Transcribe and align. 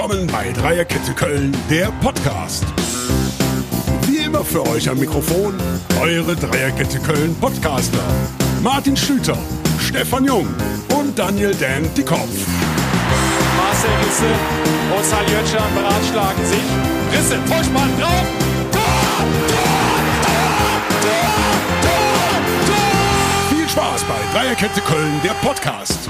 willkommen 0.00 0.26
bei 0.28 0.50
Dreierkette 0.52 1.12
Köln, 1.12 1.54
der 1.68 1.92
Podcast. 2.00 2.64
Wie 4.06 4.24
immer 4.24 4.42
für 4.42 4.66
euch 4.66 4.88
am 4.88 4.98
Mikrofon 4.98 5.52
eure 6.00 6.34
Dreierkette 6.36 6.98
Köln 7.00 7.36
Podcaster. 7.38 7.98
Martin 8.62 8.96
Schlüter, 8.96 9.36
Stefan 9.78 10.24
Jung 10.24 10.48
und 10.98 11.18
Daniel 11.18 11.54
Dan 11.54 11.92
Dickhoff. 11.94 12.30
Marcel 13.58 13.90
Risse 14.02 14.24
und 14.96 15.04
Sali 15.04 15.36
Oetschan 15.36 15.74
beratschlagen 15.74 16.46
sich. 16.46 16.64
Risse, 17.12 17.36
Vollspann 17.44 17.90
drauf. 18.00 18.24
Tor, 18.72 18.80
Tor, 19.48 19.68
Tor, 21.02 21.02
Tor, 21.02 21.28
Tor. 22.66 23.54
Viel 23.54 23.68
Spaß 23.68 24.04
bei 24.04 24.38
Dreierkette 24.38 24.80
Köln, 24.80 25.20
der 25.22 25.34
Podcast. 25.46 26.08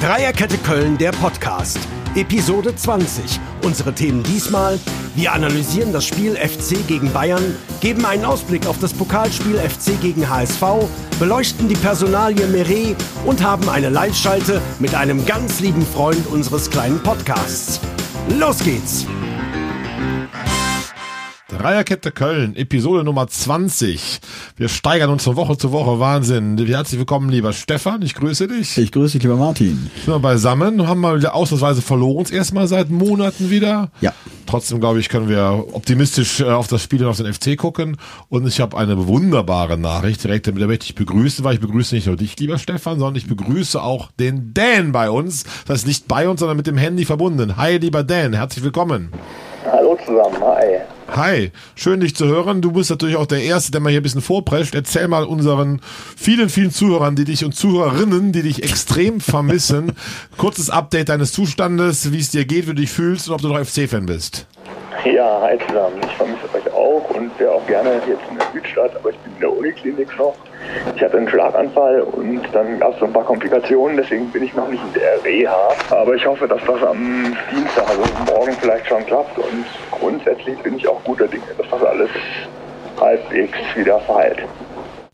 Dreierkette 0.00 0.58
Köln, 0.58 0.96
der 0.96 1.10
Podcast. 1.10 1.76
Episode 2.14 2.74
20. 2.74 3.40
Unsere 3.62 3.92
Themen 3.92 4.22
diesmal. 4.22 4.78
Wir 5.16 5.32
analysieren 5.32 5.92
das 5.92 6.06
Spiel 6.06 6.36
FC 6.36 6.86
gegen 6.86 7.12
Bayern, 7.12 7.56
geben 7.80 8.06
einen 8.06 8.24
Ausblick 8.24 8.64
auf 8.68 8.78
das 8.78 8.94
Pokalspiel 8.94 9.56
FC 9.58 10.00
gegen 10.00 10.30
HSV, 10.30 10.62
beleuchten 11.18 11.68
die 11.68 11.74
Personalie 11.74 12.46
Meret 12.46 12.96
und 13.26 13.42
haben 13.42 13.68
eine 13.68 13.88
Live-Schalte 13.88 14.62
mit 14.78 14.94
einem 14.94 15.26
ganz 15.26 15.58
lieben 15.58 15.84
Freund 15.84 16.28
unseres 16.28 16.70
kleinen 16.70 17.02
Podcasts. 17.02 17.80
Los 18.38 18.60
geht's! 18.60 19.04
Dreierkette 21.50 22.12
Köln, 22.12 22.54
Episode 22.56 23.04
Nummer 23.04 23.26
20. 23.26 24.20
Wir 24.58 24.68
steigern 24.68 25.08
uns 25.08 25.24
von 25.24 25.36
Woche 25.36 25.56
zu 25.56 25.72
Woche. 25.72 25.98
Wahnsinn. 25.98 26.58
Herzlich 26.58 26.98
willkommen, 26.98 27.30
lieber 27.30 27.54
Stefan. 27.54 28.02
Ich 28.02 28.14
grüße 28.14 28.48
dich. 28.48 28.76
Ich 28.76 28.92
grüße 28.92 29.14
dich, 29.14 29.22
lieber 29.22 29.36
Martin. 29.36 29.90
Sind 30.04 30.12
wir 30.12 30.18
beisammen, 30.18 30.86
haben 30.86 31.00
mal 31.00 31.16
wieder 31.16 31.34
ausnahmsweise 31.34 31.80
verloren, 31.80 32.18
uns 32.18 32.30
erstmal 32.30 32.68
seit 32.68 32.90
Monaten 32.90 33.48
wieder. 33.48 33.90
Ja. 34.02 34.12
Trotzdem, 34.44 34.78
glaube 34.78 35.00
ich, 35.00 35.08
können 35.08 35.30
wir 35.30 35.64
optimistisch 35.72 36.40
äh, 36.40 36.50
auf 36.50 36.66
das 36.66 36.82
Spiel 36.82 37.02
und 37.02 37.08
auf 37.08 37.16
den 37.16 37.32
FC 37.32 37.56
gucken. 37.56 37.96
Und 38.28 38.46
ich 38.46 38.60
habe 38.60 38.76
eine 38.76 39.06
wunderbare 39.06 39.78
Nachricht 39.78 40.24
direkt, 40.24 40.48
damit 40.48 40.66
möchte 40.66 40.84
ich 40.84 40.96
begrüßen, 40.96 41.46
weil 41.46 41.54
ich 41.54 41.60
begrüße 41.60 41.94
nicht 41.94 42.08
nur 42.08 42.16
dich, 42.16 42.38
lieber 42.38 42.58
Stefan, 42.58 42.98
sondern 42.98 43.16
ich 43.16 43.26
begrüße 43.26 43.82
auch 43.82 44.10
den 44.20 44.52
Dan 44.52 44.92
bei 44.92 45.08
uns. 45.08 45.44
Das 45.66 45.78
ist 45.78 45.86
nicht 45.86 46.08
bei 46.08 46.28
uns, 46.28 46.40
sondern 46.40 46.58
mit 46.58 46.66
dem 46.66 46.76
Handy 46.76 47.06
verbunden. 47.06 47.56
Hi, 47.56 47.78
lieber 47.78 48.04
Dan. 48.04 48.34
Herzlich 48.34 48.62
willkommen. 48.62 49.12
Hallo 49.64 49.96
zusammen, 50.04 50.36
hi. 50.42 50.97
Hi, 51.10 51.52
schön 51.74 52.00
dich 52.00 52.14
zu 52.14 52.26
hören. 52.26 52.60
Du 52.60 52.72
bist 52.72 52.90
natürlich 52.90 53.16
auch 53.16 53.26
der 53.26 53.42
Erste, 53.42 53.72
der 53.72 53.80
mal 53.80 53.90
hier 53.90 54.00
ein 54.00 54.02
bisschen 54.02 54.20
vorprescht. 54.20 54.74
Erzähl 54.74 55.08
mal 55.08 55.24
unseren 55.24 55.80
vielen, 56.16 56.50
vielen 56.50 56.70
Zuhörern, 56.70 57.16
die 57.16 57.24
dich 57.24 57.44
und 57.46 57.54
Zuhörerinnen, 57.54 58.32
die 58.32 58.42
dich 58.42 58.62
extrem 58.62 59.20
vermissen, 59.20 59.92
kurzes 60.36 60.68
Update 60.68 61.08
deines 61.08 61.32
Zustandes, 61.32 62.12
wie 62.12 62.18
es 62.18 62.30
dir 62.30 62.44
geht, 62.44 62.66
wie 62.66 62.74
du 62.74 62.82
dich 62.82 62.90
fühlst 62.90 63.28
und 63.28 63.34
ob 63.34 63.40
du 63.40 63.48
noch 63.48 63.64
FC-Fan 63.64 64.04
bist. 64.06 64.46
Ja, 65.04 65.40
hi 65.42 65.56
zusammen. 65.66 66.02
Ich 66.04 66.16
vermisse 66.16 66.52
euch 66.54 66.72
auch 66.72 67.08
und 67.10 67.38
wäre 67.38 67.52
auch 67.52 67.66
gerne 67.68 68.02
jetzt 68.08 68.22
in 68.30 68.36
der 68.36 68.46
Südstadt, 68.52 68.96
aber 68.96 69.10
ich 69.10 69.18
bin 69.18 69.32
in 69.34 69.40
der 69.40 69.56
Uniklinik 69.56 70.18
noch. 70.18 70.34
Ich 70.96 71.02
hatte 71.02 71.18
einen 71.18 71.28
Schlaganfall 71.28 72.00
und 72.00 72.42
dann 72.52 72.80
gab 72.80 72.94
es 72.94 72.98
so 72.98 73.06
ein 73.06 73.12
paar 73.12 73.24
Komplikationen, 73.24 73.96
deswegen 73.96 74.28
bin 74.30 74.42
ich 74.42 74.54
noch 74.54 74.68
nicht 74.68 74.82
in 74.82 75.00
der 75.00 75.24
Reha. 75.24 75.70
Aber 75.90 76.14
ich 76.14 76.26
hoffe, 76.26 76.48
dass 76.48 76.60
das 76.66 76.82
am 76.82 77.36
Dienstag, 77.50 77.88
also 77.88 78.02
morgen 78.26 78.56
vielleicht 78.60 78.88
schon 78.88 79.06
klappt 79.06 79.38
und 79.38 79.64
grundsätzlich 79.92 80.58
bin 80.58 80.76
ich 80.76 80.88
auch 80.88 81.02
guter 81.04 81.28
Dinge, 81.28 81.44
dass 81.56 81.68
das 81.70 81.82
alles 81.84 82.10
halbwegs 83.00 83.58
wieder 83.76 84.00
verheilt. 84.00 84.42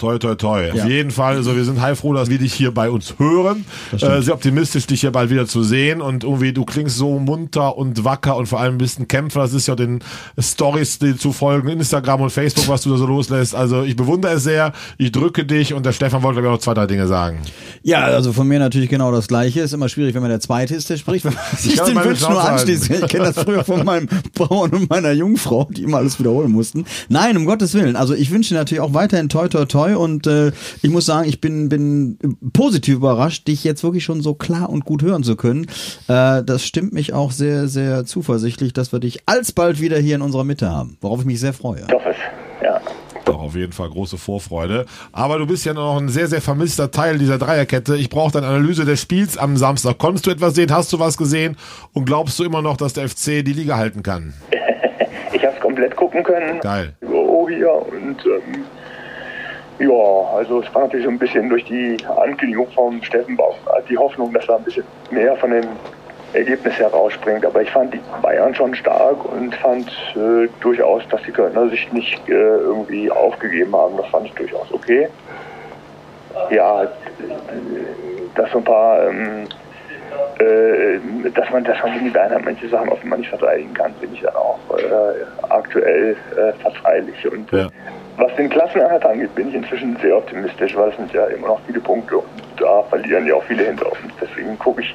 Toi, 0.04 0.18
toi, 0.18 0.34
toi. 0.34 0.66
Ja. 0.66 0.74
Auf 0.74 0.90
jeden 0.90 1.10
Fall, 1.10 1.36
also 1.36 1.56
wir 1.56 1.64
sind 1.64 1.80
heilfroh, 1.80 2.12
dass 2.12 2.28
wir 2.28 2.36
dich 2.36 2.52
hier 2.52 2.74
bei 2.74 2.90
uns 2.90 3.14
hören. 3.16 3.64
Äh, 3.90 4.20
sehr 4.20 4.34
optimistisch, 4.34 4.86
dich 4.86 5.00
hier 5.00 5.12
bald 5.12 5.30
wieder 5.30 5.46
zu 5.46 5.62
sehen. 5.62 6.02
Und 6.02 6.24
irgendwie, 6.24 6.52
du 6.52 6.66
klingst 6.66 6.98
so 6.98 7.18
munter 7.18 7.78
und 7.78 8.04
wacker 8.04 8.36
und 8.36 8.44
vor 8.44 8.60
allem 8.60 8.76
bist 8.76 9.00
ein 9.00 9.08
Kämpfer. 9.08 9.40
Das 9.40 9.54
ist 9.54 9.66
ja 9.66 9.74
den 9.74 10.00
Stories, 10.38 10.98
die 10.98 11.16
zu 11.16 11.32
folgen, 11.32 11.68
Instagram 11.68 12.20
und 12.20 12.28
Facebook, 12.28 12.68
was 12.68 12.82
du 12.82 12.90
da 12.90 12.98
so 12.98 13.06
loslässt. 13.06 13.54
Also 13.54 13.82
ich 13.82 13.96
bewundere 13.96 14.32
es 14.34 14.44
sehr. 14.44 14.74
Ich 14.98 15.10
drücke 15.10 15.46
dich 15.46 15.72
und 15.72 15.86
der 15.86 15.92
Stefan 15.92 16.22
wollte, 16.22 16.42
glaube 16.42 16.48
ich, 16.48 16.50
auch 16.50 16.56
noch 16.56 16.62
zwei, 16.62 16.74
drei 16.74 16.86
Dinge 16.86 17.06
sagen. 17.06 17.38
Ja, 17.82 18.00
also 18.00 18.34
von 18.34 18.46
mir 18.46 18.58
natürlich 18.58 18.90
genau 18.90 19.10
das 19.10 19.26
Gleiche. 19.26 19.60
Ist 19.60 19.72
immer 19.72 19.88
schwierig, 19.88 20.14
wenn 20.14 20.20
man 20.20 20.30
der 20.30 20.40
Zweite 20.40 20.74
ist, 20.74 20.90
der 20.90 20.98
spricht. 20.98 21.24
Wenn 21.24 21.32
man 21.32 21.42
sich 21.56 21.80
den 21.80 21.96
Wunsch 21.96 22.20
nur 22.20 22.44
anschließt. 22.44 22.90
Ich 22.90 23.08
kenne 23.08 23.32
das 23.32 23.42
früher 23.42 23.64
von 23.64 23.86
meinem 23.86 24.06
Bauern 24.34 24.70
und 24.72 24.90
meiner 24.90 25.12
Jungfrau, 25.12 25.66
die 25.70 25.84
immer 25.84 25.96
alles 25.96 26.18
wiederholen 26.18 26.52
mussten. 26.52 26.84
Nein, 27.08 27.38
um 27.38 27.46
Gottes 27.46 27.72
Willen. 27.72 27.96
Also 27.96 28.12
ich 28.12 28.30
wünsche 28.30 28.50
dir 28.50 28.60
natürlich 28.60 28.82
auch 28.82 28.92
weiterhin 28.92 29.30
toi 29.30 29.48
toi 29.48 29.64
toi 29.64 29.93
und 29.94 30.26
äh, 30.26 30.52
ich 30.82 30.90
muss 30.90 31.06
sagen, 31.06 31.28
ich 31.28 31.40
bin, 31.40 31.68
bin 31.68 32.18
positiv 32.52 32.96
überrascht, 32.96 33.48
dich 33.48 33.64
jetzt 33.64 33.82
wirklich 33.84 34.04
schon 34.04 34.20
so 34.20 34.34
klar 34.34 34.68
und 34.70 34.84
gut 34.84 35.02
hören 35.02 35.22
zu 35.22 35.36
können. 35.36 35.66
Äh, 36.08 36.42
das 36.44 36.64
stimmt 36.64 36.92
mich 36.92 37.12
auch 37.12 37.30
sehr, 37.30 37.68
sehr 37.68 38.04
zuversichtlich, 38.04 38.72
dass 38.72 38.92
wir 38.92 39.00
dich 39.00 39.20
alsbald 39.26 39.80
wieder 39.80 39.98
hier 39.98 40.16
in 40.16 40.22
unserer 40.22 40.44
Mitte 40.44 40.70
haben, 40.70 40.96
worauf 41.00 41.20
ich 41.20 41.26
mich 41.26 41.40
sehr 41.40 41.52
freue. 41.52 41.84
Ich 41.86 41.92
hoffe 41.94 42.10
es, 42.10 42.16
ja. 42.62 42.80
Doch, 43.24 43.40
auf 43.40 43.56
jeden 43.56 43.72
Fall 43.72 43.88
große 43.88 44.18
Vorfreude. 44.18 44.84
Aber 45.12 45.38
du 45.38 45.46
bist 45.46 45.64
ja 45.64 45.72
noch 45.72 45.96
ein 45.96 46.10
sehr, 46.10 46.26
sehr 46.26 46.42
vermisster 46.42 46.90
Teil 46.90 47.18
dieser 47.18 47.38
Dreierkette. 47.38 47.96
Ich 47.96 48.10
brauche 48.10 48.32
deine 48.32 48.48
Analyse 48.48 48.84
des 48.84 49.00
Spiels 49.00 49.38
am 49.38 49.56
Samstag. 49.56 49.96
Konntest 49.96 50.26
du 50.26 50.30
etwas 50.30 50.54
sehen? 50.54 50.70
Hast 50.70 50.92
du 50.92 50.98
was 50.98 51.16
gesehen? 51.16 51.56
Und 51.94 52.04
glaubst 52.04 52.38
du 52.38 52.44
immer 52.44 52.60
noch, 52.60 52.76
dass 52.76 52.92
der 52.92 53.08
FC 53.08 53.42
die 53.44 53.54
Liga 53.54 53.76
halten 53.76 54.02
kann? 54.02 54.34
Ich 55.32 55.42
habe 55.44 55.56
es 55.56 55.60
komplett 55.60 55.96
gucken 55.96 56.22
können. 56.22 56.60
Geil. 56.60 56.94
über 57.00 57.18
Oria 57.18 57.68
und 57.68 58.16
ähm, 58.24 58.64
ja, 59.78 60.36
also 60.36 60.60
es 60.60 60.74
war 60.74 60.82
natürlich 60.82 61.04
so 61.04 61.10
ein 61.10 61.18
bisschen 61.18 61.48
durch 61.48 61.64
die 61.64 61.96
Ankündigung 62.16 62.68
vom 62.72 63.02
Steffen 63.02 63.36
Baum 63.36 63.54
die 63.88 63.98
Hoffnung, 63.98 64.32
dass 64.32 64.46
da 64.46 64.56
ein 64.56 64.64
bisschen 64.64 64.84
mehr 65.10 65.36
von 65.36 65.50
dem 65.50 65.64
Ergebnis 66.32 66.74
herausspringt. 66.74 67.44
Aber 67.44 67.62
ich 67.62 67.70
fand 67.70 67.94
die 67.94 68.00
Bayern 68.22 68.54
schon 68.54 68.74
stark 68.74 69.24
und 69.24 69.54
fand 69.56 69.88
äh, 70.16 70.48
durchaus, 70.60 71.02
dass 71.08 71.22
die 71.22 71.32
Kölner 71.32 71.68
sich 71.68 71.92
nicht 71.92 72.28
äh, 72.28 72.32
irgendwie 72.32 73.10
aufgegeben 73.10 73.74
haben. 73.74 73.96
Das 73.96 74.06
fand 74.06 74.26
ich 74.26 74.34
durchaus 74.34 74.72
okay. 74.72 75.08
Ja, 76.50 76.84
äh, 76.84 76.86
dass 78.34 78.50
so 78.50 78.58
ein 78.58 78.64
paar 78.64 79.08
ähm, 79.08 79.46
äh, 80.38 81.30
dass 81.30 81.50
man, 81.50 81.64
dass 81.64 81.80
man 81.82 81.92
gegen 81.94 82.04
die 82.06 82.10
Bayern 82.10 82.32
halt 82.32 82.44
manche 82.44 82.68
Sachen 82.68 82.88
offenbar 82.88 83.18
nicht 83.18 83.28
verteidigen 83.28 83.74
kann, 83.74 83.94
finde 84.00 84.16
ich 84.16 84.22
dann 84.22 84.34
auch 84.34 84.58
äh, 84.76 85.48
aktuell 85.48 86.16
äh, 86.36 86.52
verzeihlich. 86.60 87.30
Und 87.30 87.52
äh, 87.52 87.58
Ja. 87.58 87.70
Was 88.16 88.34
den 88.36 88.48
Klassenerhalt 88.48 89.04
angeht, 89.04 89.34
bin 89.34 89.48
ich 89.48 89.54
inzwischen 89.54 89.96
sehr 89.96 90.16
optimistisch, 90.16 90.76
weil 90.76 90.90
es 90.90 90.96
sind 90.96 91.12
ja 91.12 91.26
immer 91.26 91.48
noch 91.48 91.60
viele 91.66 91.80
Punkte 91.80 92.18
und 92.18 92.26
da 92.56 92.82
verlieren 92.84 93.26
ja 93.26 93.34
auch 93.34 93.44
viele 93.44 93.64
hinter 93.64 93.86
uns. 93.86 94.12
Deswegen 94.20 94.58
gucke 94.58 94.82
ich 94.82 94.94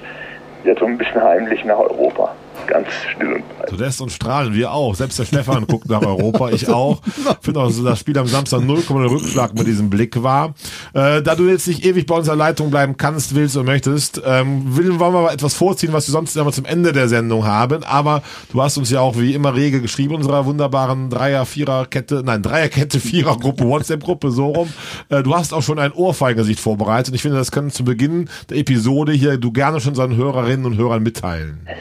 jetzt 0.63 0.79
so 0.79 0.85
ein 0.85 0.97
bisschen 0.97 1.21
heimlich 1.21 1.63
nach 1.65 1.79
Europa. 1.79 2.33
Ganz 2.69 2.87
still 3.15 3.33
und 3.33 3.49
breit. 3.49 3.71
Du 3.71 3.75
lässt 3.77 3.99
uns 3.99 4.13
strahlen, 4.13 4.53
wir 4.53 4.71
auch. 4.71 4.93
Selbst 4.93 5.17
der 5.17 5.25
Stefan 5.25 5.65
guckt 5.65 5.89
nach 5.89 6.03
Europa, 6.03 6.51
ich 6.51 6.69
auch. 6.69 7.01
Finde 7.41 7.61
auch, 7.61 7.67
dass 7.67 7.83
das 7.83 7.99
Spiel 7.99 8.17
am 8.17 8.27
Samstag 8.27 8.61
0,0 8.61 9.09
Rückschlag 9.09 9.55
mit 9.55 9.65
diesem 9.65 9.89
Blick 9.89 10.21
war. 10.21 10.53
Äh, 10.93 11.23
da 11.23 11.35
du 11.35 11.47
jetzt 11.47 11.67
nicht 11.67 11.83
ewig 11.83 12.05
bei 12.05 12.15
unserer 12.15 12.35
Leitung 12.35 12.69
bleiben 12.69 12.95
kannst, 12.95 13.33
willst 13.33 13.57
und 13.57 13.65
möchtest, 13.65 14.21
ähm, 14.23 14.77
will, 14.77 14.99
wollen 14.99 15.13
wir 15.13 15.21
mal 15.23 15.33
etwas 15.33 15.55
vorziehen, 15.55 15.93
was 15.93 16.07
wir 16.07 16.11
sonst 16.11 16.37
immer 16.37 16.51
zum 16.51 16.65
Ende 16.65 16.93
der 16.93 17.07
Sendung 17.07 17.45
haben. 17.45 17.83
Aber 17.83 18.21
du 18.51 18.61
hast 18.61 18.77
uns 18.77 18.91
ja 18.91 18.99
auch 19.01 19.17
wie 19.17 19.33
immer 19.33 19.55
rege 19.55 19.81
geschrieben, 19.81 20.13
unserer 20.13 20.45
wunderbaren 20.45 21.09
Dreier-, 21.09 21.45
Vierer-Kette, 21.45 22.21
nein, 22.23 22.43
Dreierkette, 22.43 22.99
Vierer-Gruppe, 22.99 23.65
WhatsApp-Gruppe, 23.65 24.29
so 24.29 24.47
rum. 24.47 24.69
Äh, 25.09 25.23
du 25.23 25.33
hast 25.33 25.55
auch 25.55 25.63
schon 25.63 25.79
ein 25.79 25.91
Ohrfeigesicht 25.91 26.59
vorbereitet. 26.59 27.09
Und 27.09 27.15
ich 27.15 27.23
finde, 27.23 27.37
das 27.37 27.51
können 27.51 27.71
zu 27.71 27.83
Beginn 27.83 28.29
der 28.49 28.57
Episode 28.57 29.11
hier 29.11 29.37
du 29.37 29.51
gerne 29.51 29.81
schon 29.81 29.95
seinen 29.95 30.15
Hörerinnen 30.15 30.67
und 30.67 30.77
Hörern 30.77 31.01
mitteilen. 31.01 31.67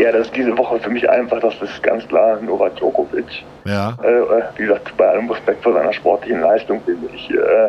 Ja, 0.00 0.12
das 0.12 0.29
ist 0.30 0.36
diese 0.36 0.56
Woche 0.56 0.78
für 0.78 0.90
mich 0.90 1.08
einfach, 1.08 1.40
das 1.40 1.54
ist 1.60 1.82
ganz 1.82 2.06
klar 2.06 2.40
Novak 2.40 2.76
Djokovic. 2.76 3.44
Ja. 3.64 3.96
Äh, 4.02 4.08
äh, 4.08 4.42
wie 4.56 4.62
gesagt, 4.62 4.96
bei 4.96 5.08
allem 5.08 5.28
Respekt 5.30 5.62
vor 5.62 5.72
seiner 5.72 5.92
sportlichen 5.92 6.40
Leistung 6.40 6.80
finde 6.84 7.08
ich, 7.14 7.30
äh, 7.30 7.68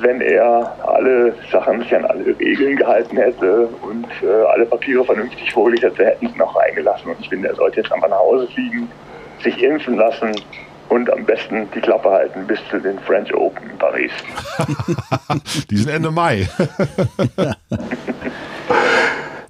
wenn 0.00 0.20
er 0.20 0.76
alle 0.86 1.34
Sachen 1.50 1.80
sich 1.80 1.94
an 1.94 2.04
alle 2.04 2.38
Regeln 2.38 2.76
gehalten 2.76 3.16
hätte 3.16 3.68
und 3.82 4.06
äh, 4.22 4.44
alle 4.52 4.66
Papiere 4.66 5.04
vernünftig 5.04 5.52
vorgelegt 5.52 5.84
hätte, 5.84 6.04
hätten 6.04 6.28
sie 6.28 6.34
ihn 6.34 6.42
auch 6.42 6.54
reingelassen. 6.54 7.10
Und 7.10 7.20
ich 7.20 7.28
finde, 7.28 7.48
er 7.48 7.54
sollte 7.54 7.80
jetzt 7.80 7.92
einfach 7.92 8.08
nach 8.08 8.18
Hause 8.18 8.46
fliegen, 8.48 8.88
sich 9.42 9.60
impfen 9.62 9.96
lassen 9.96 10.32
und 10.88 11.10
am 11.10 11.24
besten 11.24 11.66
die 11.74 11.80
Klappe 11.80 12.10
halten 12.10 12.46
bis 12.46 12.60
zu 12.70 12.78
den 12.78 12.98
French 13.00 13.34
Open 13.34 13.70
in 13.70 13.78
Paris. 13.78 14.12
Die 15.70 15.76
sind 15.78 15.88
Ende 15.88 16.10
Mai. 16.10 16.48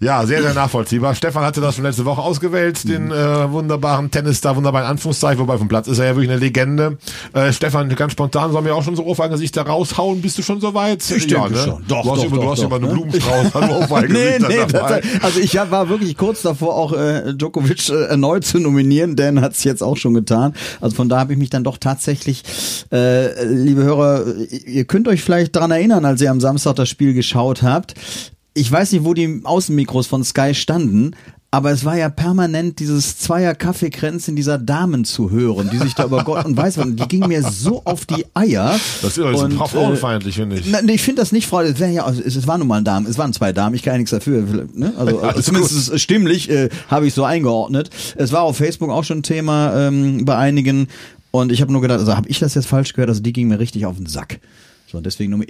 Ja, 0.02 0.26
sehr, 0.26 0.42
sehr 0.42 0.52
nachvollziehbar. 0.52 1.14
Stefan 1.14 1.44
hatte 1.44 1.60
das 1.60 1.76
schon 1.76 1.84
letzte 1.84 2.04
Woche 2.04 2.20
ausgewählt, 2.20 2.88
den 2.88 3.12
äh, 3.12 3.52
wunderbaren 3.52 4.10
Tennis-Star, 4.10 4.56
wunderbar 4.56 4.82
in 4.82 4.88
Anführungszeichen, 4.88 5.38
wobei 5.38 5.58
vom 5.58 5.68
Platz 5.68 5.86
ist 5.86 6.00
er 6.00 6.06
ja 6.06 6.16
wirklich 6.16 6.28
eine 6.28 6.40
Legende. 6.40 6.98
Äh, 7.32 7.52
Stefan, 7.52 7.88
ganz 7.88 8.10
spontan, 8.10 8.50
sollen 8.50 8.64
wir 8.64 8.74
auch 8.74 8.82
schon 8.82 8.96
so 8.96 9.04
Ohrfeigengesichter 9.04 9.62
raushauen? 9.62 10.20
Bist 10.20 10.36
du 10.38 10.42
schon 10.42 10.60
soweit? 10.60 11.08
Ich 11.08 11.28
denke 11.28 11.56
schon. 11.56 11.84
Doch, 11.86 12.02
du 12.02 12.10
hast 12.10 12.18
doch, 12.18 12.24
über, 12.24 12.36
doch, 12.36 12.42
du 12.42 12.50
hast 12.50 12.58
doch, 12.62 12.66
über 12.66 12.76
eine 12.76 12.86
ne? 12.88 12.94
Blumenstrauß, 12.94 13.46
hallo 13.54 13.66
Nee, 13.66 13.74
Ohrfeigengesichter 13.74 14.48
nee, 14.48 14.72
dabei. 14.72 15.00
das, 15.02 15.22
also 15.22 15.38
ich 15.38 15.54
war 15.54 15.88
wirklich 15.88 16.16
kurz 16.16 16.42
davor, 16.42 16.74
auch 16.74 16.92
äh, 16.94 17.32
Djokovic 17.34 17.88
äh, 17.90 18.06
erneut 18.06 18.44
zu 18.44 18.58
nominieren. 18.58 19.14
Dan 19.14 19.40
hat 19.40 19.52
es 19.52 19.62
jetzt 19.62 19.84
auch 19.84 19.96
schon 19.96 20.14
getan. 20.14 20.54
Also 20.80 20.96
von 20.96 21.08
da 21.08 21.20
habe 21.20 21.34
ich 21.34 21.38
mich 21.38 21.50
dann 21.50 21.62
doch 21.62 21.78
tatsächlich, 21.78 22.42
äh, 22.90 23.44
liebe 23.44 23.84
Hörer, 23.84 24.24
ihr 24.50 24.84
könnt 24.84 25.06
euch 25.06 25.22
vielleicht 25.22 25.54
daran 25.54 25.70
erinnern, 25.70 26.04
als 26.04 26.20
ihr 26.20 26.32
am 26.32 26.40
Samstag 26.40 26.74
das 26.74 26.88
Spiel 26.88 27.14
geschaut 27.14 27.62
habt. 27.62 27.94
Ich 28.54 28.70
weiß 28.70 28.92
nicht, 28.92 29.04
wo 29.04 29.14
die 29.14 29.40
Außenmikros 29.44 30.06
von 30.06 30.24
Sky 30.24 30.54
standen, 30.54 31.14
aber 31.54 31.70
es 31.70 31.84
war 31.84 31.98
ja 31.98 32.08
permanent 32.08 32.78
dieses 32.78 33.18
Zweier 33.18 33.54
Kaffeekränzchen 33.54 34.34
dieser 34.34 34.56
Damen 34.56 35.04
zu 35.04 35.30
hören, 35.30 35.68
die 35.70 35.76
sich 35.76 35.94
da 35.94 36.06
über 36.06 36.24
Gott 36.24 36.46
und 36.46 36.56
weiß 36.56 36.78
die 36.82 37.08
ging 37.08 37.28
mir 37.28 37.42
so 37.42 37.82
auf 37.84 38.06
die 38.06 38.24
Eier. 38.32 38.80
Das 39.02 39.18
ist 39.18 39.18
Und, 39.18 39.52
frauenfeindlich, 39.52 40.36
finde 40.36 40.56
ich. 40.56 40.66
Na, 40.70 40.80
nee, 40.80 40.94
ich 40.94 41.02
finde 41.02 41.20
das 41.20 41.30
nicht, 41.30 41.46
Frau. 41.46 41.60
Es, 41.60 41.78
ja, 41.78 42.06
also, 42.06 42.22
es, 42.22 42.36
es 42.36 42.46
waren 42.46 42.60
nun 42.60 42.68
mal 42.68 42.78
ein 42.78 42.86
Damen, 42.86 43.06
es 43.06 43.18
waren 43.18 43.34
zwei 43.34 43.52
Damen, 43.52 43.74
ich 43.74 43.82
kann 43.82 43.92
ja 43.92 43.98
nichts 43.98 44.12
dafür. 44.12 44.66
Ne? 44.72 44.94
Also, 44.96 45.20
alles 45.20 45.44
zumindest 45.44 45.72
ist 45.76 45.88
es 45.90 46.00
stimmlich 46.00 46.48
äh, 46.48 46.70
habe 46.88 47.06
ich 47.06 47.12
so 47.12 47.22
eingeordnet. 47.24 47.90
Es 48.16 48.32
war 48.32 48.42
auf 48.42 48.56
Facebook 48.56 48.88
auch 48.88 49.04
schon 49.04 49.22
Thema 49.22 49.88
ähm, 49.88 50.24
bei 50.24 50.38
einigen 50.38 50.88
und 51.32 51.52
ich 51.52 51.60
habe 51.60 51.70
nur 51.70 51.82
gedacht, 51.82 52.00
also 52.00 52.16
habe 52.16 52.28
ich 52.30 52.38
das 52.38 52.54
jetzt 52.54 52.66
falsch 52.66 52.94
gehört? 52.94 53.10
Also 53.10 53.20
die 53.20 53.32
ging 53.32 53.48
mir 53.48 53.58
richtig 53.58 53.84
auf 53.84 53.96
den 53.96 54.06
Sack. 54.06 54.40
So, 54.92 55.00
deswegen 55.00 55.30
nur 55.30 55.46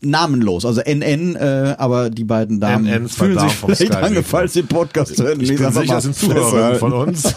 namenlos, 0.00 0.64
also 0.64 0.80
NN, 0.80 1.36
äh, 1.36 1.74
aber 1.76 2.08
die 2.08 2.24
beiden 2.24 2.60
Damen 2.60 2.86
NN, 2.86 3.08
fühlen 3.10 3.38
sich 3.38 3.52
vielleicht 3.52 3.94
angefallen, 3.94 4.50
den 4.54 4.66
Podcast 4.66 5.18
hören. 5.18 5.38
Ich 5.38 5.54
bin 5.54 5.70
sicher, 5.70 6.00
sind 6.00 6.16
Zuhörerinnen 6.16 6.78
von 6.78 6.94
uns. 6.94 7.34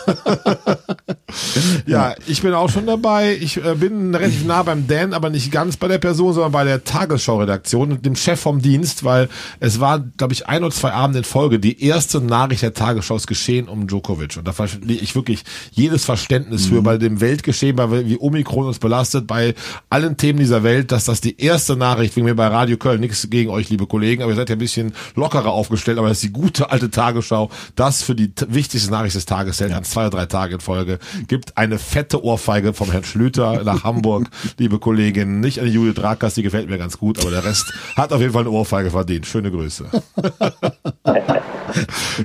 ja, 1.86 2.16
ich 2.28 2.42
bin 2.42 2.54
auch 2.54 2.70
schon 2.70 2.86
dabei. 2.86 3.38
Ich 3.42 3.58
äh, 3.58 3.76
bin 3.76 4.16
relativ 4.16 4.46
nah 4.46 4.64
beim 4.64 4.88
Dan, 4.88 5.12
aber 5.12 5.30
nicht 5.30 5.52
ganz 5.52 5.76
bei 5.76 5.90
der 5.90 5.98
Person, 5.98 6.34
sondern 6.34 6.54
bei 6.54 6.64
der 6.64 6.86
Tagesschau-Redaktion 6.86 7.92
und 7.92 8.06
dem 8.06 8.16
Chef 8.16 8.40
vom 8.40 8.62
Dienst, 8.62 9.04
weil 9.04 9.28
es 9.60 9.82
war, 9.82 10.00
glaube 10.00 10.32
ich, 10.32 10.48
ein 10.48 10.64
oder 10.64 10.74
zwei 10.74 10.94
Abende 10.94 11.20
in 11.20 11.26
Folge 11.26 11.60
die 11.60 11.84
erste 11.84 12.22
Nachricht 12.22 12.62
der 12.62 12.74
Tagesschau 12.74 13.18
ist 13.18 13.28
geschehen 13.28 13.68
um 13.68 13.86
Djokovic. 13.86 14.38
Und 14.38 14.48
da 14.48 14.54
verstehe 14.54 14.96
ich 14.96 15.14
wirklich 15.14 15.44
jedes 15.72 16.06
Verständnis 16.06 16.68
für 16.68 16.82
bei 16.82 16.98
dem 16.98 17.20
Weltgeschehen, 17.20 17.76
bei 17.76 18.08
wie 18.08 18.18
Omikron 18.18 18.66
uns 18.66 18.80
belastet, 18.80 19.28
bei 19.28 19.56
allen 19.90 20.16
Themen 20.16 20.40
dieser 20.40 20.64
Welt, 20.64 20.94
dass 20.94 21.04
das 21.04 21.20
die 21.20 21.38
erste 21.38 21.49
Nachricht, 21.78 22.16
wegen 22.16 22.26
mir 22.26 22.36
bei 22.36 22.48
Radio 22.48 22.78
Köln, 22.78 23.00
nichts 23.00 23.28
gegen 23.30 23.50
euch, 23.50 23.70
liebe 23.70 23.88
Kollegen, 23.88 24.22
aber 24.22 24.32
ihr 24.32 24.36
seid 24.36 24.50
ja 24.50 24.56
ein 24.56 24.60
bisschen 24.60 24.94
lockerer 25.16 25.52
aufgestellt, 25.52 25.98
aber 25.98 26.08
das 26.08 26.18
ist 26.18 26.24
die 26.24 26.32
gute 26.32 26.72
alte 26.72 26.92
Tagesschau, 26.92 27.50
das 27.76 28.04
für 28.04 28.14
die 28.14 28.32
wichtigste 28.48 28.92
Nachricht 28.92 29.16
des 29.16 29.26
Tages 29.26 29.60
hält, 29.60 29.74
an 29.74 29.84
zwei 29.84 30.02
oder 30.02 30.18
drei 30.18 30.26
Tagen 30.28 30.54
in 30.54 30.60
Folge, 30.60 31.00
gibt 31.28 31.58
eine 31.58 31.80
fette 31.80 32.24
Ohrfeige 32.24 32.74
vom 32.74 32.92
Herrn 32.92 33.04
Schlüter 33.04 33.64
nach 33.64 33.84
Hamburg, 33.84 34.28
liebe 34.60 34.78
Kollegin, 34.78 35.40
nicht 35.40 35.60
an 35.60 35.66
die 35.66 35.72
Judith 35.72 35.96
Drakas, 35.96 36.36
die 36.36 36.44
gefällt 36.44 36.70
mir 36.70 36.78
ganz 36.78 37.00
gut, 37.00 37.20
aber 37.20 37.32
der 37.32 37.44
Rest 37.44 37.74
hat 37.96 38.14
auf 38.14 38.22
jeden 38.22 38.34
Fall 38.34 38.44
eine 38.44 38.52
Ohrfeige 38.52 38.92
verdient. 38.92 39.26
Schöne 39.26 39.50
Grüße. 39.50 39.86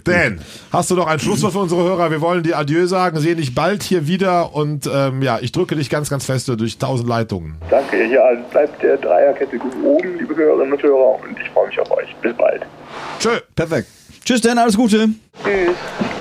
Dan, 0.04 0.40
hast 0.72 0.90
du 0.90 0.96
noch 0.96 1.06
ein 1.06 1.18
Schlusswort 1.18 1.52
für 1.52 1.60
unsere 1.60 1.82
Hörer? 1.82 2.10
Wir 2.10 2.20
wollen 2.20 2.42
dir 2.42 2.58
Adieu 2.58 2.86
sagen, 2.86 3.18
sehen 3.20 3.38
dich 3.38 3.54
bald 3.54 3.82
hier 3.82 4.06
wieder 4.06 4.54
und 4.54 4.88
ähm, 4.92 5.22
ja, 5.22 5.38
ich 5.40 5.52
drücke 5.52 5.76
dich 5.76 5.88
ganz, 5.90 6.10
ganz 6.10 6.26
fest 6.26 6.48
durch 6.48 6.78
tausend 6.78 7.08
Leitungen. 7.08 7.56
Danke. 7.70 8.04
Ja, 8.06 8.22
bleibt 8.50 8.82
der 8.82 8.96
Dreierkette 9.14 9.58
gut 9.58 9.72
oben, 9.84 10.18
liebe 10.18 10.34
Hörerinnen 10.34 10.72
und 10.72 10.82
Hörer. 10.82 11.20
Und 11.22 11.38
ich 11.38 11.48
freue 11.50 11.68
mich 11.68 11.78
auf 11.78 11.90
euch. 11.92 12.14
Bis 12.20 12.36
bald. 12.36 12.62
Tschö. 13.20 13.30
Perfekt. 13.54 13.88
Tschüss, 14.24 14.40
Dan, 14.40 14.58
alles 14.58 14.76
Gute. 14.76 15.08
Tschüss. 15.44 15.76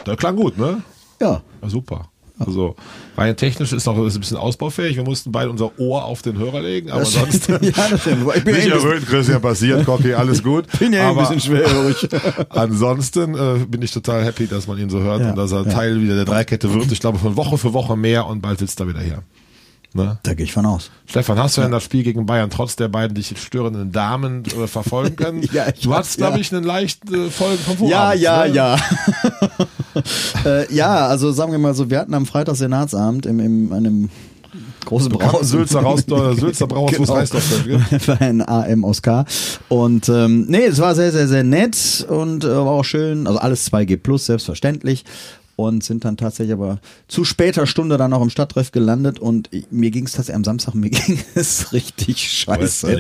Das 0.06 0.18
klang 0.18 0.36
gut, 0.36 0.58
ne? 0.58 0.84
Ja. 1.20 1.42
War 1.62 1.70
super. 1.70 2.10
Also 2.40 2.76
rein 3.16 3.38
technisch 3.38 3.72
ist 3.74 3.86
noch 3.86 3.98
ist 4.06 4.16
ein 4.16 4.20
bisschen 4.20 4.38
ausbaufähig. 4.38 4.96
Wir 4.98 5.04
mussten 5.04 5.32
beide 5.32 5.50
unser 5.50 5.72
Ohr 5.80 6.04
auf 6.04 6.22
den 6.24 6.38
Hörer 6.38 6.62
legen, 6.62 6.92
aber 6.92 7.06
sonst 7.06 7.48
ja, 7.48 7.58
das 7.58 8.02
stimmt. 8.02 8.28
Ich 8.36 8.44
bin, 8.44 8.56
nicht 8.56 8.66
ein 8.66 8.72
bisschen, 8.72 8.90
erhöht, 8.90 9.08
Christian, 9.08 9.42
passiert, 9.42 9.86
Cocky, 9.86 10.14
alles 10.14 10.44
gut. 10.44 10.66
bin 10.80 10.94
ja 10.94 11.04
ein 11.04 11.18
aber 11.18 11.22
bisschen 11.22 11.40
schwerhörig. 11.40 12.10
ansonsten 12.50 13.36
äh, 13.36 13.66
bin 13.66 13.82
ich 13.82 13.92
total 13.92 14.26
happy, 14.26 14.48
dass 14.48 14.68
man 14.68 14.78
ihn 14.80 14.90
so 14.90 15.00
hört 15.00 15.22
Ja, 15.22 15.30
und 15.30 15.38
dass 15.38 15.52
er 15.52 15.64
ja. 15.64 15.72
Teil 15.72 16.02
wieder 16.02 16.16
der 16.16 16.26
Dreikette 16.26 16.74
wird. 16.74 16.92
Ich 16.92 17.00
glaube 17.00 17.20
von 17.20 17.38
Woche 17.38 17.58
für 17.58 17.74
Woche 17.74 17.96
mehr 17.96 18.26
und 18.26 18.42
bald 18.42 18.60
sitzt 18.60 18.80
er 18.80 18.88
wieder 18.88 19.02
hier. 19.02 19.24
Ne? 19.96 20.18
Da 20.24 20.34
gehe 20.34 20.46
ich 20.46 20.54
von 20.54 20.66
aus. 20.66 20.90
Stefan, 21.06 21.38
hast 21.38 21.58
du 21.58 21.62
denn 21.62 21.72
das 21.72 21.84
Spiel 21.84 22.04
gegen 22.04 22.26
Bayern 22.26 22.50
trotz 22.50 22.76
der 22.76 22.88
beiden 22.88 23.14
dich 23.16 23.34
störenden 23.40 23.92
Damen 23.92 24.44
äh, 24.46 24.68
verfolgen 24.68 25.16
können? 25.16 25.44
Ja, 25.54 25.68
ich 25.68 25.82
du 25.82 25.92
hab- 25.92 26.00
hattest, 26.00 26.18
glaube 26.18 26.36
ja. 26.36 26.42
ich, 26.42 26.54
einen 26.54 26.64
leichten 26.64 27.28
äh, 27.28 27.30
Folgen 27.30 27.60
vom 27.60 27.78
Vorabend. 27.78 28.22
Ja, 28.22 28.46
ja, 28.46 28.48
ne? 28.48 28.54
ja. 28.54 28.78
äh, 30.46 30.74
ja, 30.74 31.08
also 31.08 31.32
sagen 31.32 31.52
wir 31.52 31.60
mal 31.60 31.76
so, 31.76 31.90
wir 31.90 32.00
hatten 32.00 32.14
am 32.14 32.26
Freitag 32.26 32.56
Senatsabend 32.56 33.26
im, 33.26 33.40
im 33.40 33.72
einem 33.74 34.10
großen 34.86 35.10
Braus. 35.10 35.50
Sülzer, 35.50 35.82
raus, 35.82 36.02
äh, 36.08 36.36
Sülzer 36.36 36.68
Brauhaus, 36.68 37.30
Genau. 37.64 37.80
Für 38.00 38.20
ein 38.20 38.48
AM 38.48 38.86
aus 38.86 39.02
K. 39.02 39.26
Und 39.70 40.10
ähm, 40.10 40.46
nee, 40.48 40.66
es 40.66 40.80
war 40.80 40.96
sehr, 40.96 41.12
sehr, 41.12 41.28
sehr 41.28 41.44
nett 41.44 42.06
und 42.10 42.44
äh, 42.44 42.48
war 42.50 42.68
auch 42.68 42.86
schön. 42.86 43.28
Also 43.28 43.40
alles 43.40 43.72
2G 43.72 43.98
plus, 43.98 44.26
selbstverständlich. 44.26 45.06
Und 45.56 45.84
sind 45.84 46.04
dann 46.04 46.18
tatsächlich 46.18 46.54
aber 46.54 46.80
zu 47.08 47.24
später 47.24 47.68
Stunde 47.68 47.98
dann 47.98 48.12
auch 48.12 48.24
im 48.24 48.32
Stadttreff 48.32 48.72
gelandet 48.72 49.20
und 49.20 49.50
mir 49.70 49.92
ging 49.92 50.06
es 50.06 50.14
tatsächlich 50.14 50.36
am 50.38 50.44
Samstag, 50.44 50.74
mir 50.74 50.90
ging 50.92 51.20
es 51.36 51.72
richtig 51.74 52.18
scheiße. 52.28 52.98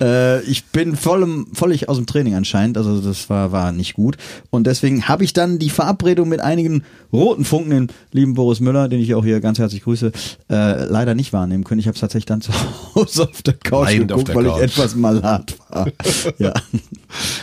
Äh, 0.00 0.40
ich 0.44 0.64
bin 0.66 0.96
voll 0.96 1.22
im, 1.22 1.48
völlig 1.52 1.90
aus 1.90 1.98
dem 1.98 2.06
Training 2.06 2.34
anscheinend, 2.36 2.78
also 2.78 3.02
das 3.02 3.28
war, 3.28 3.52
war 3.52 3.72
nicht 3.72 3.92
gut. 3.94 4.16
Und 4.48 4.66
deswegen 4.66 5.08
habe 5.08 5.24
ich 5.24 5.34
dann 5.34 5.58
die 5.58 5.68
Verabredung 5.68 6.30
mit 6.30 6.40
einigen 6.40 6.84
roten 7.12 7.44
Funken, 7.44 7.70
den 7.70 7.88
lieben 8.12 8.32
Boris 8.32 8.60
Müller, 8.60 8.88
den 8.88 9.00
ich 9.00 9.14
auch 9.14 9.24
hier 9.24 9.40
ganz 9.40 9.58
herzlich 9.58 9.82
grüße, 9.82 10.10
äh, 10.48 10.84
leider 10.84 11.14
nicht 11.14 11.34
wahrnehmen 11.34 11.64
können. 11.64 11.80
Ich 11.80 11.86
habe 11.86 11.96
es 11.96 12.00
tatsächlich 12.00 12.26
dann 12.26 12.40
zu 12.40 12.52
Hause 12.94 13.24
auf 13.28 13.42
der 13.42 13.54
Couch 13.54 13.88
Leidend 13.88 14.08
geguckt, 14.08 14.28
der 14.28 14.34
weil 14.36 14.44
Couch. 14.46 14.56
ich 14.56 14.62
etwas 14.62 14.94
malat 14.94 15.54
war. 15.68 15.86
ja. 16.38 16.54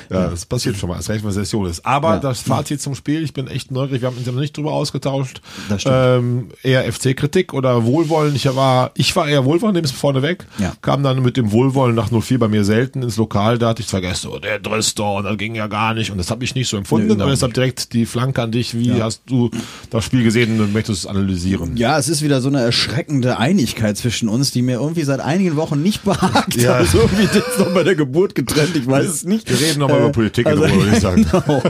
Ja, 0.09 0.30
das 0.30 0.45
passiert 0.45 0.77
schon 0.77 0.89
mal, 0.89 0.95
als 0.95 1.09
recht 1.09 1.24
mal 1.24 1.31
Session 1.33 1.65
ist. 1.68 1.86
Aber 1.86 2.15
Ja. 2.15 2.19
das 2.19 2.39
Fazit 2.42 2.81
zum 2.81 2.95
Spiel, 2.95 3.21
ich 3.24 3.33
bin 3.33 3.48
echt 3.48 3.69
neugierig, 3.71 4.01
wir 4.01 4.07
haben 4.07 4.18
uns 4.18 4.25
ja 4.25 4.31
noch 4.31 4.39
nicht 4.39 4.56
drüber 4.57 4.74
ausgetauscht. 4.74 5.42
Das 5.69 5.81
stimmt. 5.81 5.95
Ähm, 5.98 6.48
eher 6.63 6.92
FC-Kritik 6.92 7.54
oder 7.54 7.86
Wohlwollen. 7.86 8.36
Ich 8.36 8.45
war, 8.56 8.92
ich 8.95 9.15
war 9.15 9.27
eher 9.27 9.45
Wohlwollen, 9.45 9.74
nehme 9.74 9.86
es 9.86 9.92
vorneweg. 9.92 10.45
Ja. 10.59 10.74
Kam 10.81 11.04
dann 11.04 11.21
mit 11.24 11.38
dem 11.38 11.51
Wohlwollen 11.51 11.95
nach 11.95 12.09
04 12.12 12.39
bei 12.39 12.48
mir 12.48 12.63
selten 12.63 13.01
ins 13.04 13.18
Lokal, 13.18 13.57
da 13.57 13.69
hatte 13.69 13.81
ich 13.81 13.88
zwar 13.88 14.01
gestern, 14.01 14.31
oh, 14.31 14.39
der 14.39 14.59
Drister 14.59 15.13
und 15.15 15.24
das 15.25 15.38
ging 15.38 15.56
ja 15.56 15.68
gar 15.68 15.94
nicht 15.94 16.12
und 16.12 16.18
das 16.18 16.31
habe 16.31 16.44
ich 16.44 16.56
nicht 16.56 16.68
so 16.68 16.77
empfunden, 16.77 17.07
Nee, 17.07 17.13
überhaupt 17.13 17.21
aber 17.27 17.31
deshalb 17.31 17.54
direkt 17.54 17.94
die 17.94 18.06
Flanke 18.06 18.42
an 18.42 18.51
dich. 18.51 18.77
Wie 18.77 19.01
hast 19.01 19.21
du 19.27 19.50
das 19.89 20.04
Spiel 20.06 20.24
gesehen 20.24 20.59
und 20.59 20.74
möchtest 20.74 21.00
es 21.04 21.06
analysieren? 21.07 21.77
Ja, 21.77 21.98
es 21.98 22.09
ist 22.09 22.21
wieder 22.21 22.42
so 22.42 22.50
eine 22.50 22.62
erschreckende 22.62 23.38
Einigkeit 23.38 23.98
zwischen 23.98 24.30
uns, 24.30 24.51
die 24.51 24.62
mir 24.62 24.74
irgendwie 24.80 25.04
seit 25.04 25.19
einigen 25.19 25.56
Wochen 25.56 25.81
nicht 25.81 26.04
behagt. 26.04 26.56
Ja. 26.57 26.74
Also 26.74 26.98
irgendwie 27.00 27.24
jetzt 27.24 27.59
noch 27.59 27.71
bei 27.74 27.83
der 27.83 27.94
Geburt 27.95 28.33
getrennt, 28.33 28.75
ich 28.75 28.88
weiß 28.88 29.06
es 29.06 29.24
nicht. 29.25 29.48
Wir 29.50 29.59
reden 29.59 29.80
noch 29.80 29.89
mal 29.89 29.98
Äh, 29.98 30.00
über 30.00 30.12
Politik, 30.12 30.45
in 30.48 30.51
also, 30.54 30.63
Ruhe, 30.63 30.83
würde 30.86 30.95
ich 30.95 31.00
sagen. 31.01 31.25
Genau. 31.30 31.62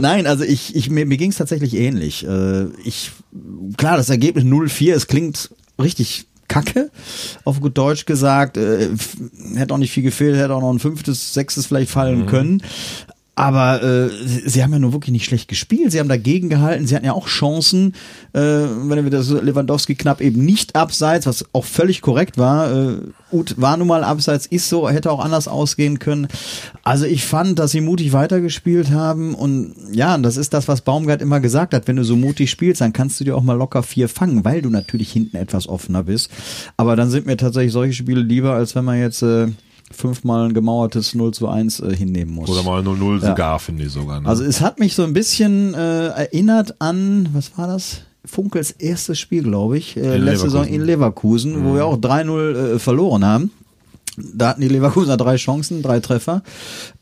Nein, 0.00 0.26
also 0.26 0.44
ich, 0.44 0.76
ich 0.76 0.88
mir, 0.88 1.04
mir 1.04 1.16
ging 1.16 1.30
es 1.30 1.36
tatsächlich 1.36 1.74
ähnlich. 1.74 2.09
Äh, 2.26 2.66
Ich 2.84 3.12
klar, 3.76 3.96
das 3.96 4.10
Ergebnis 4.10 4.44
0-4, 4.44 4.94
es 4.94 5.06
klingt 5.06 5.50
richtig 5.80 6.26
kacke, 6.48 6.90
auf 7.44 7.60
gut 7.60 7.78
Deutsch 7.78 8.06
gesagt. 8.06 8.56
Äh, 8.56 8.90
hätte 9.54 9.72
auch 9.74 9.78
nicht 9.78 9.92
viel 9.92 10.02
gefehlt, 10.02 10.36
hätte 10.36 10.54
auch 10.54 10.60
noch 10.60 10.72
ein 10.72 10.78
fünftes, 10.80 11.32
sechstes 11.32 11.66
vielleicht 11.66 11.90
fallen 11.90 12.26
können. 12.26 12.62
Aber 13.40 13.82
äh, 13.82 14.10
sie, 14.44 14.62
haben 14.62 14.70
ja 14.74 14.78
nur 14.78 14.92
wirklich 14.92 15.12
nicht 15.12 15.24
schlecht 15.24 15.48
gespielt. 15.48 15.92
Sie 15.92 15.98
haben 15.98 16.10
dagegen 16.10 16.50
gehalten. 16.50 16.86
Sie 16.86 16.94
hatten 16.94 17.06
ja 17.06 17.14
auch 17.14 17.26
Chancen. 17.26 17.94
Äh, 18.34 18.40
wenn 18.40 19.02
wir 19.02 19.10
das 19.10 19.30
Lewandowski 19.30 19.94
knapp 19.94 20.20
eben 20.20 20.44
nicht 20.44 20.76
abseits, 20.76 21.24
was 21.24 21.46
auch 21.54 21.64
völlig 21.64 22.02
korrekt 22.02 22.36
war. 22.36 22.70
Äh, 22.70 22.96
Ut 23.32 23.54
war 23.58 23.78
nun 23.78 23.88
mal 23.88 24.04
abseits, 24.04 24.44
ist 24.44 24.68
so, 24.68 24.90
hätte 24.90 25.10
auch 25.10 25.24
anders 25.24 25.48
ausgehen 25.48 25.98
können. 25.98 26.28
Also 26.82 27.06
ich 27.06 27.24
fand, 27.24 27.58
dass 27.58 27.70
sie 27.70 27.80
mutig 27.80 28.12
weitergespielt 28.12 28.90
haben. 28.90 29.34
Und 29.34 29.74
ja, 29.90 30.18
das 30.18 30.36
ist 30.36 30.52
das, 30.52 30.68
was 30.68 30.82
Baumgart 30.82 31.22
immer 31.22 31.40
gesagt 31.40 31.72
hat. 31.72 31.88
Wenn 31.88 31.96
du 31.96 32.04
so 32.04 32.16
mutig 32.16 32.50
spielst, 32.50 32.82
dann 32.82 32.92
kannst 32.92 33.20
du 33.20 33.24
dir 33.24 33.38
auch 33.38 33.42
mal 33.42 33.56
locker 33.56 33.82
vier 33.82 34.10
fangen, 34.10 34.44
weil 34.44 34.60
du 34.60 34.68
natürlich 34.68 35.12
hinten 35.12 35.38
etwas 35.38 35.66
offener 35.66 36.02
bist. 36.02 36.30
Aber 36.76 36.94
dann 36.94 37.08
sind 37.08 37.24
mir 37.24 37.38
tatsächlich 37.38 37.72
solche 37.72 37.94
Spiele 37.94 38.20
lieber, 38.20 38.52
als 38.52 38.74
wenn 38.74 38.84
man 38.84 38.98
jetzt 38.98 39.22
äh, 39.22 39.46
fünfmal 39.90 40.48
ein 40.48 40.54
gemauertes 40.54 41.14
0 41.14 41.32
zu 41.32 41.48
1 41.48 41.80
äh, 41.80 41.94
hinnehmen 41.96 42.32
muss. 42.34 42.48
Oder 42.48 42.62
mal 42.62 42.80
0-0 42.82 43.20
Ja. 43.22 43.28
sogar, 43.30 43.58
finde 43.58 43.84
ich 43.84 43.92
sogar. 43.92 44.20
Ne? 44.20 44.28
Also 44.28 44.44
es 44.44 44.60
hat 44.60 44.78
mich 44.78 44.94
so 44.94 45.02
ein 45.02 45.12
bisschen 45.12 45.74
äh, 45.74 46.08
erinnert 46.08 46.76
an, 46.80 47.28
was 47.32 47.56
war 47.58 47.66
das? 47.66 48.02
Funkels 48.24 48.70
erstes 48.72 49.18
Spiel, 49.18 49.42
glaube 49.42 49.78
ich, 49.78 49.96
äh, 49.96 50.16
In 50.16 50.24
letzte 50.24 50.50
Saison 50.50 50.62
Leverkusen. 50.64 50.74
in 50.80 50.86
Leverkusen, 50.86 51.64
wo 51.64 51.74
wir 51.74 51.86
auch 51.86 51.96
3-0 51.96 52.74
äh, 52.74 52.78
verloren 52.78 53.24
haben. 53.24 53.50
Da 54.16 54.48
hatten 54.50 54.60
die 54.60 54.68
Leverkusener 54.68 55.16
drei 55.16 55.36
Chancen, 55.36 55.82
drei 55.82 56.00
Treffer. 56.00 56.42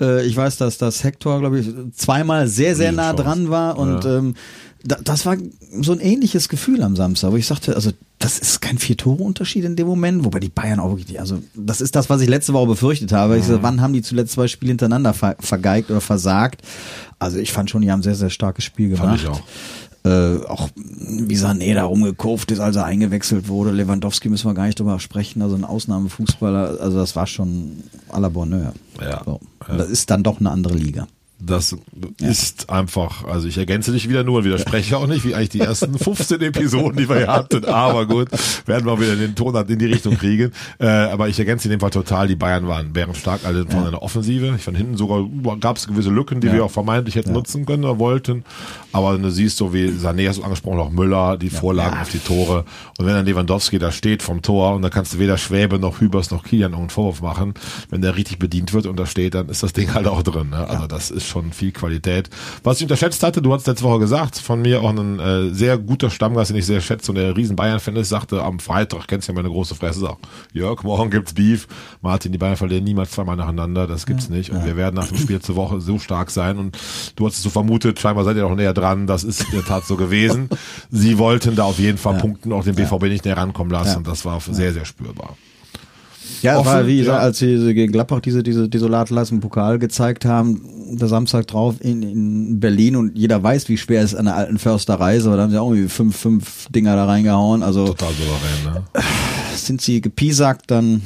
Äh, 0.00 0.24
ich 0.26 0.36
weiß, 0.36 0.58
dass 0.58 0.78
das 0.78 1.02
Hector, 1.02 1.40
glaube 1.40 1.58
ich, 1.58 1.68
zweimal 1.94 2.46
sehr, 2.46 2.76
sehr 2.76 2.92
nah 2.92 3.12
dran 3.12 3.50
war 3.50 3.76
und 3.78 4.04
ähm, 4.04 4.34
da, 4.84 4.96
das 5.02 5.26
war 5.26 5.36
so 5.80 5.92
ein 5.92 6.00
ähnliches 6.00 6.48
Gefühl 6.48 6.82
am 6.82 6.94
Samstag, 6.96 7.32
wo 7.32 7.36
ich 7.36 7.46
sagte, 7.46 7.74
also 7.74 7.90
das 8.18 8.38
ist 8.38 8.60
kein 8.60 8.78
Vier-Tore-Unterschied 8.78 9.64
in 9.64 9.76
dem 9.76 9.86
Moment, 9.86 10.24
wobei 10.24 10.40
die 10.40 10.48
Bayern 10.48 10.80
auch 10.80 10.90
wirklich, 10.96 11.20
also 11.20 11.40
das 11.54 11.80
ist 11.80 11.94
das, 11.96 12.08
was 12.10 12.20
ich 12.20 12.28
letzte 12.28 12.52
Woche 12.52 12.66
befürchtet 12.68 13.12
habe. 13.12 13.36
Ich 13.36 13.44
Mhm. 13.44 13.48
sagte, 13.48 13.62
wann 13.62 13.80
haben 13.80 13.92
die 13.92 14.02
zuletzt 14.02 14.32
zwei 14.32 14.48
Spiele 14.48 14.70
hintereinander 14.70 15.14
ver 15.14 15.36
vergeigt 15.40 15.90
oder 15.90 16.00
versagt? 16.00 16.62
Also 17.18 17.38
ich 17.38 17.52
fand 17.52 17.70
schon, 17.70 17.82
die 17.82 17.90
haben 17.90 18.00
ein 18.00 18.04
sehr, 18.04 18.14
sehr 18.14 18.30
starkes 18.30 18.64
Spiel 18.64 18.88
gemacht. 18.90 19.20
Fand 19.20 19.20
ich 19.20 19.28
auch. 19.28 19.40
Äh, 20.04 20.44
auch 20.46 20.68
wie 20.76 21.36
Sané 21.36 21.74
da 21.74 21.84
rumgekurft 21.84 22.52
ist, 22.52 22.60
als 22.60 22.76
er 22.76 22.84
eingewechselt 22.84 23.48
wurde. 23.48 23.72
Lewandowski 23.72 24.28
müssen 24.28 24.46
wir 24.48 24.54
gar 24.54 24.66
nicht 24.66 24.78
drüber 24.78 25.00
sprechen. 25.00 25.42
Also 25.42 25.56
ein 25.56 25.64
Ausnahmefußballer. 25.64 26.78
Also 26.80 26.98
das 26.98 27.16
war 27.16 27.26
schon 27.26 27.82
à 28.08 28.20
la 28.20 28.28
Bonheur. 28.28 28.74
Ja. 29.00 29.22
So. 29.24 29.40
Und 29.68 29.78
Das 29.78 29.88
ist 29.90 30.08
dann 30.10 30.22
doch 30.22 30.38
eine 30.38 30.50
andere 30.50 30.74
Liga. 30.74 31.08
Das 31.40 31.76
ist 32.20 32.68
einfach, 32.68 33.24
also 33.24 33.46
ich 33.46 33.58
ergänze 33.58 33.92
dich 33.92 34.08
wieder 34.08 34.24
nur 34.24 34.38
und 34.38 34.44
widerspreche 34.44 34.96
auch 34.96 35.06
nicht, 35.06 35.24
wie 35.24 35.36
eigentlich 35.36 35.50
die 35.50 35.60
ersten 35.60 35.96
15 35.98 36.40
Episoden, 36.40 36.96
die 36.96 37.08
wir 37.08 37.16
hier 37.16 37.26
hatten, 37.28 37.64
aber 37.64 38.06
gut, 38.06 38.28
werden 38.66 38.86
wir 38.86 39.00
wieder 39.00 39.14
den 39.14 39.36
Ton 39.36 39.54
in 39.68 39.78
die 39.78 39.86
Richtung 39.86 40.18
kriegen. 40.18 40.52
Äh, 40.80 40.86
aber 40.86 41.28
ich 41.28 41.38
ergänze 41.38 41.68
in 41.68 41.70
dem 41.70 41.80
Fall 41.80 41.90
total, 41.90 42.26
die 42.26 42.34
Bayern 42.34 42.66
waren, 42.66 42.92
wären 42.94 43.14
stark 43.14 43.42
alle 43.44 43.66
von 43.66 43.86
einer 43.86 44.02
Offensive. 44.02 44.52
Ich 44.56 44.62
fand 44.62 44.76
hinten 44.76 44.96
sogar 44.96 45.24
gab 45.60 45.76
es 45.76 45.86
gewisse 45.86 46.10
Lücken, 46.10 46.40
die 46.40 46.52
wir 46.52 46.64
auch 46.64 46.70
vermeintlich 46.70 47.14
hätten 47.14 47.32
nutzen 47.32 47.66
können 47.66 47.84
oder 47.84 48.00
wollten. 48.00 48.44
Aber 48.92 49.16
du 49.16 49.30
siehst 49.30 49.58
so 49.58 49.72
wie 49.72 49.90
Sané 49.90 50.28
hast 50.28 50.38
du 50.38 50.42
angesprochen, 50.42 50.80
auch 50.80 50.90
Müller, 50.90 51.36
die 51.36 51.50
Vorlagen 51.50 52.00
auf 52.00 52.10
die 52.10 52.18
Tore. 52.18 52.64
Und 52.98 53.06
wenn 53.06 53.14
dann 53.14 53.26
Lewandowski 53.26 53.78
da 53.78 53.92
steht 53.92 54.22
vom 54.22 54.42
Tor 54.42 54.74
und 54.74 54.82
da 54.82 54.90
kannst 54.90 55.14
du 55.14 55.18
weder 55.18 55.38
Schwäbe 55.38 55.78
noch 55.78 56.00
Hübers 56.00 56.30
noch 56.32 56.42
Kilian 56.42 56.72
irgendeinen 56.72 56.90
Vorwurf 56.90 57.22
machen, 57.22 57.54
wenn 57.90 58.02
der 58.02 58.16
richtig 58.16 58.38
bedient 58.38 58.72
wird 58.72 58.86
und 58.86 58.98
da 58.98 59.06
steht, 59.06 59.34
dann 59.34 59.48
ist 59.48 59.62
das 59.62 59.72
Ding 59.72 59.94
halt 59.94 60.08
auch 60.08 60.22
drin. 60.22 60.50
Ne? 60.50 60.68
Also 60.68 60.86
das 60.86 61.10
ist 61.10 61.27
schon 61.28 61.52
viel 61.52 61.72
Qualität. 61.72 62.30
Was 62.62 62.78
ich 62.78 62.84
unterschätzt 62.84 63.22
hatte, 63.22 63.42
du 63.42 63.52
hast 63.52 63.66
letzte 63.66 63.84
Woche 63.84 64.00
gesagt, 64.00 64.38
von 64.38 64.62
mir 64.62 64.82
auch 64.82 64.90
ein 64.90 65.18
äh, 65.18 65.50
sehr 65.50 65.78
guter 65.78 66.10
Stammgast, 66.10 66.50
den 66.50 66.56
ich 66.56 66.66
sehr 66.66 66.80
schätze 66.80 67.10
und 67.12 67.16
der 67.16 67.36
riesen 67.36 67.56
Bayern-Fan 67.56 67.96
ist, 67.96 68.08
sagte 68.08 68.42
am 68.42 68.58
Freitag, 68.58 69.06
kennst 69.06 69.28
du 69.28 69.32
ja 69.32 69.36
meine 69.36 69.48
große 69.48 69.74
Fresse, 69.74 70.00
sagt, 70.00 70.26
Jörg, 70.52 70.82
morgen 70.82 71.10
gibt's 71.10 71.34
Beef. 71.34 71.68
Martin, 72.00 72.32
die 72.32 72.38
Bayern 72.38 72.56
verlieren 72.56 72.84
niemals 72.84 73.10
zweimal 73.12 73.36
nacheinander, 73.36 73.86
das 73.86 74.06
gibt's 74.06 74.28
nicht. 74.28 74.50
Und 74.50 74.64
wir 74.64 74.76
werden 74.76 74.96
nach 74.96 75.08
dem 75.08 75.18
Spiel 75.18 75.40
zur 75.40 75.56
Woche 75.56 75.80
so 75.80 75.98
stark 75.98 76.30
sein 76.30 76.58
und 76.58 76.78
du 77.16 77.26
hast 77.26 77.36
es 77.36 77.42
so 77.42 77.50
vermutet, 77.50 78.00
scheinbar 78.00 78.24
seid 78.24 78.36
ihr 78.36 78.42
noch 78.42 78.56
näher 78.56 78.74
dran, 78.74 79.06
das 79.06 79.24
ist 79.24 79.42
in 79.44 79.50
der 79.52 79.64
Tat 79.64 79.84
so 79.84 79.96
gewesen. 79.96 80.48
Sie 80.90 81.18
wollten 81.18 81.56
da 81.56 81.64
auf 81.64 81.78
jeden 81.78 81.98
Fall 81.98 82.18
punkten, 82.18 82.52
auch 82.52 82.64
den 82.64 82.74
BVB 82.74 83.04
nicht 83.04 83.24
näher 83.24 83.36
rankommen 83.36 83.72
lassen 83.72 83.98
und 83.98 84.06
das 84.06 84.24
war 84.24 84.40
sehr, 84.40 84.72
sehr 84.72 84.84
spürbar. 84.84 85.36
Ja, 86.42 86.58
Offen, 86.58 86.66
war 86.66 86.86
wie 86.86 86.98
gesagt, 86.98 87.18
ja. 87.18 87.24
als 87.24 87.38
sie 87.38 87.74
gegen 87.74 87.92
Gladbach 87.92 88.20
diese, 88.20 88.42
diese 88.42 88.68
Desolatleistung 88.68 89.38
im 89.38 89.42
Pokal 89.42 89.78
gezeigt 89.78 90.24
haben, 90.24 90.60
der 90.96 91.08
Samstag 91.08 91.46
drauf 91.46 91.76
in, 91.80 92.02
in 92.02 92.60
Berlin 92.60 92.96
und 92.96 93.16
jeder 93.16 93.42
weiß, 93.42 93.68
wie 93.68 93.76
schwer 93.76 94.02
es 94.02 94.12
ist 94.12 94.18
an 94.18 94.26
der 94.26 94.36
alten 94.36 94.58
Försterei, 94.58 95.20
aber 95.20 95.36
da 95.36 95.42
haben 95.42 95.50
sie 95.50 95.60
auch 95.60 95.70
irgendwie 95.70 95.88
fünf, 95.88 96.16
fünf 96.16 96.68
Dinger 96.70 96.96
da 96.96 97.06
reingehauen. 97.06 97.62
Also 97.62 97.86
Total 97.86 98.12
souverän, 98.12 98.74
ne? 98.74 99.02
sind 99.56 99.80
sie 99.80 100.00
gepiesackt, 100.00 100.70
dann 100.70 101.02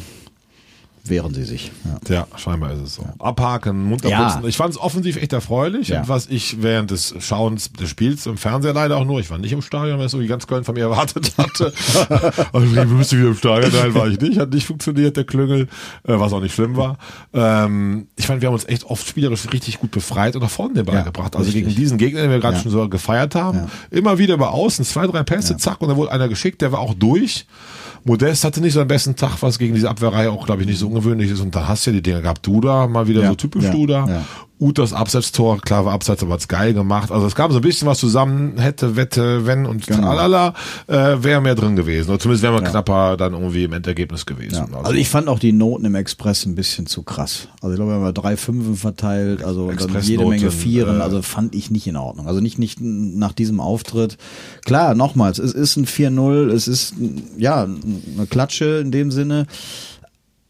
wehren 1.05 1.35
sie 1.35 1.43
sich. 1.45 1.73
Ja. 2.09 2.15
Ja, 2.15 2.27
scheinbar 2.37 2.73
ist 2.73 2.81
es 2.81 2.95
so. 2.95 3.05
Abhaken, 3.19 3.85
Mund 3.85 4.05
Ja. 4.05 4.41
Ich 4.47 4.57
fand 4.57 4.71
es 4.75 4.81
offensiv 4.81 5.17
echt 5.17 5.33
erfreulich. 5.33 5.89
Ja. 5.89 6.01
Und 6.01 6.09
was 6.09 6.27
ich 6.29 6.63
während 6.63 6.91
des 6.91 7.15
Schauens 7.19 7.73
des 7.73 7.89
Spiels 7.91 8.27
im 8.27 8.37
Fernseher 8.37 8.73
leider 8.73 8.97
auch 8.97 9.05
nur, 9.05 9.19
ich 9.19 9.29
war 9.31 9.39
nicht 9.39 9.53
im 9.53 9.63
Stadion, 9.63 9.99
weil 9.99 10.07
es 10.07 10.13
so 10.13 10.21
wie 10.21 10.27
ganz 10.29 10.47
Köln 10.47 10.65
von 10.65 10.75
mir 10.75 10.83
erwartet 10.83 11.33
hatte. 11.37 11.73
also 12.53 12.67
ich 12.67 12.89
müsste 12.89 13.19
wieder 13.19 13.29
im 13.29 13.37
Stadion, 13.37 13.73
nein, 13.73 13.95
war 13.95 14.09
ich 14.09 14.21
nicht. 14.21 14.39
Hat 14.39 14.51
nicht 14.51 14.67
funktioniert, 14.67 15.17
der 15.17 15.25
Klüngel, 15.25 15.63
äh, 15.63 15.67
was 16.19 16.33
auch 16.33 16.41
nicht 16.41 16.55
schlimm 16.55 16.77
war. 16.77 16.99
Ähm, 17.33 18.07
ich 18.17 18.27
fand, 18.27 18.41
wir 18.41 18.49
haben 18.49 18.55
uns 18.55 18.67
echt 18.67 18.85
oft 18.85 19.07
spielerisch 19.07 19.53
richtig 19.53 19.81
gut 19.81 19.91
befreit 19.91 20.37
und 20.37 20.43
nach 20.43 20.51
vorne 20.51 20.75
den 20.75 20.87
Ball 20.87 20.97
Ja, 20.97 21.03
gebracht. 21.03 21.35
Also 21.35 21.47
richtig. 21.47 21.65
gegen 21.65 21.77
diesen 21.77 21.99
Gegner, 21.99 22.23
den 22.23 22.31
wir 22.31 22.39
gerade 22.39 22.59
schon 22.59 22.71
so 22.71 22.89
gefeiert 22.89 23.35
haben, 23.35 23.71
immer 23.91 24.19
wieder 24.19 24.35
über 24.35 24.53
außen, 24.53 24.85
zwei, 24.85 25.07
drei 25.07 25.25
Pässe, 25.25 25.57
zack, 25.57 25.81
und 25.81 25.89
dann 25.89 25.97
wurde 25.97 26.13
einer 26.13 26.29
geschickt, 26.29 26.63
der 26.63 26.71
war 26.73 26.79
auch 26.79 26.95
durch. 26.95 27.47
Modest 28.05 28.45
hatte 28.45 28.61
nicht 28.61 28.73
so 28.73 28.81
einen 28.81 28.89
besten 28.89 29.15
Tag, 29.17 29.41
was 29.43 29.59
gegen 29.59 29.75
diese 29.75 29.89
Abwehrreihe 29.89 30.31
auch, 30.31 30.45
glaube 30.47 30.63
ich, 30.63 30.69
nicht 30.69 30.79
so 30.79 30.89
ungewöhnlich 30.89 31.31
ist. 31.31 31.41
Und 31.41 31.55
da 31.55 31.69
hast 31.69 31.87
du 31.87 31.91
ja 31.91 31.97
die 31.97 32.03
Dinge 32.03 32.23
gehabt. 32.23 32.47
Duda, 32.47 32.87
mal 32.89 33.07
wieder 33.07 33.23
Ja, 33.23 33.29
so 33.29 33.35
typisch 33.37 33.65
ja, 33.65 33.71
Duda. 33.71 34.07
ja. 34.09 34.25
Utas 34.63 34.93
Absetztor, 34.93 35.61
klar 35.61 35.85
war 35.85 35.93
Abseits, 35.93 36.23
aber 36.23 36.35
hat's 36.35 36.47
geil 36.47 36.73
gemacht. 36.73 37.11
Also 37.11 37.27
es 37.27 37.35
kam 37.35 37.51
so 37.51 37.59
ein 37.59 37.63
bisschen 37.63 37.89
was 37.89 37.99
zusammen, 37.99 38.59
hätte, 38.59 38.95
wette, 38.95 39.45
wenn 39.45 39.67
und 39.67 39.85
Genau. 39.87 40.03
tralala, 40.03 40.55
äh, 40.87 41.17
wäre 41.23 41.41
mehr 41.41 41.57
drin 41.57 41.75
gewesen. 41.75 42.11
Oder 42.11 42.21
zumindest 42.21 42.45
wäre 42.45 42.53
man 42.53 42.63
knapper 42.63 43.17
dann 43.17 43.33
irgendwie 43.33 43.65
im 43.65 43.73
Endergebnis 43.73 44.25
gewesen. 44.25 44.69
Ja. 44.71 44.79
Also 44.79 44.93
ich 44.93 45.09
fand 45.09 45.27
auch 45.27 45.41
die 45.41 45.51
Noten 45.53 45.85
im 45.85 45.97
Express 45.97 46.47
ein 46.47 46.55
bisschen 46.55 46.87
zu 46.87 47.03
krass. 47.03 47.49
Also 47.61 47.73
ich 47.73 47.77
glaube, 47.77 47.91
wir 47.91 48.01
haben 48.07 48.15
drei 48.15 48.37
Fünfen 48.37 48.77
verteilt, 48.77 49.43
also 49.43 49.71
dann 49.73 50.01
jede 50.03 50.25
Menge 50.27 50.53
Vieren, 50.53 51.01
äh, 51.01 51.03
also 51.03 51.23
fand 51.23 51.57
ich 51.57 51.73
nicht 51.73 51.89
in 51.89 51.97
Ordnung. 51.97 52.29
Also 52.29 52.41
nicht, 52.41 52.61
nicht 52.61 52.81
nach 52.81 53.33
diesem 53.33 53.59
Auftritt. 53.59 54.17
Klar, 54.65 54.95
nochmals, 54.95 55.41
es 55.41 55.53
ist 55.53 55.77
ein 55.77 55.87
4-0, 55.87 56.51
es 56.53 56.69
ist, 56.69 56.95
ja, 57.37 57.65
eine 57.65 58.27
Klatsche 58.31 58.81
in 58.81 58.93
dem 58.93 59.11
Sinne. 59.11 59.47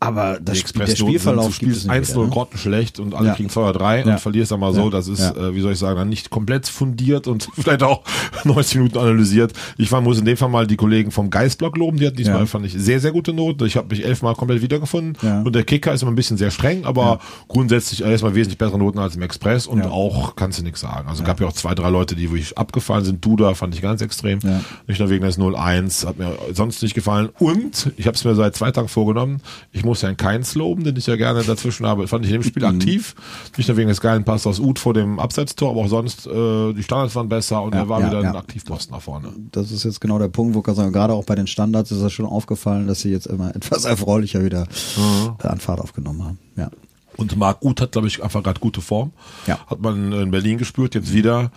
Aber 0.03 0.39
das, 0.41 0.59
Spiel- 0.59 0.85
der 0.85 0.97
Spielverlauf 0.97 1.45
sind, 1.45 1.53
du 1.53 1.57
spielst 1.75 1.87
nicht 1.87 1.95
1-0 1.95 2.11
wieder, 2.15 2.23
ne? 2.25 2.29
grottenschlecht 2.31 2.99
und 2.99 3.15
alle 3.15 3.29
Ja. 3.29 3.35
kriegen 3.35 3.49
2-3 3.51 4.05
Ja. 4.07 4.13
und 4.15 4.21
verlierst 4.21 4.51
dann 4.53 4.61
mal 4.61 4.73
so. 4.75 4.85
Ja. 4.85 4.91
Das 4.91 5.09
ist, 5.09 5.21
äh, 5.21 5.55
wie 5.55 5.61
soll 5.61 5.73
ich 5.73 5.79
sagen, 5.79 5.97
dann 5.97 6.09
nicht 6.09 6.31
komplett 6.31 6.67
fundiert 6.69 7.27
und 7.29 7.49
vielleicht 7.55 7.83
auch 7.83 8.03
90 8.45 8.77
Minuten 8.79 8.99
analysiert. 8.99 9.53
Ich 9.79 9.89
fand, 9.89 10.05
muss 10.05 10.19
in 10.19 10.25
dem 10.25 10.37
Fall 10.37 10.49
mal 10.49 10.67
die 10.67 10.77
Kollegen 10.77 11.11
vom 11.11 11.31
Geistblock 11.31 11.77
loben. 11.77 11.99
Die 11.99 12.07
hatten 12.07 12.17
diesmal, 12.17 12.47
fand 12.47 12.67
ich, 12.67 12.73
sehr, 12.75 13.01
sehr 13.01 13.13
gute 13.13 13.33
Noten. 13.33 13.65
Ich 13.67 13.77
habe 13.77 13.89
mich 13.89 14.05
elfmal 14.05 14.35
komplett 14.35 14.61
wiedergefunden. 14.63 15.17
Und 15.45 15.55
der 15.55 15.65
Kicker 15.65 15.93
ist 15.93 16.03
immer 16.03 16.11
ein 16.11 16.17
bisschen 16.17 16.37
sehr 16.37 16.51
streng, 16.51 16.85
aber 16.85 17.21
grundsätzlich 17.49 18.03
erstmal 18.03 18.35
wesentlich 18.35 18.59
bessere 18.59 18.79
Noten 18.79 18.99
als 18.99 19.17
im 19.17 19.23
Express 19.23 19.67
und 19.67 19.83
auch 19.83 20.37
kannst 20.37 20.59
du 20.59 20.63
nichts 20.63 20.81
sagen. 20.81 21.09
Also 21.09 21.23
gab 21.25 21.41
ja 21.41 21.47
auch 21.47 21.53
zwei, 21.53 21.75
drei 21.75 21.91
Leute, 21.91 22.17
die 22.17 22.31
wirklich 22.31 22.57
abgefallen 22.59 23.05
sind. 23.05 23.25
Duda 23.25 23.55
fand 23.55 23.75
ich 23.75 23.83
ganz 23.83 24.01
extrem. 24.03 24.39
Nicht 24.87 24.99
nur 25.01 25.11
wegen 25.11 25.25
des 25.25 25.39
0-1, 25.39 26.07
hat 26.07 26.19
mir 26.19 26.37
sonst 26.53 26.83
nicht 26.83 26.95
gefallen. 26.95 27.29
Und 27.39 27.93
ich 27.97 28.07
habe 28.07 28.17
es 28.17 28.25
mir 28.25 28.35
seit 28.35 28.57
zwei 28.57 28.71
Tagen 28.71 28.89
vorgenommen, 28.89 29.41
ich 29.73 29.85
muss 29.93 30.03
Herrn 30.03 30.17
Keins 30.17 30.55
loben, 30.55 30.85
den 30.85 30.97
ich 30.97 31.07
ja 31.07 31.17
gerne 31.17 31.43
dazwischen 31.43 31.87
habe. 31.87 32.09
Fand 32.09 32.25
ich 32.25 32.31
in 32.33 32.41
dem 32.41 32.43
Spiel 32.43 32.63
Mhm. 32.63 32.77
aktiv. 32.77 33.15
Nicht 33.57 33.69
nur 33.69 33.77
wegen 33.77 33.89
des 33.89 34.01
geilen 34.01 34.25
Pass 34.25 34.47
aus 34.47 34.59
Uth 34.59 34.79
vor 34.79 34.95
dem 34.95 35.19
Absetztor, 35.19 35.71
aber 35.71 35.81
auch 35.81 35.89
sonst, 35.89 36.27
äh, 36.27 36.73
die 36.73 36.83
Standards 36.83 37.15
waren 37.15 37.29
besser 37.29 37.63
und 37.63 37.75
Ja, 37.75 37.81
er 37.83 37.89
war 37.89 38.01
ja, 38.01 38.07
wieder 38.09 38.23
ja. 38.23 38.31
ein 38.31 38.37
Aktivposten 38.37 38.95
nach 38.95 39.03
vorne. 39.03 39.29
Das 39.53 39.71
ist 39.71 39.85
jetzt 39.85 40.01
genau 40.01 40.19
der 40.19 40.29
Punkt, 40.29 40.55
wo 40.55 40.61
ich 40.61 40.65
kann 40.65 40.75
sagen, 40.75 40.93
gerade 40.93 41.13
auch 41.13 41.25
bei 41.25 41.35
den 41.35 41.47
Standards 41.47 41.91
ist 41.91 42.03
das 42.03 42.13
schon 42.13 42.27
aufgefallen, 42.27 42.87
dass 42.87 43.01
sie 43.01 43.11
jetzt 43.11 43.27
immer 43.27 43.51
etwas 43.57 43.85
erfreulicher 43.85 44.45
wieder 44.45 44.67
Mhm. 44.97 45.35
an 45.43 45.61
Fahrt 45.61 45.81
aufgenommen 45.81 46.25
haben. 46.25 46.39
Ja. 46.57 46.71
Und 47.17 47.37
Marc 47.37 47.63
Uth 47.63 47.81
hat, 47.81 47.93
glaube 47.93 48.09
ich, 48.09 48.23
einfach 48.23 48.43
gerade 48.43 48.61
gute 48.61 48.81
Form. 48.81 49.13
Ja. 49.47 49.59
Hat 49.67 49.81
man 49.81 50.13
in 50.13 50.31
Berlin 50.31 50.59
gespürt, 50.59 50.95
jetzt 50.95 51.13
wieder. 51.13 51.51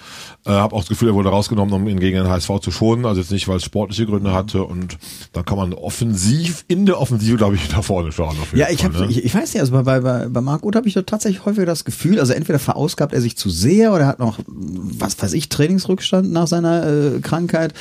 Äh, 0.46 0.52
habe 0.52 0.76
auch 0.76 0.82
das 0.82 0.90
Gefühl, 0.90 1.10
er 1.10 1.14
wurde 1.16 1.30
rausgenommen, 1.30 1.74
um 1.74 1.88
ihn 1.88 2.00
gegen 2.00 2.18
den 2.18 2.28
HSV 2.28 2.60
zu 2.62 2.72
schonen. 2.72 3.06
Also 3.06 3.22
jetzt 3.22 3.32
nicht, 3.32 3.48
weil 3.48 3.58
es 3.58 3.64
sportliche 3.64 4.06
Gründe 4.06 4.34
hatte. 4.34 4.64
Und 4.64 4.98
da 5.34 5.44
kann 5.44 5.58
man 5.58 5.74
offensiv, 5.74 6.66
in 6.68 6.86
der 6.86 7.00
Offensive, 7.00 7.38
glaube 7.38 7.56
ich, 7.56 7.72
nach 7.76 7.84
vorne 7.84 8.12
schauen. 8.12 8.36
Ja, 8.54 8.68
ich, 8.70 8.82
Fall, 8.82 8.94
hab, 8.94 9.02
ne? 9.02 9.08
ich, 9.10 9.24
ich 9.24 9.34
weiß 9.34 9.54
nicht, 9.54 9.62
also 9.62 9.72
bei, 9.72 10.00
bei, 10.00 10.28
bei, 10.28 10.42
Marc 10.42 10.64
Uth 10.64 10.76
habe 10.76 10.88
ich 10.88 10.94
da 10.94 11.02
tatsächlich 11.02 11.46
häufiger 11.46 11.66
das 11.66 11.86
Gefühl, 11.86 12.20
also 12.20 12.34
entweder 12.34 12.60
verausgabt 12.60 13.14
er 13.14 13.22
sich 13.22 13.38
zu 13.38 13.50
sehr 13.50 13.92
oder 13.92 14.02
er 14.02 14.08
hat 14.08 14.20
noch, 14.20 14.40
was 14.48 15.22
weiß 15.22 15.34
ich, 15.34 15.50
Trainingsrückstand 15.50 16.32
nach 16.32 16.48
seiner 16.48 16.86
äh, 16.88 17.20
Krankheit. 17.22 17.74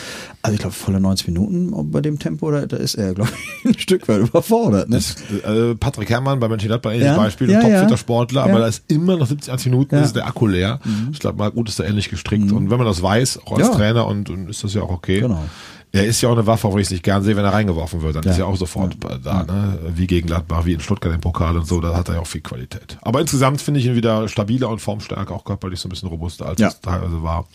Also 0.43 0.55
ich 0.55 0.61
glaube, 0.61 0.75
volle 0.75 1.01
90 1.01 1.29
Minuten 1.29 1.91
bei 1.91 2.01
dem 2.01 2.19
Tempo, 2.19 2.51
da, 2.51 2.67
da 2.67 2.77
ist 2.77 2.95
er, 2.95 3.15
glaube 3.15 3.31
ich, 3.65 3.71
ein 3.71 3.79
Stück 3.79 4.09
weit 4.09 4.21
überfordert. 4.21 4.89
Ne? 4.89 4.97
Das, 4.97 5.17
äh, 5.43 5.75
Patrick 5.75 6.11
Herrmann 6.11 6.41
bei 6.41 6.49
Mönchengladbach, 6.49 6.91
ähnliches 6.91 7.17
Ja, 7.17 7.17
Beispiel, 7.17 7.51
ja. 7.51 7.61
Topfitter 7.73 7.97
Sportler, 7.97 8.45
aber 8.45 8.59
da 8.61 8.67
ist 8.67 8.85
immer 8.89 9.17
noch 9.17 9.27
70, 9.27 9.53
80 9.53 9.71
Minuten. 9.73 9.97
Mhm. 9.97 10.03
ist 10.03 10.17
der 10.17 10.27
Akku 10.27 10.47
leer. 10.47 10.81
Ich 11.13 11.19
glaube, 11.19 11.39
Marc 11.39 11.57
Uth 11.57 11.69
ist 11.69 11.81
da 11.81 11.85
ähnlich 11.85 12.11
gestrickt. 12.11 12.53
Und 12.53 12.71
wenn 12.71 12.79
man 12.79 12.87
das 12.87 13.03
weiß, 13.03 13.41
auch 13.47 13.59
als. 13.59 13.71
Trainer, 13.71 14.07
und, 14.07 14.31
und 14.31 14.49
ist 14.49 14.63
das 14.65 14.75
ja 14.75 14.83
auch 14.83 14.91
okay. 14.91 15.21
Genau. 15.21 15.43
Er 15.95 16.05
ist 16.07 16.21
ja 16.23 16.29
auch 16.29 16.33
eine 16.33 16.45
Waffe, 16.47 16.73
wo 16.73 16.77
ich 16.79 16.87
es 16.87 16.91
nicht 16.91 17.05
gern 17.05 17.23
sehe, 17.23 17.37
wenn 17.37 17.45
er 17.45 17.53
reingeworfen 17.53 18.03
wird. 18.03 18.17
Dann 18.17 18.25
Ja. 18.25 18.33
ist 18.33 18.39
er 18.41 18.49
auch 18.49 18.57
sofort 18.57 18.97
da, 19.23 19.45
ne? 19.45 19.79
Wie 19.95 20.09
gegen 20.09 20.27
Gladbach, 20.27 20.65
wie 20.65 20.73
in 20.73 20.81
Stuttgart 20.81 21.15
im 21.15 21.21
Pokal 21.21 21.57
und 21.57 21.69
so. 21.69 21.81
Da 21.81 21.95
hat 21.97 22.09
er 22.09 22.17
ja 22.17 22.21
auch 22.21 22.27
viel 22.27 22.41
Qualität. 22.41 22.99
Aber 23.03 23.21
insgesamt 23.21 23.61
finde 23.61 23.79
ich 23.79 23.87
ihn 23.87 23.95
wieder 23.95 24.27
stabiler 24.27 24.71
und 24.71 24.81
formstärker, 24.81 25.33
auch 25.33 25.45
körperlich 25.45 25.79
so 25.79 25.87
ein 25.89 25.91
bisschen 25.91 26.09
robuster, 26.09 26.47
als 26.47 26.61
Ja. 26.61 26.67
es 26.69 26.81
teilweise 26.81 27.23
war. 27.23 27.47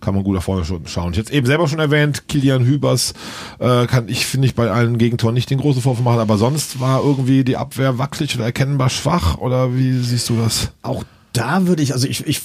Kann 0.00 0.14
man 0.14 0.24
gut 0.24 0.34
nach 0.36 0.42
vorne 0.42 0.64
schon 0.64 0.86
schauen. 0.86 1.10
Ich 1.12 1.18
jetzt 1.18 1.30
eben 1.30 1.46
selber 1.46 1.68
schon 1.68 1.78
erwähnt, 1.78 2.28
Kilian 2.28 2.64
Hübers 2.64 3.12
äh, 3.58 3.86
kann 3.86 4.08
ich, 4.08 4.24
finde 4.24 4.46
ich, 4.48 4.54
bei 4.54 4.70
allen 4.70 4.96
Gegentoren 4.96 5.34
nicht 5.34 5.50
den 5.50 5.58
großen 5.60 5.82
Vorwurf 5.82 6.02
machen, 6.02 6.20
aber 6.20 6.38
sonst 6.38 6.80
war 6.80 7.02
irgendwie 7.04 7.44
die 7.44 7.58
Abwehr 7.58 7.98
wackelig 7.98 8.34
oder 8.36 8.44
erkennbar 8.46 8.88
schwach 8.88 9.36
oder 9.36 9.74
wie 9.76 9.98
siehst 9.98 10.30
du 10.30 10.36
das? 10.38 10.70
Auch 10.82 11.04
da 11.36 11.66
würde 11.66 11.82
ich, 11.82 11.92
also 11.92 12.06
ich, 12.06 12.26
ich 12.26 12.40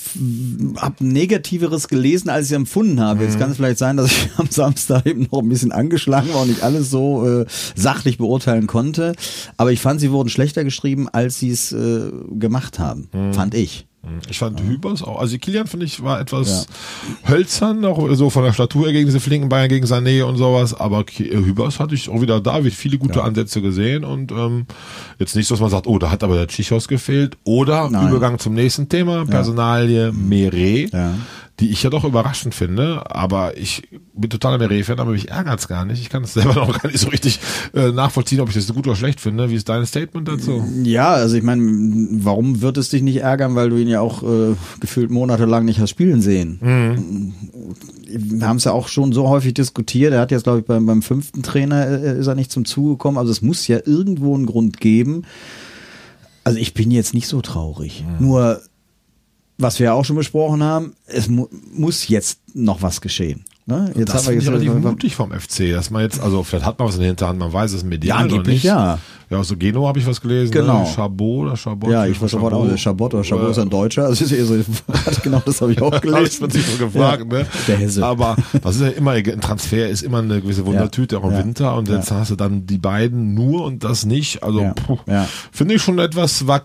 habe 0.77 1.05
Negativeres 1.05 1.87
gelesen, 1.87 2.29
als 2.29 2.47
ich 2.49 2.55
empfunden 2.55 2.99
habe. 2.99 3.23
Jetzt 3.23 3.39
kann 3.39 3.51
es 3.51 3.57
vielleicht 3.57 3.77
sein, 3.77 3.97
dass 3.97 4.11
ich 4.11 4.29
am 4.37 4.47
Samstag 4.49 5.05
eben 5.05 5.27
noch 5.31 5.39
ein 5.39 5.49
bisschen 5.49 5.71
angeschlagen 5.71 6.33
war 6.33 6.41
und 6.41 6.49
nicht 6.49 6.63
alles 6.63 6.89
so 6.89 7.27
äh, 7.27 7.45
sachlich 7.75 8.17
beurteilen 8.17 8.67
konnte. 8.67 9.13
Aber 9.57 9.71
ich 9.71 9.79
fand, 9.79 10.01
sie 10.01 10.11
wurden 10.11 10.29
schlechter 10.29 10.63
geschrieben, 10.63 11.07
als 11.09 11.39
sie 11.39 11.51
es 11.51 11.71
äh, 11.71 12.11
gemacht 12.31 12.79
haben. 12.79 13.07
Fand 13.33 13.55
ich. 13.55 13.87
Ich 14.29 14.39
fand 14.39 14.59
Hübers 14.61 15.03
auch, 15.03 15.19
also 15.19 15.37
Kilian 15.37 15.67
finde 15.67 15.85
ich 15.85 16.01
war 16.01 16.19
etwas 16.19 16.65
hölzern, 17.27 17.85
auch 17.85 18.09
so 18.15 18.31
von 18.31 18.43
der 18.43 18.51
Statur 18.51 18.85
her 18.85 18.93
gegen 18.93 19.05
diese 19.05 19.19
flinken 19.19 19.47
Bayern, 19.47 19.69
gegen 19.69 19.85
Sané 19.85 20.23
und 20.23 20.37
sowas, 20.37 20.73
aber 20.73 21.05
äh, 21.19 21.35
Hübers 21.35 21.79
hatte 21.79 21.93
ich 21.93 22.09
auch 22.09 22.19
wieder 22.19 22.41
da, 22.41 22.63
wie 22.63 22.71
viele 22.71 22.97
gute 22.97 23.23
Ansätze 23.23 23.61
gesehen 23.61 24.03
und 24.03 24.31
ähm, 24.31 24.65
jetzt 25.19 25.35
nicht, 25.35 25.51
dass 25.51 25.59
man 25.59 25.69
sagt, 25.69 25.85
oh, 25.85 25.99
da 25.99 26.09
hat 26.09 26.23
aber 26.23 26.35
der 26.35 26.47
Tschichos 26.47 26.87
gefehlt 26.87 27.37
oder 27.43 27.91
Nein. 27.91 28.07
Übergang 28.09 28.39
zum 28.39 28.55
nächsten 28.55 28.89
Thema, 28.89 29.25
Personalie 29.25 30.11
Ja. 30.91 31.13
Die 31.59 31.69
ich 31.69 31.83
ja 31.83 31.89
doch 31.89 32.03
überraschend 32.03 32.55
finde, 32.55 33.03
aber 33.13 33.57
ich 33.57 33.83
bin 34.15 34.29
totaler 34.29 34.57
Meret-Fan, 34.57 34.99
aber 34.99 35.11
mich 35.11 35.29
ärgert's 35.29 35.67
gar 35.67 35.85
nicht. 35.85 36.01
Ich 36.01 36.09
kann 36.09 36.23
es 36.23 36.33
selber 36.33 36.55
noch 36.55 36.81
gar 36.81 36.89
nicht 36.89 36.99
so 36.99 37.09
richtig 37.09 37.39
äh, 37.73 37.91
nachvollziehen, 37.91 38.39
ob 38.39 38.49
ich 38.49 38.55
das 38.55 38.73
gut 38.73 38.87
oder 38.87 38.95
schlecht 38.95 39.19
finde. 39.19 39.49
Wie 39.49 39.55
ist 39.55 39.69
dein 39.69 39.85
Statement 39.85 40.27
dazu? 40.27 40.63
Ja, 40.83 41.09
also 41.09 41.35
ich 41.35 41.43
meine, 41.43 41.61
warum 42.11 42.61
wird 42.61 42.77
es 42.77 42.89
dich 42.89 43.01
nicht 43.01 43.17
ärgern, 43.17 43.55
weil 43.55 43.69
du 43.69 43.77
ihn 43.77 43.87
ja 43.87 44.01
auch 44.01 44.23
äh, 44.23 44.55
gefühlt 44.79 45.11
monatelang 45.11 45.65
nicht 45.65 45.79
hast 45.79 45.91
spielen 45.91 46.21
sehen? 46.21 47.33
Wir 48.07 48.47
haben 48.47 48.57
es 48.57 48.63
ja 48.63 48.71
auch 48.71 48.87
schon 48.87 49.13
so 49.13 49.29
häufig 49.29 49.53
diskutiert. 49.53 50.13
Er 50.13 50.21
hat 50.21 50.31
jetzt, 50.31 50.43
glaube 50.43 50.59
ich, 50.59 50.65
beim, 50.65 50.85
beim 50.85 51.01
fünften 51.01 51.43
Trainer 51.43 51.87
äh, 51.87 52.19
ist 52.19 52.27
er 52.27 52.35
nicht 52.35 52.51
zum 52.51 52.65
Zuge 52.65 52.91
gekommen. 52.91 53.17
Also 53.17 53.31
es 53.31 53.41
muss 53.41 53.67
ja 53.67 53.79
irgendwo 53.85 54.33
einen 54.35 54.45
Grund 54.45 54.79
geben. 54.79 55.23
Also 56.43 56.57
ich 56.57 56.73
bin 56.73 56.89
jetzt 56.89 57.13
nicht 57.13 57.27
so 57.27 57.41
traurig. 57.41 58.03
Nur 58.19 58.61
was 59.61 59.79
wir 59.79 59.85
ja 59.85 59.93
auch 59.93 60.05
schon 60.05 60.15
besprochen 60.15 60.63
haben, 60.63 60.95
es 61.05 61.27
mu 61.27 61.47
muss 61.73 62.07
jetzt 62.07 62.39
noch 62.53 62.81
was 62.81 63.01
geschehen. 63.01 63.45
Ne? 63.67 63.91
Jetzt 63.95 64.13
das 64.13 64.27
haben 64.27 64.33
wir 64.35 64.41
finde 64.41 64.57
ich 64.57 64.63
jetzt 64.63 64.73
relativ 64.73 64.83
mutig 64.91 65.15
vom 65.15 65.31
FC, 65.31 65.71
dass 65.71 65.91
man 65.91 66.01
jetzt, 66.01 66.19
also 66.19 66.43
vielleicht 66.43 66.65
hat 66.65 66.79
man 66.79 66.87
was 66.87 66.95
in 66.95 67.01
der 67.01 67.07
Hinterhand, 67.09 67.39
man 67.39 67.53
weiß 67.53 67.73
es 67.73 67.83
medial 67.83 68.17
Ja, 68.17 68.23
angeblich 68.23 68.55
nicht. 68.55 68.63
ja. 68.63 68.97
Ja, 69.29 69.37
aus 69.37 69.47
so 69.47 69.55
Genua 69.55 69.87
habe 69.87 69.97
ich 69.99 70.05
was 70.05 70.19
gelesen. 70.19 70.51
Genau. 70.51 70.81
Ne? 70.81 70.89
Chabot 70.93 71.45
oder 71.47 71.55
Chabot? 71.55 71.89
ja, 71.89 72.05
ich 72.05 72.21
weiß 72.21 72.31
sofort 72.31 72.53
auch, 72.53 72.67
der 72.67 72.75
Chabot 72.75 73.13
oder 73.13 73.23
Chabot 73.23 73.51
ist 73.51 73.59
ein 73.59 73.69
Deutscher. 73.69 74.09
Das 74.09 74.19
ist 74.19 74.33
eher 74.33 74.43
so, 74.43 74.55
genau, 75.23 75.41
das 75.45 75.61
habe 75.61 75.71
ich 75.71 75.81
auch 75.81 75.85
Habe 75.93 76.05
ich 76.05 76.11
gelesen. 76.13 76.37
man 76.41 76.49
sich 76.49 76.65
so 76.65 76.85
gefragt, 76.85 77.25
Ja, 77.31 77.37
ne? 77.39 77.45
Der 77.65 77.77
Hesse. 77.77 78.05
Aber 78.05 78.35
was 78.61 78.75
ist 78.75 78.81
ja 78.81 78.87
immer, 78.89 79.11
ein 79.11 79.39
Transfer 79.39 79.87
ist 79.87 80.01
immer 80.01 80.17
eine 80.17 80.41
gewisse 80.41 80.65
Wundertüte, 80.65 81.17
auch 81.17 81.23
im 81.23 81.31
Ja. 81.31 81.37
Winter. 81.39 81.75
Und 81.77 81.87
jetzt 81.87 82.11
hast 82.11 82.31
du 82.31 82.35
dann 82.35 82.65
die 82.65 82.77
beiden 82.77 83.33
nur 83.33 83.63
und 83.63 83.85
das 83.85 84.05
nicht. 84.05 84.43
Also 84.43 84.59
Ja. 84.63 84.75
Ja. 85.07 85.27
finde 85.53 85.75
ich 85.75 85.81
schon 85.81 85.97
etwas, 85.99 86.45
war 86.45 86.59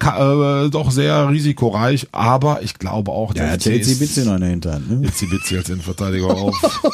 äh, 0.64 0.68
doch 0.68 0.90
sehr 0.90 1.28
risikoreich. 1.28 2.08
Aber 2.10 2.62
ich 2.62 2.80
glaube 2.80 3.12
auch, 3.12 3.32
ja, 3.36 3.44
er 3.44 3.52
hat 3.52 3.62
FC 3.62 3.66
jetzt 3.76 3.86
die 3.86 3.92
ist- 3.92 3.98
Bitze 4.00 4.24
noch 4.24 4.34
in 4.34 4.40
der 4.40 4.50
Hinterhand. 4.50 4.90
Ne? 4.90 5.06
Jetzt 5.06 5.20
die 5.20 5.30
Witze 5.30 5.58
als 5.58 5.68
Innenverteidiger 5.68 6.26
auf. 6.34 6.80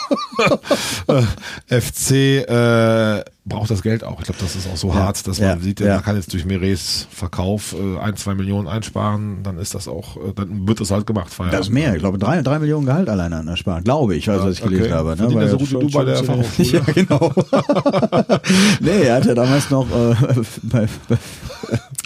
FC 1.67 2.11
äh, 2.49 3.25
braucht 3.45 3.71
das 3.71 3.83
Geld 3.83 4.05
auch. 4.05 4.21
Ich 4.21 4.27
glaube, 4.27 4.41
das 4.41 4.55
ist 4.55 4.69
auch 4.69 4.77
so 4.77 4.95
hart, 4.95 5.27
dass 5.27 5.41
man 5.41 5.49
ja, 5.49 5.59
sieht, 5.59 5.81
ja. 5.81 5.87
er 5.87 6.03
kann 6.03 6.17
jetzt 6.17 6.33
durch 6.33 6.45
Mires 6.45 7.09
Verkauf 7.11 7.75
äh, 7.75 7.99
ein, 7.99 8.17
zwei 8.17 8.35
Millionen 8.35 8.69
einsparen, 8.69 9.43
dann 9.43 9.59
ist 9.59 9.75
das 9.75 9.89
auch, 9.89 10.17
äh, 10.17 10.33
dann 10.35 10.67
wird 10.69 10.81
das 10.81 10.91
halt 10.91 11.07
gemacht. 11.07 11.31
Feierabend. 11.31 11.59
Das 11.59 11.67
ist 11.67 11.73
mehr, 11.73 11.95
ich 11.95 12.01
glaube, 12.01 12.19
drei, 12.19 12.43
drei 12.43 12.59
Millionen 12.59 12.87
Gehalt 12.87 13.09
alleine 13.09 13.37
an 13.37 13.47
der 13.47 13.57
Sparen, 13.57 13.83
glaube 13.85 14.15
ich, 14.15 14.29
also 14.31 14.47
was 14.47 14.59
ich 14.59 14.63
okay. 14.63 14.75
gelesen 14.75 14.95
habe. 14.95 15.17
Ne? 15.17 15.35
Weil 15.35 15.49
so 15.49 15.59
gut 15.59 15.71
wie 15.71 15.79
du 15.79 15.91
bei 15.91 16.05
der 16.05 16.17
Fachhochschule? 16.23 16.63
Ja, 16.73 16.81
genau. 16.81 17.33
nee, 18.81 19.03
er 19.03 19.17
hat 19.17 19.27
ja 19.27 19.35
damals 19.35 19.69
noch 19.71 19.87
äh, 19.91 20.15
bei, 20.63 20.87
bei 21.09 21.19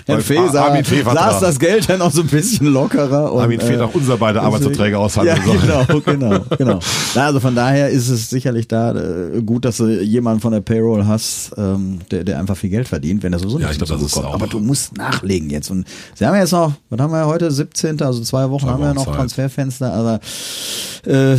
Herr 0.06 0.16
Bei 0.16 0.22
Fee 0.22 1.02
saß 1.02 1.40
das 1.40 1.58
Geld 1.58 1.88
dann 1.88 2.00
auch 2.00 2.12
so 2.12 2.20
ein 2.22 2.28
bisschen 2.28 2.68
lockerer. 2.68 3.32
Und, 3.32 3.42
Armin 3.42 3.60
Fee 3.60 3.74
äh, 3.74 3.80
auch 3.80 3.92
unser 3.92 4.16
beide 4.16 4.40
Arbeitsverträge 4.40 4.96
aushandeln 4.98 5.36
Ja, 5.36 5.84
soll. 5.84 6.00
genau, 6.00 6.00
genau, 6.28 6.44
genau. 6.56 6.78
Na, 7.16 7.26
also 7.26 7.40
von 7.40 7.56
daher 7.56 7.88
ist 7.90 8.08
es 8.08 8.30
sicherlich 8.30 8.68
da 8.68 8.94
äh, 8.94 9.42
gut, 9.42 9.64
dass 9.64 9.78
du 9.78 9.88
jemanden 10.00 10.40
von 10.40 10.52
der 10.52 10.60
Payroll 10.60 11.04
hast, 11.06 11.50
ähm, 11.56 11.98
der, 12.12 12.22
der 12.22 12.38
einfach 12.38 12.56
viel 12.56 12.70
Geld 12.70 12.86
verdient, 12.86 13.24
wenn 13.24 13.32
er 13.32 13.40
so 13.40 13.58
Ja, 13.58 13.70
ich 13.70 13.78
glaub, 13.78 13.88
das 13.88 14.00
ist 14.00 14.12
kommt. 14.12 14.26
auch- 14.26 14.34
Aber 14.34 14.46
du 14.46 14.60
musst 14.60 14.96
nachlegen 14.96 15.50
jetzt. 15.50 15.70
Und 15.72 15.86
sie 16.14 16.24
haben 16.24 16.34
ja 16.34 16.40
jetzt 16.42 16.52
noch, 16.52 16.72
was 16.88 17.00
haben 17.00 17.10
wir 17.12 17.26
heute, 17.26 17.50
17., 17.50 18.00
also 18.00 18.22
zwei 18.22 18.48
Wochen 18.48 18.64
Zwei 18.64 18.70
haben 18.72 18.80
wir 18.80 18.86
ja 18.86 18.90
Wochen 18.90 18.96
noch 18.98 19.06
Zeit. 19.06 19.14
Transferfenster, 19.16 19.92
aber 19.92 20.20
äh, 21.04 21.36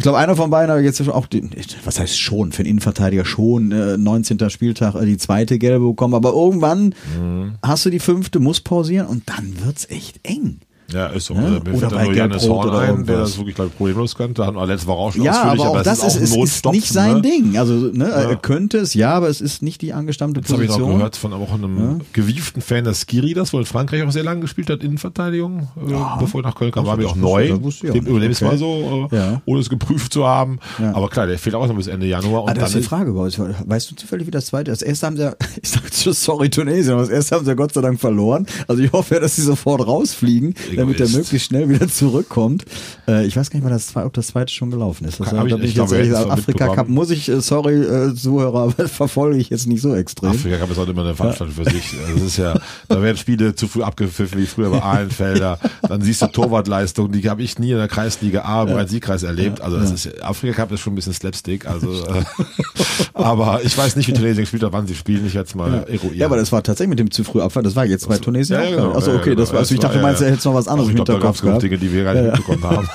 ich 0.00 0.02
glaube, 0.02 0.16
einer 0.16 0.34
von 0.34 0.48
beiden 0.48 0.74
hat 0.74 0.82
jetzt 0.82 1.06
auch 1.10 1.26
den, 1.26 1.50
was 1.84 2.00
heißt 2.00 2.18
schon, 2.18 2.52
für 2.52 2.60
einen 2.60 2.70
Innenverteidiger 2.70 3.26
schon, 3.26 3.70
äh, 3.70 3.98
19. 3.98 4.48
Spieltag 4.48 4.94
äh, 4.94 5.04
die 5.04 5.18
zweite 5.18 5.58
gelbe 5.58 5.88
bekommen, 5.88 6.14
aber 6.14 6.30
irgendwann 6.32 6.94
Mhm. 7.20 7.56
hast 7.62 7.84
du 7.84 7.90
die 7.90 7.98
fünfte, 7.98 8.40
musst 8.40 8.64
pausieren 8.64 9.08
und 9.08 9.24
dann 9.28 9.62
wird's 9.62 9.84
echt 9.90 10.20
eng. 10.22 10.60
Ja, 10.92 11.06
ist 11.08 11.26
so. 11.26 11.34
Ja? 11.34 11.40
Also, 11.40 11.60
Mir 11.64 11.74
Oder 11.76 11.90
bei 11.90 12.04
nur 12.04 12.14
Janis 12.14 12.48
Horn 12.48 12.68
oder 12.68 12.78
ein, 12.80 13.04
der 13.06 13.18
das 13.18 13.36
wirklich, 13.38 13.54
glaube 13.54 13.70
ich, 13.70 13.76
problemlos 13.76 14.14
könnte. 14.14 14.44
Hatten 14.46 14.56
wir 14.56 14.66
letzte 14.66 14.86
Woche 14.88 14.98
auch 14.98 15.12
schon 15.12 15.22
Ja, 15.22 15.32
ausführlich, 15.32 15.60
aber 15.64 15.78
auch 15.80 15.82
das 15.82 16.02
es 16.04 16.16
ist, 16.16 16.34
ist, 16.36 16.36
ist 16.36 16.66
nicht 16.66 16.88
sein 16.88 17.14
ne? 17.16 17.22
Ding. 17.22 17.58
Also, 17.58 17.74
ne, 17.74 18.08
Ja. 18.08 18.14
er 18.30 18.36
könnte 18.36 18.78
es, 18.78 18.94
ja, 18.94 19.12
aber 19.14 19.28
es 19.28 19.40
ist 19.40 19.62
nicht 19.62 19.82
die 19.82 19.92
angestammte 19.92 20.40
Das 20.40 20.50
habe 20.52 20.64
ich 20.64 20.68
noch 20.70 20.76
Position. 20.76 20.98
gehört 20.98 21.16
von 21.16 21.32
auch 21.32 21.52
einem 21.52 22.00
gewieften 22.12 22.62
Fan, 22.62 22.84
der 22.84 22.94
Skiri, 22.94 23.34
das 23.34 23.52
wohl 23.52 23.60
in 23.60 23.66
Frankreich 23.66 24.02
auch 24.02 24.10
sehr 24.10 24.24
lange 24.24 24.40
gespielt 24.40 24.70
hat, 24.70 24.82
Innenverteidigung, 24.82 25.68
äh, 25.88 25.92
bevor 26.18 26.40
er 26.42 26.48
nach 26.48 26.54
Köln 26.54 26.72
kam, 26.72 26.86
war 26.86 26.96
mir 26.96 27.06
auch 27.06 27.12
das 27.12 27.20
neu. 27.20 27.48
das 27.62 27.80
Dem 27.80 28.06
überlebe 28.06 28.32
ich 28.32 28.40
mal 28.40 28.58
so, 28.58 29.08
äh, 29.12 29.16
Ja. 29.16 29.42
ohne 29.46 29.60
es 29.60 29.68
geprüft 29.70 30.12
zu 30.12 30.26
haben. 30.26 30.58
Ja. 30.78 30.94
Aber 30.94 31.08
klar, 31.08 31.26
der 31.26 31.38
fehlt 31.38 31.54
auch 31.54 31.66
noch 31.66 31.76
bis 31.76 31.86
Ende 31.86 32.06
Januar. 32.06 32.42
Und 32.44 32.50
Ah, 32.50 32.54
das 32.54 32.70
ist 32.74 32.78
die 32.78 32.82
Frage. 32.82 33.14
Weißt 33.14 33.90
du 33.90 33.94
zufällig, 33.94 34.26
wie 34.26 34.30
das 34.30 34.46
zweite 34.46 34.70
ist? 34.70 34.82
Das 34.82 34.88
erste 34.88 35.06
haben 35.06 35.16
sie 35.16 35.22
ja, 35.22 35.34
ich 35.62 35.68
sag 35.68 35.82
sorry, 36.14 36.50
Tunesien, 36.50 36.92
aber 36.94 37.02
das 37.02 37.10
erste 37.10 37.36
haben 37.36 37.44
sie 37.44 37.50
ja 37.50 37.54
Gott 37.54 37.72
sei 37.74 37.80
Dank 37.80 38.00
verloren. 38.00 38.46
Also 38.66 38.82
ich 38.82 38.90
hoffe 38.92 39.14
ja, 39.14 39.20
dass 39.20 39.36
sie 39.36 39.42
sofort 39.42 39.86
rausfliegen, 39.86 40.54
damit 40.80 41.00
er 41.00 41.06
Egoist. 41.06 41.16
möglichst 41.16 41.46
schnell 41.48 41.68
wieder 41.68 41.88
zurückkommt. 41.88 42.64
Äh, 43.08 43.26
ich 43.26 43.36
weiß 43.36 43.50
gar 43.50 43.58
nicht 43.58 43.64
mal, 43.64 43.70
das 43.70 43.86
zwei, 43.88 44.04
ob 44.04 44.12
das 44.14 44.28
zweite 44.28 44.52
schon 44.52 44.70
gelaufen 44.70 45.04
ist. 45.06 45.20
Das, 45.20 45.30
da 45.30 45.44
ich- 45.44 45.52
bin 45.54 45.62
ich 45.64 45.70
ich 45.70 45.76
jetzt 45.76 45.92
ehrlich 45.92 46.08
gesagt, 46.10 46.30
Afrika 46.30 46.68
Cup 46.74 46.88
muss 46.88 47.10
ich, 47.10 47.28
äh, 47.28 47.40
sorry, 47.40 47.74
äh, 47.82 48.14
Zuhörer, 48.14 48.62
aber 48.78 48.88
verfolge 48.88 49.36
ich 49.38 49.50
jetzt 49.50 49.66
nicht 49.66 49.80
so 49.82 49.94
extrem. 49.94 50.30
Afrika 50.30 50.56
Cup 50.58 50.70
ist 50.70 50.78
halt 50.78 50.88
immer 50.88 51.02
eine 51.04 51.14
Veranstaltung 51.14 51.54
für 51.56 51.70
sich. 51.70 51.94
Also 52.06 52.14
Das 52.14 52.22
ist 52.24 52.36
ja, 52.36 52.54
da 52.88 53.02
werden 53.02 53.16
Spiele 53.16 53.54
zu 53.54 53.68
früh 53.68 53.82
abgepfiffen, 53.82 54.38
wie 54.40 54.46
früher 54.46 54.70
bei 54.70 54.82
Ahlenfelder. 54.82 55.58
Dann 55.88 56.00
siehst 56.02 56.22
du 56.22 56.26
Torwartleistung, 56.26 57.12
die 57.12 57.28
habe 57.30 57.42
ich 57.42 57.58
nie 57.58 57.70
in 57.72 57.76
der 57.78 57.88
Kreisliga 57.88 58.42
A 58.42 58.62
im 58.64 58.70
Rhein-Sieg-Kreis 58.74 59.22
erlebt. 59.22 59.60
Also 59.60 59.78
das 59.78 59.90
ist, 59.92 60.22
Afrika 60.22 60.54
Cup 60.54 60.72
ist 60.72 60.80
schon 60.80 60.92
ein 60.92 60.96
bisschen 60.96 61.12
Slapstick. 61.12 61.66
Also, 61.66 61.90
äh, 61.92 62.22
aber 63.14 63.60
ich 63.64 63.76
weiß 63.76 63.96
nicht, 63.96 64.08
wie 64.08 64.12
Tunesien 64.12 64.38
gespielt 64.44 64.62
hat, 64.62 64.72
wann 64.72 64.86
sie 64.86 64.94
spielen. 64.94 65.26
Ich 65.26 65.34
es 65.34 65.54
mal 65.54 65.84
eruieren. 65.88 66.16
Ja, 66.16 66.26
aber 66.26 66.36
das 66.36 66.52
war 66.52 66.62
tatsächlich 66.62 66.90
mit 66.90 66.98
dem 66.98 67.10
zu 67.10 67.24
früh 67.24 67.40
Abfall. 67.40 67.62
Das 67.62 67.76
war 67.76 67.84
jetzt 67.86 68.08
bei 68.08 68.18
Tunesien 68.18 68.58
Ja, 68.60 68.66
auch. 68.66 68.70
ja, 68.70 68.76
genau. 68.76 68.90
Ja, 68.92 68.96
okay, 69.14 69.30
ja, 69.30 69.34
das 69.36 69.48
genau. 69.48 69.52
war, 69.52 69.58
also 69.60 69.74
ich 69.74 69.80
Das 69.80 69.88
dachte, 69.88 69.98
du 69.98 70.02
meinst, 70.02 70.20
ja, 70.20 70.26
er 70.28 70.32
hätte 70.34 70.48
noch 70.48 70.54
was 70.54 70.68
anderes 70.70 70.88
ich 70.90 70.96
im 70.98 71.04
glaube, 71.04 71.06
da 71.06 71.12
Hinterkopf 71.14 71.40
genug 71.40 71.60
gehabt. 71.60 71.62
Dinge, 71.64 71.78
die 71.78 71.92
wir 71.92 72.04
gar 72.04 72.14
nicht 72.14 72.24
mitbekommen 72.24 72.64
haben. 72.64 72.88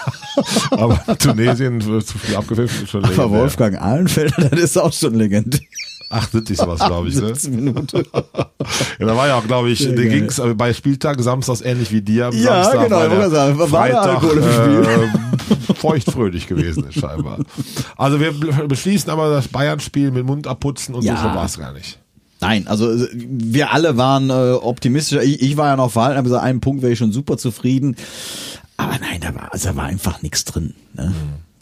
aber 0.71 1.17
Tunesien 1.17 1.85
wird 1.85 2.07
zu 2.07 2.17
früh 2.17 2.35
abgepfiffen. 2.35 2.83
ist 2.83 2.89
schon 2.89 3.03
Aber 3.03 3.13
legendär. 3.13 3.39
Wolfgang 3.41 3.81
Ahlenfelder, 3.81 4.49
das 4.49 4.59
ist 4.59 4.77
auch 4.77 4.91
schon 4.93 5.13
legendär. 5.15 5.59
78 6.09 6.57
sowas, 6.57 6.79
glaube 6.85 7.07
ich. 7.09 7.15
Ne? 7.15 7.27
17 7.35 7.55
Minuten. 7.55 8.03
Ja, 8.99 9.05
da 9.07 9.15
war 9.15 9.27
ja 9.27 9.35
auch, 9.37 9.45
glaube 9.45 9.69
ich, 9.69 9.85
da 9.85 9.91
geil. 9.93 10.09
ging's 10.09 10.39
äh, 10.39 10.53
bei 10.55 10.73
Spieltag 10.73 11.21
samstags 11.21 11.61
ähnlich 11.61 11.91
wie 11.91 12.01
dir 12.01 12.27
am 12.27 12.33
Ja, 12.35 12.63
Samstag. 12.63 12.83
genau, 12.85 12.99
wollte 13.01 13.15
der 13.17 13.29
sagen, 13.29 13.59
war 13.59 13.67
Freitag 13.67 14.23
äh, 14.23 15.73
feuchtfröhlich 15.75 16.47
gewesen 16.47 16.85
ist 16.87 16.99
scheinbar. 16.99 17.39
Also 17.97 18.19
wir 18.19 18.31
be- 18.31 18.67
beschließen 18.67 19.09
aber 19.11 19.29
das 19.29 19.47
Bayern-Spiel 19.49 20.11
mit 20.11 20.25
Mund 20.25 20.47
abputzen 20.47 20.95
und 20.95 21.03
Ja. 21.03 21.17
so 21.17 21.23
war 21.25 21.45
es 21.45 21.59
gar 21.59 21.73
nicht. 21.73 21.99
Nein, 22.41 22.67
also 22.67 22.91
äh, 22.91 23.07
wir 23.13 23.71
alle 23.71 23.97
waren 23.97 24.29
äh, 24.29 24.53
optimistischer. 24.53 25.23
Ich, 25.23 25.41
ich 25.41 25.57
war 25.57 25.67
ja 25.67 25.75
noch 25.75 25.91
verhalten, 25.91 26.17
habe 26.17 26.25
gesagt, 26.25 26.43
einen 26.43 26.61
Punkt 26.61 26.81
wäre 26.81 26.93
ich 26.93 26.99
schon 26.99 27.11
super 27.11 27.37
zufrieden. 27.37 27.95
Aber 28.77 28.97
nein, 28.99 29.21
da 29.21 29.33
war, 29.35 29.53
also 29.53 29.69
da 29.69 29.75
war 29.75 29.85
einfach 29.85 30.21
nichts 30.21 30.45
drin. 30.45 30.73
Ne? 30.93 31.13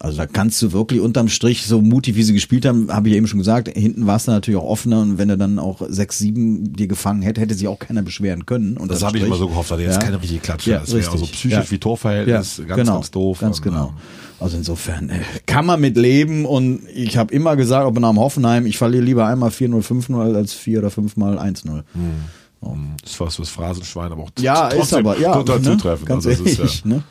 Also 0.03 0.17
da 0.17 0.25
kannst 0.25 0.61
du 0.61 0.73
wirklich 0.73 0.99
unterm 0.99 1.29
Strich, 1.29 1.65
so 1.65 1.81
mutig 1.81 2.15
wie 2.17 2.23
sie 2.23 2.33
gespielt 2.33 2.65
haben, 2.65 2.91
habe 2.91 3.07
ich 3.07 3.15
eben 3.15 3.25
schon 3.25 3.39
gesagt, 3.39 3.69
hinten 3.69 4.05
war 4.05 4.17
es 4.17 4.25
dann 4.25 4.35
natürlich 4.35 4.59
auch 4.59 4.65
offener 4.69 4.99
und 4.99 5.17
wenn 5.17 5.29
er 5.29 5.37
dann 5.37 5.59
auch 5.59 5.79
6-7 5.81 6.73
dir 6.75 6.87
gefangen 6.87 7.21
hätte, 7.21 7.39
hätte 7.39 7.53
sich 7.55 7.69
auch 7.69 7.79
keiner 7.79 8.01
beschweren 8.01 8.45
können. 8.45 8.77
Das 8.89 9.01
habe 9.01 9.17
ich 9.17 9.23
immer 9.23 9.37
so 9.37 9.47
gehofft, 9.47 9.71
dass 9.71 9.79
jetzt 9.79 9.93
Ja. 9.95 9.99
keine 10.01 10.21
richtige 10.21 10.41
Klatsche. 10.41 10.71
Ja, 10.71 10.79
das 10.79 10.89
wäre 10.89 10.99
richtig. 10.99 11.19
so 11.21 11.25
psychisch 11.27 11.51
Ja. 11.57 11.71
wie 11.71 11.77
Torverhältnis, 11.77 12.57
Ja, 12.57 12.65
ganz, 12.65 12.79
genau, 12.81 12.93
ganz 12.95 13.11
doof. 13.11 13.39
Ganz 13.39 13.57
Und, 13.59 13.63
genau. 13.63 13.93
Also 14.41 14.57
insofern 14.57 15.07
äh, 15.09 15.19
kann 15.45 15.65
man 15.65 15.79
mit 15.79 15.95
leben 15.95 16.43
und 16.45 16.81
ich 16.93 17.15
habe 17.15 17.33
immer 17.33 17.55
gesagt, 17.55 17.87
ob 17.87 17.97
nach 17.97 18.09
dem 18.09 18.19
Hoffenheim, 18.19 18.65
ich 18.65 18.77
verliere 18.77 19.03
lieber 19.05 19.25
einmal 19.25 19.51
4-0, 19.51 19.81
5-0 19.81 20.35
als 20.35 20.51
4 20.53 20.79
oder 20.79 20.91
5 20.91 21.15
mal 21.15 21.39
1-0. 21.39 21.81
Das 23.01 23.11
ist 23.11 23.17
fast 23.17 23.39
das 23.39 23.49
Phrasenschwein, 23.49 24.11
aber 24.11 24.23
auch 24.23 24.29
Ja, 24.39 24.67
ist 24.67 24.77
trotzdem 24.77 25.07
aber, 25.07 25.19
ja, 25.19 25.33
total 25.33 25.59
ne? 25.59 25.63
zutreffend. 25.63 26.07
Ganz 26.07 26.25
also, 26.25 26.43
das 26.43 26.53
ist 26.53 26.59
ehrlich, 26.59 26.81
ja, 26.85 26.89
ne? 26.89 27.03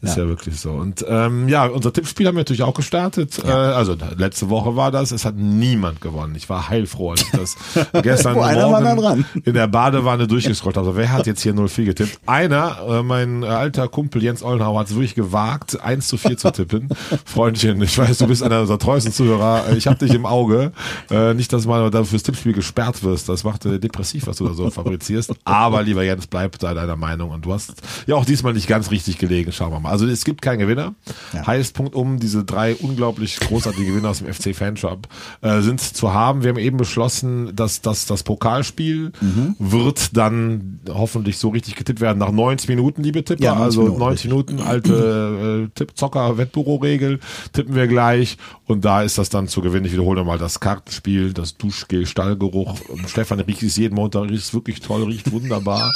Ist 0.00 0.16
ja. 0.16 0.28
wirklich 0.28 0.60
so. 0.60 0.72
Und 0.72 1.04
ähm, 1.08 1.48
ja, 1.48 1.66
unser 1.66 1.92
Tippspiel 1.92 2.26
haben 2.26 2.34
wir 2.34 2.40
natürlich 2.40 2.62
auch 2.62 2.74
gestartet. 2.74 3.42
Äh, 3.44 3.50
also 3.50 3.96
letzte 4.16 4.50
Woche 4.50 4.76
war 4.76 4.90
das. 4.90 5.12
Es 5.12 5.24
hat 5.24 5.36
niemand 5.36 6.00
gewonnen. 6.00 6.34
Ich 6.34 6.48
war 6.48 6.68
heilfroh, 6.68 7.12
als 7.12 7.22
ich 7.22 7.30
das 7.30 7.56
gestern 8.02 8.36
war 8.36 8.52
Morgen 8.54 9.24
in 9.44 9.54
der 9.54 9.66
Badewanne 9.66 10.26
durchgescrollt 10.26 10.76
habe. 10.76 10.88
Also, 10.88 10.98
wer 10.98 11.12
hat 11.12 11.26
jetzt 11.26 11.42
hier 11.42 11.54
0-4 11.54 11.84
getippt? 11.84 12.18
Einer, 12.26 12.78
äh, 12.88 13.02
mein 13.02 13.42
äh, 13.42 13.46
alter 13.46 13.88
Kumpel 13.88 14.22
Jens 14.22 14.42
Ollenhauer, 14.42 14.80
hat 14.80 14.88
es 14.88 14.94
wirklich 14.94 15.14
gewagt, 15.14 15.80
1 15.80 16.06
zu 16.08 16.16
4 16.16 16.36
zu 16.36 16.52
tippen. 16.52 16.88
Freundchen, 17.24 17.80
ich 17.82 17.96
weiß, 17.96 18.18
du 18.18 18.26
bist 18.26 18.42
einer 18.42 18.60
unserer 18.60 18.78
treuesten 18.78 19.12
Zuhörer. 19.12 19.72
Ich 19.76 19.86
habe 19.86 19.98
dich 19.98 20.12
im 20.14 20.26
Auge. 20.26 20.72
Äh, 21.10 21.34
nicht, 21.34 21.52
dass 21.52 21.62
du 21.62 21.68
mal 21.68 21.90
dafür 21.90 22.04
fürs 22.06 22.22
Tippspiel 22.22 22.52
gesperrt 22.52 23.02
wirst. 23.02 23.28
Das 23.28 23.44
macht 23.44 23.64
äh, 23.64 23.78
depressiv, 23.78 24.26
was 24.26 24.36
du 24.36 24.46
da 24.46 24.54
so 24.54 24.70
fabrizierst. 24.94 25.34
Aber 25.44 25.82
lieber 25.82 26.02
Jens, 26.02 26.26
bleib 26.26 26.58
bei 26.58 26.74
deiner 26.74 26.96
Meinung. 26.96 27.30
Und 27.30 27.44
du 27.44 27.52
hast 27.52 27.74
ja 28.06 28.14
auch 28.14 28.24
diesmal 28.24 28.52
nicht 28.52 28.66
ganz 28.68 28.90
richtig 28.90 29.18
gelegen. 29.18 29.52
Schauen 29.52 29.72
wir 29.72 29.80
mal. 29.80 29.90
Also 29.90 30.06
es 30.06 30.24
gibt 30.24 30.42
keinen 30.42 30.58
Gewinner. 30.60 30.94
Ja. 31.32 31.46
Heißt, 31.46 31.74
Punkt 31.74 31.94
um, 31.94 32.18
diese 32.18 32.44
drei 32.44 32.74
unglaublich 32.74 33.38
großartigen 33.40 33.86
Gewinner 33.86 34.10
aus 34.10 34.18
dem 34.18 34.32
FC 34.32 34.54
Fanshop 34.54 35.08
äh, 35.42 35.60
sind 35.60 35.80
zu 35.80 36.12
haben. 36.12 36.42
Wir 36.42 36.50
haben 36.50 36.58
eben 36.58 36.76
beschlossen, 36.76 37.54
dass, 37.54 37.80
dass 37.80 38.06
das 38.06 38.22
Pokalspiel 38.22 39.12
Mhm. 39.20 39.56
wird 39.58 40.16
dann 40.16 40.80
hoffentlich 40.88 41.38
so 41.38 41.48
richtig 41.48 41.76
getippt 41.76 42.00
werden 42.00 42.18
nach 42.18 42.30
90 42.30 42.68
Minuten, 42.68 43.02
liebe 43.02 43.24
Tipper. 43.24 43.42
Ja, 43.42 43.54
90 43.54 43.64
also 43.64 43.82
Minuten, 43.82 43.98
90 44.00 44.24
Minuten 44.30 44.60
alte 44.60 45.64
äh, 45.66 45.70
Tipp-Zocker-Wettbüro-Regel 45.74 47.20
tippen 47.52 47.74
wir 47.74 47.86
gleich. 47.86 48.36
Und 48.66 48.84
da 48.84 49.02
ist 49.02 49.18
das 49.18 49.28
dann 49.28 49.48
zu 49.48 49.60
gewinnen. 49.60 49.84
Ich 49.86 49.92
wiederhole 49.92 50.20
nochmal 50.20 50.38
das 50.38 50.60
Kartenspiel, 50.60 51.32
das 51.32 51.56
Duschgel, 51.56 52.06
Stallgeruch. 52.06 52.76
Stefan 53.06 53.40
riecht 53.40 53.62
es 53.62 53.76
jeden 53.76 53.94
Montag, 53.94 54.24
riecht 54.30 54.44
es 54.44 54.54
wirklich 54.54 54.80
toll, 54.86 55.04
riecht 55.04 55.30
wunderbar. 55.32 55.92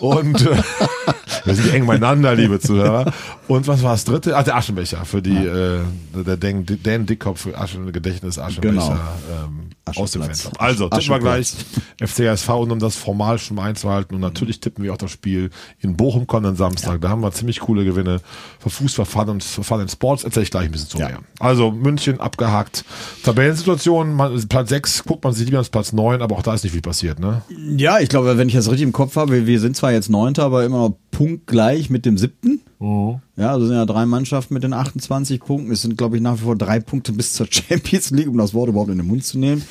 Und 0.00 0.42
äh, 0.46 0.56
wir 1.44 1.54
sind 1.54 1.72
eng 1.72 1.86
beieinander, 1.86 2.34
liebe 2.34 2.60
Zuhörer. 2.60 3.12
Und 3.48 3.66
was 3.66 3.82
war 3.82 3.92
das 3.92 4.04
dritte? 4.04 4.36
Ah, 4.36 4.42
der 4.42 4.56
Aschenbecher 4.56 5.04
für 5.04 5.22
die, 5.22 5.36
äh, 5.36 5.80
der 6.14 6.36
Dan, 6.36 6.64
Dan 6.82 7.06
Dickkopf 7.06 7.42
für 7.42 7.56
Aschen, 7.58 7.90
Gedächtnis 7.92 8.38
Aschenbecher 8.38 8.72
Genau. 8.72 9.44
ähm, 9.44 9.70
aus 9.96 10.10
dem. 10.12 10.22
Fanclub. 10.22 10.52
Also, 10.60 10.88
tippen 10.88 11.08
wir 11.08 11.18
gleich. 11.18 11.54
FCSV 12.00 12.48
und 12.50 12.70
um 12.70 12.78
das 12.78 12.96
formal 12.96 13.38
schon 13.38 13.56
mal 13.56 13.64
einzuhalten. 13.68 14.14
Und 14.14 14.20
natürlich 14.20 14.60
tippen 14.60 14.84
wir 14.84 14.92
auch 14.92 14.98
das 14.98 15.10
Spiel 15.10 15.50
in 15.80 15.96
Bochum 15.96 16.26
kommenden 16.26 16.56
Samstag. 16.56 17.00
Da 17.00 17.08
haben 17.08 17.22
wir 17.22 17.32
ziemlich 17.32 17.60
coole 17.60 17.84
Gewinne 17.84 18.20
für 18.60 18.70
Fußball, 18.70 19.04
Fun 19.06 19.28
und 19.28 19.42
Fun 19.42 19.80
and 19.80 19.90
Sports. 19.90 20.24
Erzähl 20.24 20.44
ich 20.44 20.50
gleich 20.50 20.66
ein 20.66 20.70
bisschen 20.72 20.88
zu 20.88 20.98
Ja. 20.98 21.08
mehr. 21.08 21.18
Also, 21.40 21.70
München 21.70 22.20
abgehakt. 22.20 22.84
Tabellensituation, 23.24 24.14
man, 24.14 24.48
Platz 24.48 24.68
6 24.68 25.04
guckt 25.04 25.24
man 25.24 25.32
sich 25.32 25.44
lieber 25.46 25.58
ans 25.58 25.70
Platz 25.70 25.92
9, 25.92 26.22
aber 26.22 26.36
auch 26.36 26.42
da 26.42 26.54
ist 26.54 26.64
nicht 26.64 26.72
viel 26.72 26.82
passiert, 26.82 27.18
ne? 27.18 27.42
Ja, 27.76 27.98
ich 27.98 28.08
glaube, 28.08 28.36
wenn 28.38 28.48
ich 28.48 28.54
das 28.54 28.66
richtig 28.68 28.82
im 28.84 28.92
Kopf 28.92 29.16
habe, 29.16 29.32
wir, 29.32 29.46
wir 29.46 29.60
sind 29.60 29.76
zwar 29.76 29.92
jetzt 29.92 30.08
Neunter, 30.08 30.44
aber 30.44 30.64
immer 30.64 30.78
noch 30.88 30.96
punktgleich 31.10 31.90
mit 31.90 32.06
dem 32.06 32.16
siebten. 32.16 32.60
Mhm. 32.78 33.20
Ja, 33.36 33.50
also 33.52 33.66
sind 33.66 33.76
ja 33.76 33.86
drei 33.86 34.06
Mannschaften 34.06 34.54
mit 34.54 34.62
den 34.62 34.72
28 34.72 35.40
Punkten. 35.40 35.70
Es 35.72 35.82
sind, 35.82 35.98
glaube 35.98 36.16
ich, 36.16 36.22
nach 36.22 36.34
wie 36.34 36.44
vor 36.44 36.56
drei 36.56 36.80
Punkte 36.80 37.12
bis 37.12 37.32
zur 37.32 37.46
Champions 37.50 38.10
League, 38.10 38.28
um 38.28 38.38
das 38.38 38.54
Wort 38.54 38.68
überhaupt 38.68 38.90
in 38.90 38.98
den 38.98 39.06
Mund 39.06 39.24
zu 39.24 39.38
nehmen. 39.38 39.62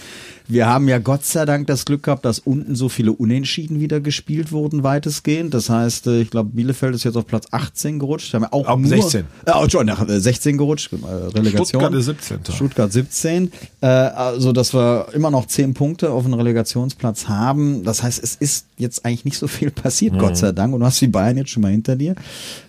Wir 0.49 0.67
haben 0.67 0.87
ja 0.87 0.97
Gott 0.99 1.25
sei 1.25 1.45
Dank 1.45 1.67
das 1.67 1.83
Glück 1.85 2.03
gehabt, 2.03 2.23
dass 2.23 2.39
unten 2.39 2.75
so 2.75 2.87
viele 2.87 3.11
Unentschieden 3.11 3.79
wieder 3.81 3.99
gespielt 3.99 4.51
wurden, 4.51 4.83
weitestgehend. 4.83 5.53
Das 5.53 5.69
heißt, 5.69 6.07
äh, 6.07 6.21
ich 6.21 6.29
glaube, 6.29 6.51
Bielefeld 6.53 6.95
ist 6.95 7.03
jetzt 7.03 7.17
auf 7.17 7.27
Platz 7.27 7.47
18 7.51 7.99
gerutscht. 7.99 8.33
Haben 8.33 8.43
wir 8.43 8.53
auch 8.53 8.65
Auf 8.65 8.79
nur, 8.79 8.89
16. 8.89 9.25
Äh, 9.45 9.69
schon, 9.69 9.85
nach 9.85 10.07
äh, 10.07 10.19
16 10.19 10.57
gerutscht, 10.57 10.93
äh, 10.93 10.95
Relegation. 11.05 11.65
Stuttgart 11.81 11.93
ist 11.93 12.05
17. 12.05 12.39
Stuttgart 12.53 12.93
17. 12.93 13.51
Äh, 13.81 13.87
also, 13.87 14.53
dass 14.53 14.73
wir 14.73 15.07
immer 15.13 15.31
noch 15.31 15.47
10 15.47 15.73
Punkte 15.73 16.11
auf 16.11 16.23
den 16.23 16.33
Relegationsplatz 16.33 17.27
haben. 17.27 17.83
Das 17.83 18.03
heißt, 18.03 18.23
es 18.23 18.35
ist 18.35 18.67
jetzt 18.77 19.05
eigentlich 19.05 19.25
nicht 19.25 19.37
so 19.37 19.47
viel 19.47 19.71
passiert, 19.71 20.13
Mhm. 20.13 20.19
Gott 20.19 20.37
sei 20.37 20.53
Dank. 20.53 20.73
Und 20.73 20.79
du 20.79 20.85
hast 20.85 21.01
die 21.01 21.07
Bayern 21.07 21.35
jetzt 21.37 21.49
schon 21.49 21.63
mal 21.63 21.71
hinter 21.71 21.95
dir. 21.97 22.15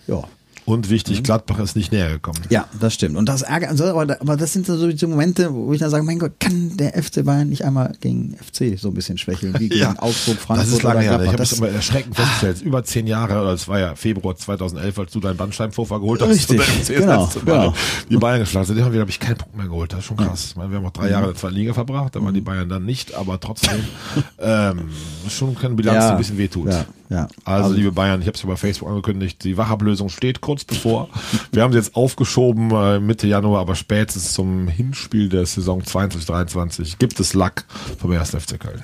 Ja. 0.07 0.23
Und 0.69 0.89
wichtig, 0.89 1.23
Gladbach 1.23 1.59
ist 1.59 1.75
nicht 1.75 1.91
näher 1.91 2.09
gekommen. 2.09 2.39
Ja, 2.49 2.67
das 2.79 2.93
stimmt. 2.93 3.17
Und 3.17 3.27
das 3.27 3.41
ärgert, 3.41 3.71
also, 3.71 3.85
aber, 3.85 4.05
das 4.37 4.53
sind 4.53 4.65
so 4.67 4.75
Momente, 5.07 5.53
wo 5.53 5.73
ich 5.73 5.79
dann 5.79 5.89
sage, 5.89 6.03
mein 6.03 6.19
Gott, 6.19 6.33
kann 6.39 6.77
der 6.77 6.93
FC 7.01 7.23
Bayern 7.25 7.49
nicht 7.49 7.65
einmal 7.65 7.93
gegen 8.01 8.35
FC 8.37 8.77
so 8.77 8.89
ein 8.89 8.93
bisschen 8.93 9.17
schwächeln, 9.17 9.55
wie 9.59 9.69
gegen 9.69 9.97
Augsburg, 9.97 10.37
Frankfurt 10.37 10.67
das 10.67 10.73
ist 10.73 10.83
lange 10.83 11.01
her. 11.01 11.19
Ich 11.21 11.27
habe 11.27 11.37
Das- 11.37 11.57
aber 11.57 11.69
erschreckend 11.71 12.15
festgestellt. 12.15 12.55
Es 12.57 12.61
ist 12.61 12.67
Über 12.67 12.83
zehn 12.83 13.07
Jahre, 13.07 13.41
oder 13.41 13.53
es 13.53 13.67
war 13.67 13.79
ja 13.79 13.95
Februar 13.95 14.35
2011, 14.35 14.99
als 14.99 15.11
du 15.11 15.19
deinen 15.19 15.37
Bandscheibenvorfall 15.37 15.99
geholt 15.99 16.21
hast. 16.21 16.29
Richtig, 16.29 16.61
genau, 16.87 17.29
genau. 17.43 17.73
Die 18.09 18.17
Bayern 18.17 18.39
geschlagen. 18.41 18.67
Seitdem 18.67 18.85
haben 18.85 18.91
wir, 18.91 18.99
glaube 18.99 19.11
ich, 19.11 19.19
keinen 19.19 19.37
Punkt 19.37 19.57
mehr 19.57 19.67
geholt. 19.67 19.91
Das 19.93 19.99
ist 19.99 20.05
schon 20.05 20.17
krass. 20.17 20.47
Ich 20.51 20.55
meine, 20.55 20.69
wir 20.69 20.77
haben 20.77 20.85
auch 20.85 20.91
drei 20.91 21.09
Jahre 21.09 21.23
in 21.25 21.31
der 21.31 21.39
zweiten 21.39 21.55
Liga 21.55 21.73
verbracht, 21.73 22.15
da 22.15 22.23
waren 22.23 22.33
die 22.33 22.41
Bayern 22.41 22.69
dann 22.69 22.85
nicht, 22.85 23.15
aber 23.15 23.39
trotzdem 23.39 23.79
ähm, 24.39 24.89
schon 25.29 25.55
keine 25.55 25.73
Bilanz, 25.75 25.95
Ja, 25.95 26.07
die 26.07 26.11
ein 26.13 26.17
bisschen 26.17 26.37
wehtut. 26.37 26.69
ja, 26.69 26.85
ja. 27.09 27.27
Also, 27.43 27.63
Also- 27.65 27.75
liebe 27.75 27.91
Bayern, 27.91 28.21
ich 28.21 28.27
habe 28.27 28.35
es 28.35 28.43
ja 28.43 28.49
bei 28.49 28.55
Facebook 28.55 28.89
angekündigt, 28.89 29.43
die 29.43 29.57
Wachablösung 29.57 30.09
steht 30.09 30.41
kurz 30.41 30.58
bevor. 30.67 31.09
Wir 31.51 31.63
haben 31.63 31.71
sie 31.71 31.77
jetzt 31.77 31.95
aufgeschoben 31.95 32.71
äh, 32.71 32.99
Mitte 32.99 33.27
Januar, 33.27 33.61
aber 33.61 33.75
spätestens 33.75 34.33
zum 34.33 34.67
Hinspiel 34.67 35.29
der 35.29 35.45
Saison 35.45 35.83
2023 35.83 36.99
gibt 36.99 37.19
es 37.19 37.33
Lack 37.33 37.65
vom 37.99 38.11
1. 38.11 38.31
FC 38.31 38.59
Köln. 38.59 38.83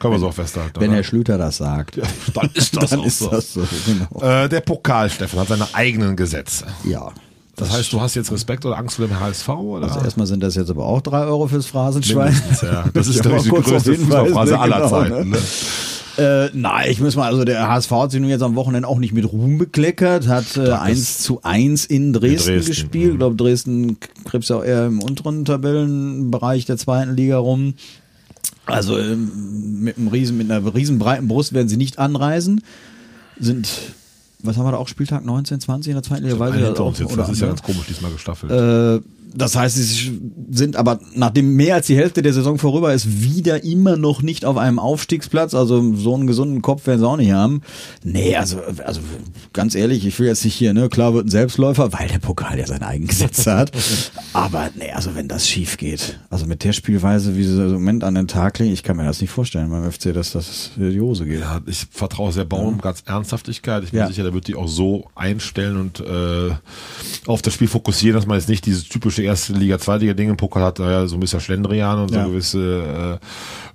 Können 0.00 0.14
wir 0.14 0.18
so 0.18 0.30
festhalten. 0.32 0.80
Wenn 0.80 0.88
oder? 0.88 0.96
Herr 0.96 1.04
Schlüter 1.04 1.38
das 1.38 1.58
sagt, 1.58 1.98
dann 2.34 2.50
ist 2.54 2.76
das 2.76 2.90
dann 2.90 3.00
auch 3.00 3.06
ist 3.06 3.18
so. 3.18 3.28
das 3.28 3.52
so. 3.54 3.66
Genau. 3.86 4.22
Äh, 4.22 4.48
der 4.48 4.60
Pokal, 4.60 5.10
Stefan, 5.10 5.40
hat 5.40 5.48
seine 5.48 5.68
eigenen 5.74 6.16
Gesetze. 6.16 6.66
Ja. 6.84 7.12
Das 7.56 7.70
heißt, 7.70 7.92
du 7.92 8.00
hast 8.00 8.16
jetzt 8.16 8.32
Respekt 8.32 8.66
oder 8.66 8.76
Angst 8.76 8.96
vor 8.96 9.06
dem 9.06 9.20
HSV? 9.20 9.48
Oder? 9.48 9.86
Also 9.86 10.00
erstmal 10.00 10.26
sind 10.26 10.42
das 10.42 10.56
jetzt 10.56 10.70
aber 10.70 10.84
auch 10.86 11.00
drei 11.00 11.20
Euro 11.22 11.46
fürs 11.46 11.66
Phrasenschwein. 11.66 12.36
Ja. 12.62 12.84
Das 12.92 13.06
ist, 13.08 13.16
Ja, 13.16 13.22
glaube 13.22 13.36
ich, 13.36 13.42
die 13.44 13.48
kurz 13.50 13.66
größte 13.68 13.94
Fußballphrase 13.94 14.52
ne, 14.54 14.58
aller 14.58 14.76
genau, 14.76 14.88
Zeiten. 14.90 15.30
ne? 15.30 15.38
Äh, 16.16 16.50
nein, 16.52 16.90
ich 16.90 17.00
muss 17.00 17.16
mal, 17.16 17.26
also 17.26 17.44
der 17.44 17.68
HSV 17.68 17.90
hat 17.90 18.10
sich 18.12 18.20
nun 18.20 18.30
jetzt 18.30 18.42
am 18.42 18.54
Wochenende 18.54 18.88
auch 18.88 18.98
nicht 18.98 19.12
mit 19.12 19.30
Ruhm 19.30 19.58
bekleckert, 19.58 20.28
hat 20.28 20.56
äh, 20.56 20.70
1 20.70 21.18
zu 21.18 21.42
1 21.42 21.86
in 21.86 22.12
Dresden, 22.12 22.54
Dresden, 22.54 22.68
gespielt. 22.68 23.12
Ich 23.12 23.18
glaube, 23.18 23.36
Dresden 23.36 23.96
krebs 24.24 24.50
auch 24.50 24.62
eher 24.62 24.86
im 24.86 25.02
unteren 25.02 25.44
Tabellenbereich 25.44 26.66
der 26.66 26.76
zweiten 26.76 27.14
Liga 27.14 27.38
rum. 27.38 27.74
Also 28.66 28.98
ähm, 28.98 29.80
mit 29.80 29.98
einem 29.98 30.08
riesen, 30.08 30.38
mit 30.38 30.50
einer 30.50 30.74
riesen 30.74 30.98
breiten 30.98 31.28
Brust 31.28 31.52
werden 31.52 31.68
sie 31.68 31.76
nicht 31.76 31.98
anreisen. 31.98 32.62
Sind, 33.38 33.68
was 34.40 34.56
haben 34.56 34.66
wir 34.66 34.72
da 34.72 34.78
auch, 34.78 34.88
Spieltag 34.88 35.24
19, 35.24 35.60
20 35.60 35.90
in 35.90 35.94
der 35.94 36.02
zweiten 36.02 36.24
Liga? 36.24 36.38
Weiß 36.38 36.54
ich 36.54 36.60
das 36.60 36.78
auch, 36.78 36.96
jetzt. 36.96 37.16
Das 37.18 37.28
ist 37.28 37.40
ja 37.40 37.48
ganz 37.48 37.62
komisch 37.62 37.86
diesmal 37.88 38.12
gestaffelt. 38.12 38.52
Äh, 38.52 39.00
das 39.36 39.56
heißt, 39.56 39.76
sie 39.76 40.20
sind 40.50 40.76
aber, 40.76 41.00
nachdem 41.14 41.56
mehr 41.56 41.74
als 41.74 41.86
die 41.88 41.96
Hälfte 41.96 42.22
der 42.22 42.32
Saison 42.32 42.58
vorüber 42.58 42.94
ist, 42.94 43.22
wieder 43.22 43.64
immer 43.64 43.96
noch 43.96 44.22
nicht 44.22 44.44
auf 44.44 44.56
einem 44.56 44.78
Aufstiegsplatz. 44.78 45.54
Also 45.54 45.94
so 45.96 46.14
einen 46.14 46.26
gesunden 46.26 46.62
Kopf 46.62 46.86
werden 46.86 47.00
sie 47.00 47.06
auch 47.08 47.16
nicht 47.16 47.32
haben. 47.32 47.62
Nee, 48.04 48.36
also, 48.36 48.60
also 48.84 49.00
ganz 49.52 49.74
ehrlich, 49.74 50.06
ich 50.06 50.18
will 50.20 50.28
jetzt 50.28 50.44
nicht 50.44 50.54
hier, 50.54 50.72
ne, 50.72 50.88
klar 50.88 51.14
wird 51.14 51.26
ein 51.26 51.30
Selbstläufer, 51.30 51.92
weil 51.92 52.08
der 52.08 52.18
Pokal 52.20 52.58
ja 52.58 52.66
seine 52.66 52.86
eigenen 52.86 53.08
Gesetze 53.08 53.52
hat. 53.56 53.72
Aber 54.32 54.70
nee, 54.76 54.92
also 54.92 55.14
wenn 55.14 55.26
das 55.28 55.48
schief 55.48 55.76
geht, 55.76 56.18
also 56.30 56.46
mit 56.46 56.62
der 56.62 56.72
Spielweise, 56.72 57.36
wie 57.36 57.44
sie 57.44 57.60
im 57.60 57.72
Moment 57.72 58.04
an 58.04 58.14
den 58.14 58.28
Tag 58.28 58.58
legen, 58.60 58.72
ich 58.72 58.82
kann 58.84 58.96
mir 58.96 59.04
das 59.04 59.20
nicht 59.20 59.30
vorstellen 59.30 59.70
beim 59.70 59.90
FC, 59.90 60.12
dass 60.14 60.32
das 60.32 60.70
in 60.76 60.90
die 60.90 61.00
Hose 61.00 61.24
geht. 61.24 61.40
Ja, 61.40 61.60
ich 61.66 61.86
vertraue 61.90 62.30
sehr 62.32 62.44
Baum 62.44 62.80
ganz 62.80 63.02
Ernsthaftigkeit. 63.06 63.82
Ich 63.84 63.90
bin 63.90 64.00
Ja. 64.00 64.06
sicher, 64.08 64.22
der 64.22 64.32
wird 64.34 64.46
die 64.46 64.54
auch 64.54 64.68
so 64.68 65.08
einstellen 65.16 65.76
und 65.78 66.00
äh, 66.00 66.50
auf 67.26 67.42
das 67.42 67.54
Spiel 67.54 67.68
fokussieren, 67.68 68.14
dass 68.16 68.26
man 68.26 68.38
jetzt 68.38 68.48
nicht 68.48 68.64
dieses 68.66 68.84
typische 68.88 69.23
erste 69.24 69.52
Liga, 69.54 69.78
zweite 69.78 70.00
Liga 70.02 70.14
Ding 70.14 70.30
im 70.30 70.36
Pokal 70.36 70.62
hat, 70.62 70.78
ja, 70.78 71.06
so 71.06 71.16
ein 71.16 71.20
bisschen 71.20 71.40
Schlendrian 71.40 71.98
und 71.98 72.08
so 72.10 72.14
Ja. 72.16 72.22
eine 72.22 72.30
gewisse 72.30 73.18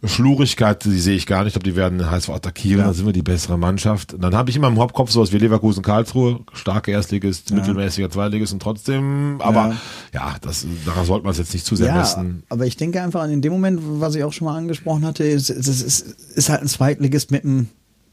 äh, 0.03 0.07
Schlurigkeit, 0.07 0.83
die 0.85 0.97
sehe 0.99 1.15
ich 1.15 1.25
gar 1.25 1.43
nicht. 1.43 1.55
Ich 1.55 1.61
glaube, 1.61 1.69
die 1.71 1.75
werden 1.75 2.09
heiß 2.09 2.29
attackieren, 2.29 2.85
da 2.85 2.93
sind 2.93 3.05
wir 3.05 3.13
die 3.13 3.21
bessere 3.21 3.57
Mannschaft. 3.57 4.13
Und 4.13 4.21
dann 4.21 4.35
habe 4.35 4.49
ich 4.49 4.55
immer 4.55 4.67
im 4.67 4.79
Hauptkopf 4.79 5.11
sowas 5.11 5.31
wie 5.33 5.37
Leverkusen, 5.37 5.83
Karlsruhe, 5.83 6.39
starke 6.53 6.91
Erstligist, 6.91 7.51
mittelmäßiger 7.51 8.09
Zweitligist 8.09 8.53
und 8.53 8.61
trotzdem, 8.61 9.41
aber 9.41 9.75
ja, 10.13 10.35
das, 10.41 10.65
daran 10.85 11.05
sollte 11.05 11.23
man 11.25 11.31
es 11.31 11.37
jetzt 11.37 11.53
nicht 11.53 11.65
zu 11.65 11.75
sehr 11.75 11.87
Ja, 11.87 11.95
messen. 11.97 12.43
aber 12.49 12.65
ich 12.65 12.77
denke 12.77 13.01
einfach 13.01 13.21
an 13.21 13.31
in 13.31 13.41
dem 13.41 13.51
Moment, 13.51 13.79
was 13.83 14.15
ich 14.15 14.23
auch 14.23 14.33
schon 14.33 14.45
mal 14.45 14.55
angesprochen 14.57 15.05
hatte, 15.05 15.23
ist, 15.23 15.49
ist, 15.49 15.67
ist, 15.67 16.01
ist 16.35 16.49
halt 16.49 16.61
ein 16.61 16.67
Zweitligist 16.67 17.31
mit 17.31 17.43
einem 17.43 17.67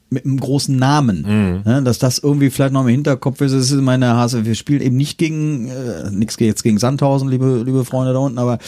mit 0.09 0.25
einem 0.25 0.39
großen 0.39 0.77
Namen, 0.77 1.23
Mhm. 1.23 1.63
ne, 1.65 1.83
dass 1.83 1.99
das 1.99 2.19
irgendwie 2.19 2.51
vielleicht 2.51 2.73
noch 2.73 2.83
im 2.83 2.89
Hinterkopf 2.89 3.41
ist. 3.41 3.53
Das 3.53 3.71
ist 3.71 3.81
meine 3.81 4.09
Hase. 4.15 4.45
Wir 4.45 4.55
spielen 4.55 4.81
eben 4.81 4.97
nicht 4.97 5.19
gegen 5.19 5.69
äh, 5.69 6.11
nichts 6.11 6.37
jetzt 6.39 6.63
gegen 6.63 6.79
Sandhausen, 6.79 7.29
liebe 7.29 7.63
liebe 7.65 7.85
Freunde 7.85 8.13
da 8.13 8.21
unten, 8.21 8.39
aber 8.39 8.59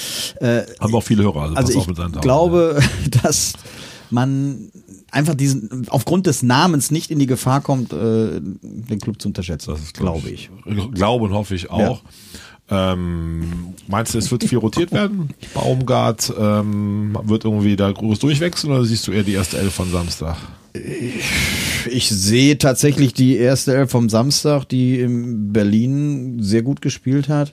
äh, 0.40 0.62
Haben 0.80 0.94
auch 0.94 1.02
viele 1.02 1.22
Hörer, 1.22 1.42
also, 1.42 1.54
also 1.54 1.72
ich 1.72 1.78
auf 1.78 1.86
mit 1.86 1.96
Sandhausen. 1.96 2.22
glaube, 2.22 2.80
dass 3.22 3.52
man 4.10 4.70
einfach 5.10 5.34
diesen 5.34 5.86
aufgrund 5.90 6.26
des 6.26 6.42
Namens 6.42 6.90
nicht 6.90 7.10
in 7.10 7.18
die 7.18 7.26
Gefahr 7.26 7.60
kommt, 7.60 7.92
äh, 7.92 8.40
den 8.40 8.98
Club 9.00 9.20
zu 9.22 9.28
unterschätzen. 9.28 9.70
Das 9.70 9.80
ist, 9.80 9.94
glaube 9.94 10.28
ich. 10.30 10.50
Glaube 10.94 11.26
und 11.26 11.32
hoffe 11.32 11.54
ich 11.54 11.70
auch. 11.70 12.02
Ähm, 12.70 13.74
meinst 13.86 14.14
du, 14.14 14.18
es 14.18 14.30
wird 14.30 14.44
viel 14.44 14.58
rotiert 14.58 14.92
werden? 14.92 15.30
Baumgart 15.54 16.32
ähm, 16.38 17.16
wird 17.24 17.44
irgendwie 17.44 17.76
da 17.76 17.90
groß 17.90 18.18
durchwechseln 18.18 18.72
oder 18.72 18.84
siehst 18.84 19.06
du 19.06 19.12
eher 19.12 19.22
die 19.22 19.32
erste 19.32 19.58
Elf 19.58 19.72
von 19.72 19.90
Samstag? 19.90 20.36
Ich 21.90 22.08
sehe 22.10 22.58
tatsächlich 22.58 23.14
die 23.14 23.36
erste 23.36 23.74
Elf 23.74 23.90
vom 23.90 24.10
Samstag, 24.10 24.64
die 24.66 25.00
in 25.00 25.52
Berlin 25.52 26.42
sehr 26.42 26.62
gut 26.62 26.82
gespielt 26.82 27.28
hat, 27.28 27.52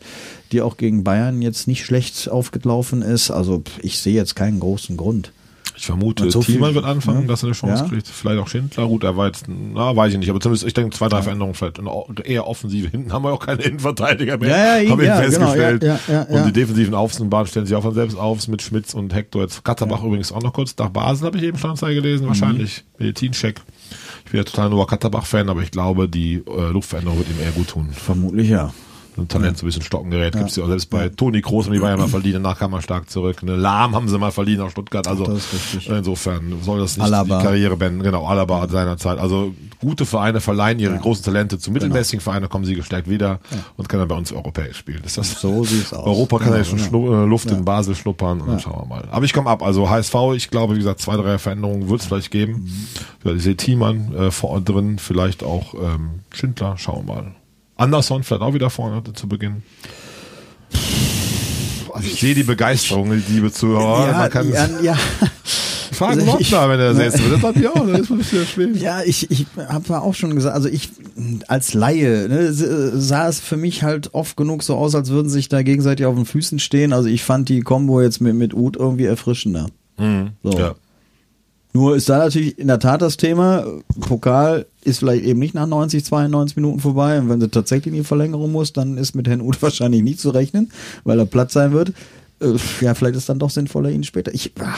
die 0.52 0.62
auch 0.62 0.76
gegen 0.78 1.04
Bayern 1.04 1.42
jetzt 1.42 1.68
nicht 1.68 1.86
schlecht 1.86 2.30
aufgelaufen 2.30 3.02
ist. 3.02 3.32
Also 3.32 3.64
ich 3.82 4.00
sehe 4.00 4.16
jetzt 4.16 4.36
keinen 4.36 4.60
großen 4.60 4.98
Grund. 4.98 5.32
Ich 5.78 5.86
vermute, 5.86 6.32
so 6.32 6.42
Thielmann 6.42 6.74
wird 6.74 6.86
anfangen, 6.86 7.24
ja. 7.24 7.28
dass 7.28 7.44
er 7.44 7.48
eine 7.48 7.56
Chance 7.56 7.84
Ja. 7.84 7.90
kriegt. 7.90 8.08
Vielleicht 8.08 8.40
auch 8.40 8.48
Schindler. 8.48 8.88
Gut, 8.88 9.04
er 9.04 9.18
war 9.18 9.28
jetzt, 9.28 9.46
na, 9.48 9.96
weiß 9.96 10.14
ich 10.14 10.20
nicht. 10.20 10.30
Aber 10.30 10.40
zumindest, 10.40 10.66
ich 10.66 10.74
denke, 10.74 10.96
zwei, 10.96 11.10
drei 11.10 11.22
Veränderungen 11.22 11.54
vielleicht. 11.54 11.82
Eher 12.24 12.48
offensive. 12.48 12.90
Hinten 12.90 13.12
haben 13.12 13.24
wir 13.24 13.34
auch 13.34 13.46
keine 13.46 13.62
Innenverteidiger 13.64 14.38
mehr. 14.38 14.50
Ja, 14.50 14.78
ja, 14.78 14.90
haben 14.92 15.00
wir 15.00 15.08
ja, 15.08 15.22
genau, 15.22 15.32
festgestellt. 15.48 15.84
ja, 15.84 16.00
ja, 16.08 16.14
ja, 16.14 16.22
und 16.24 16.36
ja. 16.36 16.46
die 16.46 16.54
defensiven 16.54 16.94
Außenbahnen 16.94 17.48
stellen 17.48 17.66
sich 17.66 17.76
auch 17.76 17.84
von 17.84 17.94
selbst 17.94 18.18
auf 18.18 18.48
mit 18.48 18.62
Schmitz 18.62 18.94
und 18.94 19.14
Hector. 19.14 19.42
Jetzt 19.42 19.64
Katterbach 19.64 20.04
übrigens 20.04 20.32
auch 20.32 20.42
noch 20.42 20.54
kurz. 20.54 20.76
Nach 20.78 20.90
Basel 20.90 21.28
habe 21.28 21.38
ich 21.38 21.44
eben 21.44 21.58
Standzeichen 21.58 21.96
gelesen. 22.02 22.24
Mhm. 22.26 22.30
Wahrscheinlich 22.30 22.84
Medizincheck. 22.98 23.62
Ich 24.26 24.32
bin 24.32 24.40
ja 24.40 24.44
total 24.44 24.70
nur 24.70 24.88
Katterbach-Fan, 24.88 25.50
aber 25.50 25.62
ich 25.62 25.72
glaube, 25.72 26.08
die 26.10 26.36
äh, 26.48 26.72
Luftveränderung 26.72 27.20
wird 27.20 27.30
ihm 27.30 27.42
eher 27.44 27.52
gut 27.52 27.68
tun. 27.70 27.90
Vermutlich 27.92 28.50
ja. 28.50 28.74
Ein 29.18 29.28
Talent, 29.28 29.58
so 29.58 29.66
ein 29.66 29.68
bisschen 29.68 29.82
Stocken 29.84 30.12
gerät. 30.12 30.34
Gibt's 30.36 30.56
ja 30.58 30.64
auch 30.64 30.68
selbst 30.68 30.90
bei 30.90 31.10
Toni 31.10 31.42
Kroos, 31.42 31.66
haben 31.66 31.74
die 31.74 31.80
Bayern 31.80 32.00
mal 32.00 32.08
verliehen, 32.10 32.34
danach 32.34 32.60
kam 32.60 32.74
er 32.74 32.82
stark 32.82 33.10
zurück. 33.10 33.38
Eine 33.42 33.56
Lahm 33.56 33.96
haben 33.96 34.10
sie 34.10 34.18
mal 34.18 34.32
verliehen 34.32 34.60
nach 34.60 34.70
Stuttgart. 34.72 35.08
Also 35.08 35.26
das 35.26 35.46
insofern 35.88 36.54
soll 36.62 36.80
das 36.80 36.98
nicht 36.98 37.06
Alaba. 37.06 37.38
die 37.40 37.44
Karriere 37.46 37.78
beenden. 37.78 38.04
Genau, 38.04 38.26
Alaba 38.26 38.62
hat 38.62 38.72
seiner 38.72 38.98
Zeit. 38.98 39.18
Also 39.20 39.54
gute 39.80 40.06
Vereine 40.06 40.42
verleihen 40.42 40.80
ihre 40.80 40.98
großen 40.98 41.24
Talente 41.24 41.60
zu 41.60 41.72
mittelmäßigen 41.72 42.20
Vereinen, 42.22 42.50
kommen 42.50 42.66
sie 42.66 42.76
gestärkt 42.76 43.10
wieder 43.10 43.40
und 43.78 43.88
können 43.88 44.02
dann 44.02 44.10
bei 44.10 44.16
uns 44.18 44.32
europäisch 44.34 44.78
spielen. 44.78 45.02
Ist 45.06 45.18
das 45.18 45.40
So 45.40 45.64
sieht's 45.64 45.94
aus. 45.94 46.06
Europa 46.06 46.38
kann 46.40 46.48
Genau, 46.48 46.58
ja 46.58 46.64
schon 46.64 46.78
genau. 46.78 46.90
schnu 46.90 47.14
äh, 47.24 47.26
Luft 47.26 47.50
in 47.52 47.64
Basel 47.66 47.96
schnuppern 47.96 48.42
und 48.42 48.48
dann 48.50 48.60
schauen 48.60 48.82
wir 48.82 48.86
mal. 48.88 49.04
Aber 49.12 49.24
ich 49.26 49.34
komme 49.34 49.50
ab. 49.50 49.64
Also 49.64 49.90
HSV, 49.90 50.16
ich 50.36 50.50
glaube, 50.50 50.74
wie 50.76 50.80
gesagt, 50.80 51.00
zwei, 51.02 51.16
drei 51.18 51.38
Veränderungen 51.38 51.90
wird 51.90 52.02
es 52.02 52.08
vielleicht 52.08 52.32
geben. 52.32 52.70
Ja, 53.24 53.32
ich 53.34 53.44
sehe 53.44 53.56
Thiemann 53.56 54.14
äh, 54.16 54.32
vor 54.32 54.60
drin, 54.62 55.00
vielleicht 55.00 55.44
auch 55.44 55.74
ähm, 55.76 56.20
Schindler, 56.32 56.78
schauen 56.78 57.08
wir 57.08 57.14
mal. 57.16 57.32
Anderson 57.76 58.24
vielleicht 58.24 58.42
auch 58.42 58.54
wieder 58.54 58.70
vorne 58.70 59.02
zu 59.14 59.28
Beginn. 59.28 59.64
Also 61.94 62.08
ich 62.08 62.20
sehe 62.20 62.36
die 62.36 62.44
Begeisterung, 62.44 63.10
die 63.12 63.34
Liebe 63.34 63.52
Zuhörer. 63.52 64.08
Ja, 64.08 64.18
Man 64.18 64.30
kann 64.30 64.50
ja, 64.52 64.68
ja. 64.82 64.96
fragen 65.94 66.20
also 66.20 66.38
ich- 66.40 66.50
Lottner, 66.52 66.70
wenn 66.70 66.80
er 66.80 66.94
setzt. 66.96 67.22
Das 67.32 67.42
hat 67.42 67.56
ja 67.56 67.70
auch, 67.72 67.88
das 67.88 68.02
ist 68.02 68.12
ein 68.12 68.18
bisschen 68.18 68.46
schwierig. 68.46 68.82
Ja, 68.82 69.02
ich, 69.04 69.32
ich 69.32 69.46
habe 69.70 70.02
auch 70.02 70.14
schon 70.14 70.36
gesagt, 70.36 70.56
also 70.56 70.68
ich 70.68 70.90
als 71.48 71.74
Laie 71.74 72.28
ne, 72.28 72.52
sah 72.52 73.30
es 73.30 73.40
für 73.40 73.56
mich 73.56 73.84
halt 73.84 74.14
oft 74.14 74.36
genug 74.36 74.64
so 74.64 74.76
aus, 74.76 74.94
als 74.94 75.10
würden 75.10 75.30
sich 75.30 75.48
da 75.48 75.62
gegenseitig 75.64 76.06
auf 76.06 76.16
den 76.16 76.26
Füßen 76.26 76.60
stehen. 76.60 76.92
Also 76.92 77.08
ich 77.08 77.24
fand 77.24 77.48
die 77.48 77.62
Combo 77.62 78.02
jetzt 78.02 78.20
mit, 78.20 78.36
mit 78.36 78.54
Uth 78.54 78.76
irgendwie 78.76 79.06
erfrischender. 79.06 79.68
So. 79.98 80.60
Ja. 80.60 80.76
Nur 81.72 81.96
ist 81.96 82.10
da 82.10 82.18
natürlich 82.18 82.58
in 82.60 82.68
der 82.68 82.80
Tat 82.80 83.02
das 83.02 83.16
Thema, 83.16 83.66
Pokal 84.02 84.66
ist 84.86 85.00
vielleicht 85.00 85.26
eben 85.26 85.40
nicht 85.40 85.54
nach 85.56 85.68
90, 85.68 86.06
92 86.06 86.56
Minuten 86.58 86.80
vorbei. 86.80 87.20
Und 87.20 87.30
wenn 87.30 87.42
sie 87.42 87.50
tatsächlich 87.50 87.88
in 87.94 88.00
die 88.02 88.04
Verlängerung 88.06 88.52
muss, 88.52 88.72
dann 88.74 88.98
ist 88.98 89.16
mit 89.16 89.28
Herrn 89.28 89.42
Uth 89.42 89.62
wahrscheinlich 89.62 90.02
nicht 90.04 90.20
zu 90.20 90.30
rechnen, 90.30 90.72
weil 91.04 91.20
er 91.20 91.26
platt 91.26 91.52
sein 91.52 91.72
wird. 91.74 91.90
Äh, 92.42 92.54
Ja, 92.82 92.94
vielleicht 92.94 93.16
ist 93.16 93.28
dann 93.30 93.40
doch 93.40 93.50
sinnvoller, 93.50 93.90
ihn 93.90 94.04
später. 94.04 94.34
Ich, 94.34 94.52
ah, 94.60 94.76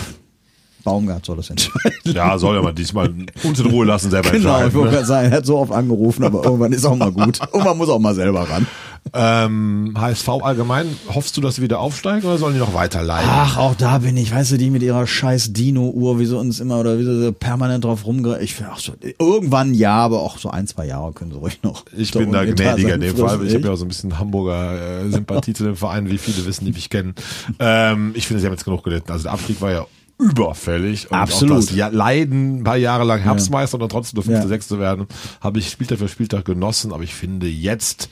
Baumgart 0.83 1.25
soll 1.25 1.35
das 1.37 1.49
entscheiden. 1.49 1.91
Ja, 2.05 2.37
soll 2.37 2.55
ja 2.55 2.61
mal 2.61 2.71
diesmal 2.73 3.13
uns 3.43 3.59
in 3.59 3.65
Ruhe 3.65 3.85
lassen, 3.85 4.09
selber 4.09 4.29
Genau, 4.31 4.57
ich 4.59 4.63
entscheiden. 4.63 4.73
wollte 4.75 4.95
Ne? 4.95 5.05
sagen, 5.05 5.31
er 5.31 5.37
hat 5.37 5.45
so 5.45 5.57
oft 5.57 5.71
angerufen, 5.73 6.23
aber 6.23 6.43
irgendwann 6.45 6.71
ist 6.71 6.85
auch 6.85 6.95
mal 6.95 7.11
gut. 7.11 7.39
Irgendwann 7.51 7.77
muss 7.77 7.89
auch 7.89 7.99
mal 7.99 8.15
selber 8.15 8.49
ran. 8.49 8.65
Ähm, 9.13 9.93
HSV 9.97 10.29
allgemein, 10.41 10.87
hoffst 11.13 11.37
du, 11.37 11.41
dass 11.41 11.55
sie 11.55 11.61
wieder 11.61 11.79
aufsteigen 11.79 12.27
oder 12.27 12.37
sollen 12.37 12.53
die 12.53 12.59
noch 12.59 12.73
weiter 12.73 13.03
leiden? 13.03 13.29
Ach, 13.31 13.57
auch 13.57 13.75
da 13.75 13.99
bin 13.99 14.17
ich, 14.17 14.33
weißt 14.33 14.51
du, 14.51 14.57
die 14.57 14.69
mit 14.69 14.83
ihrer 14.83 15.07
scheiß 15.07 15.53
Dino-Uhr, 15.53 16.19
wie 16.19 16.25
sie 16.25 16.37
uns 16.37 16.59
immer 16.59 16.79
oder 16.79 16.97
wie 16.99 17.03
sie 17.03 17.31
permanent 17.31 17.83
drauf 17.83 18.05
rumge... 18.05 18.39
Ich 18.39 18.55
finde 18.55 18.73
auch 18.73 18.79
so, 18.79 18.93
irgendwann 19.19 19.73
ja, 19.73 19.95
aber 19.95 20.21
auch 20.21 20.37
so 20.37 20.49
ein, 20.49 20.67
zwei 20.67 20.85
Jahre 20.85 21.13
können 21.13 21.31
sie 21.31 21.37
ruhig 21.37 21.59
noch. 21.63 21.85
Ich 21.95 22.11
bin 22.11 22.31
da 22.31 22.45
gnädiger 22.45 22.95
in 22.95 23.01
dem 23.01 23.17
Fall. 23.17 23.45
Ich 23.45 23.53
habe 23.53 23.65
ja 23.65 23.71
auch 23.71 23.77
so 23.77 23.85
ein 23.85 23.89
bisschen 23.89 24.19
Hamburger 24.19 25.05
äh, 25.05 25.09
Sympathie 25.09 25.53
zu 25.53 25.63
dem 25.63 25.75
Verein, 25.75 26.09
wie 26.09 26.17
viele 26.17 26.45
wissen, 26.45 26.65
die 26.65 26.71
mich 26.71 26.89
kennen. 26.89 27.15
Ähm, 27.59 28.11
ich 28.15 28.27
finde, 28.27 28.41
sie 28.41 28.47
haben 28.47 28.53
jetzt 28.53 28.65
genug 28.65 28.83
gelitten. 28.83 29.11
Also 29.11 29.23
der 29.23 29.33
Abstieg 29.33 29.61
war 29.61 29.71
ja 29.71 29.85
überfällig. 30.19 31.11
Und 31.11 31.17
Absolut. 31.17 31.57
Auch 31.57 31.59
das 31.61 31.75
ja, 31.75 31.87
Leiden, 31.89 32.59
ein 32.59 32.63
paar 32.63 32.77
Jahre 32.77 33.03
lang 33.03 33.19
Herbstmeister 33.19 33.75
und 33.75 33.81
dann 33.81 33.89
trotzdem 33.89 34.17
nur 34.17 34.23
Fünfte, 34.23 34.43
Ja. 34.43 34.47
Sechste 34.47 34.79
werden, 34.79 35.07
habe 35.41 35.59
ich 35.59 35.69
Spieltag 35.69 35.99
für 35.99 36.07
Spieltag 36.07 36.45
genossen. 36.45 36.91
Aber 36.91 37.03
ich 37.03 37.13
finde, 37.13 37.47
jetzt 37.47 38.09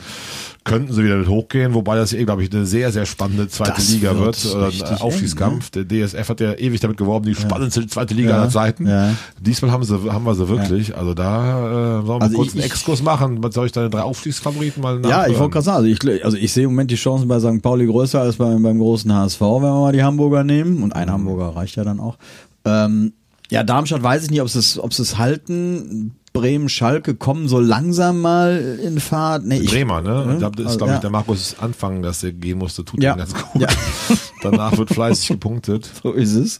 könnten 0.65 0.91
sie 0.91 1.03
wieder 1.05 1.15
mit 1.15 1.29
hochgehen, 1.29 1.73
wobei 1.75 1.95
das 1.95 2.11
eh, 2.11 2.25
glaube 2.25 2.43
ich, 2.43 2.51
eine 2.51 2.65
sehr, 2.65 2.91
sehr 2.91 3.05
spannende 3.05 3.47
zweite 3.47 3.73
Das 3.75 3.89
Liga 3.91 4.17
wird. 4.17 4.43
Oder 4.53 4.67
richtig 4.67 4.89
ein 4.89 4.97
Aufstiegskampf. 4.99 5.69
Der 5.69 5.85
DSF 5.87 6.27
hat 6.27 6.41
ja 6.41 6.53
ewig 6.53 6.81
damit 6.81 6.97
geworben, 6.97 7.25
die 7.27 7.35
spannendste 7.35 7.85
zweite 7.87 8.13
Liga 8.15 8.31
Ja. 8.31 8.37
aller 8.41 8.49
Zeiten. 8.49 8.87
Ja. 8.87 9.13
Diesmal 9.39 9.71
haben, 9.71 9.83
sie, 9.83 9.93
haben 10.11 10.25
wir 10.25 10.35
sie 10.35 10.49
wirklich. 10.49 10.97
Also 10.97 11.13
da 11.13 11.99
äh, 12.01 12.05
sollen 12.05 12.19
wir 12.19 12.21
Also 12.23 12.35
kurz 12.35 12.47
ich- 12.49 12.53
einen 12.55 12.63
Exkurs 12.63 13.01
machen. 13.03 13.43
Was 13.43 13.53
soll 13.53 13.67
ich 13.67 13.71
deine 13.71 13.89
drei 13.89 14.01
Aufstiegsfavoriten 14.01 14.81
mal 14.81 14.95
Ja, 14.95 14.99
ich 14.99 15.07
nachhören? 15.09 15.39
wollte 15.39 15.53
gerade 15.53 15.63
sagen, 15.65 15.77
also 15.77 15.87
ich, 16.11 16.25
also 16.25 16.35
ich 16.37 16.51
sehe 16.51 16.63
im 16.63 16.71
Moment 16.71 16.89
die 16.91 16.95
Chancen 16.95 17.27
bei 17.27 17.39
St. 17.39 17.61
Pauli 17.61 17.85
größer 17.85 18.19
als 18.21 18.35
beim, 18.37 18.61
beim 18.63 18.79
großen 18.79 19.13
HSV, 19.13 19.39
wenn 19.41 19.61
wir 19.61 19.79
mal 19.81 19.93
die 19.93 20.03
Hamburger 20.03 20.43
nehmen. 20.43 20.77
Und 20.83 20.89
Mhm. 20.89 20.93
ein 20.99 21.11
Hamburger 21.11 21.55
reicht 21.55 21.75
ja 21.75 21.83
dann 21.83 21.99
auch. 21.99 22.17
Ähm, 22.65 23.13
ja, 23.51 23.63
Darmstadt 23.63 24.01
weiß 24.01 24.23
ich 24.23 24.31
nicht, 24.31 24.41
ob 24.41 24.49
sie 24.49 24.57
es, 24.57 24.79
ob 24.79 24.91
sie 24.93 25.03
es 25.03 25.19
halten. 25.19 26.15
Bremen, 26.35 26.69
Schalke 26.69 27.15
kommen 27.15 27.47
so 27.47 27.59
langsam 27.59 28.21
mal 28.21 28.77
in 28.83 28.99
Fahrt. 28.99 29.45
Nee, 29.45 29.59
ich, 29.59 29.71
Bremer, 29.71 30.01
ne? 30.01 30.29
Ich 30.33 30.39
glaube, 30.39 30.55
das 30.57 30.65
ist, 30.65 30.67
Also, 30.67 30.77
glaube 30.79 30.91
ich, 30.91 30.95
ja. 30.97 31.01
der 31.01 31.09
Markus 31.09 31.55
Anfang, 31.59 32.01
dass 32.03 32.23
er 32.23 32.33
gehen 32.33 32.57
musste, 32.59 32.83
tut 32.85 33.01
Ja. 33.01 33.13
ihm 33.13 33.17
ganz 33.19 33.33
gut. 33.33 33.61
Ja. 33.61 33.67
Danach 34.43 34.77
wird 34.77 34.89
fleißig 34.91 35.27
gepunktet. 35.29 35.89
So 36.03 36.11
ist 36.11 36.35
es. 36.35 36.59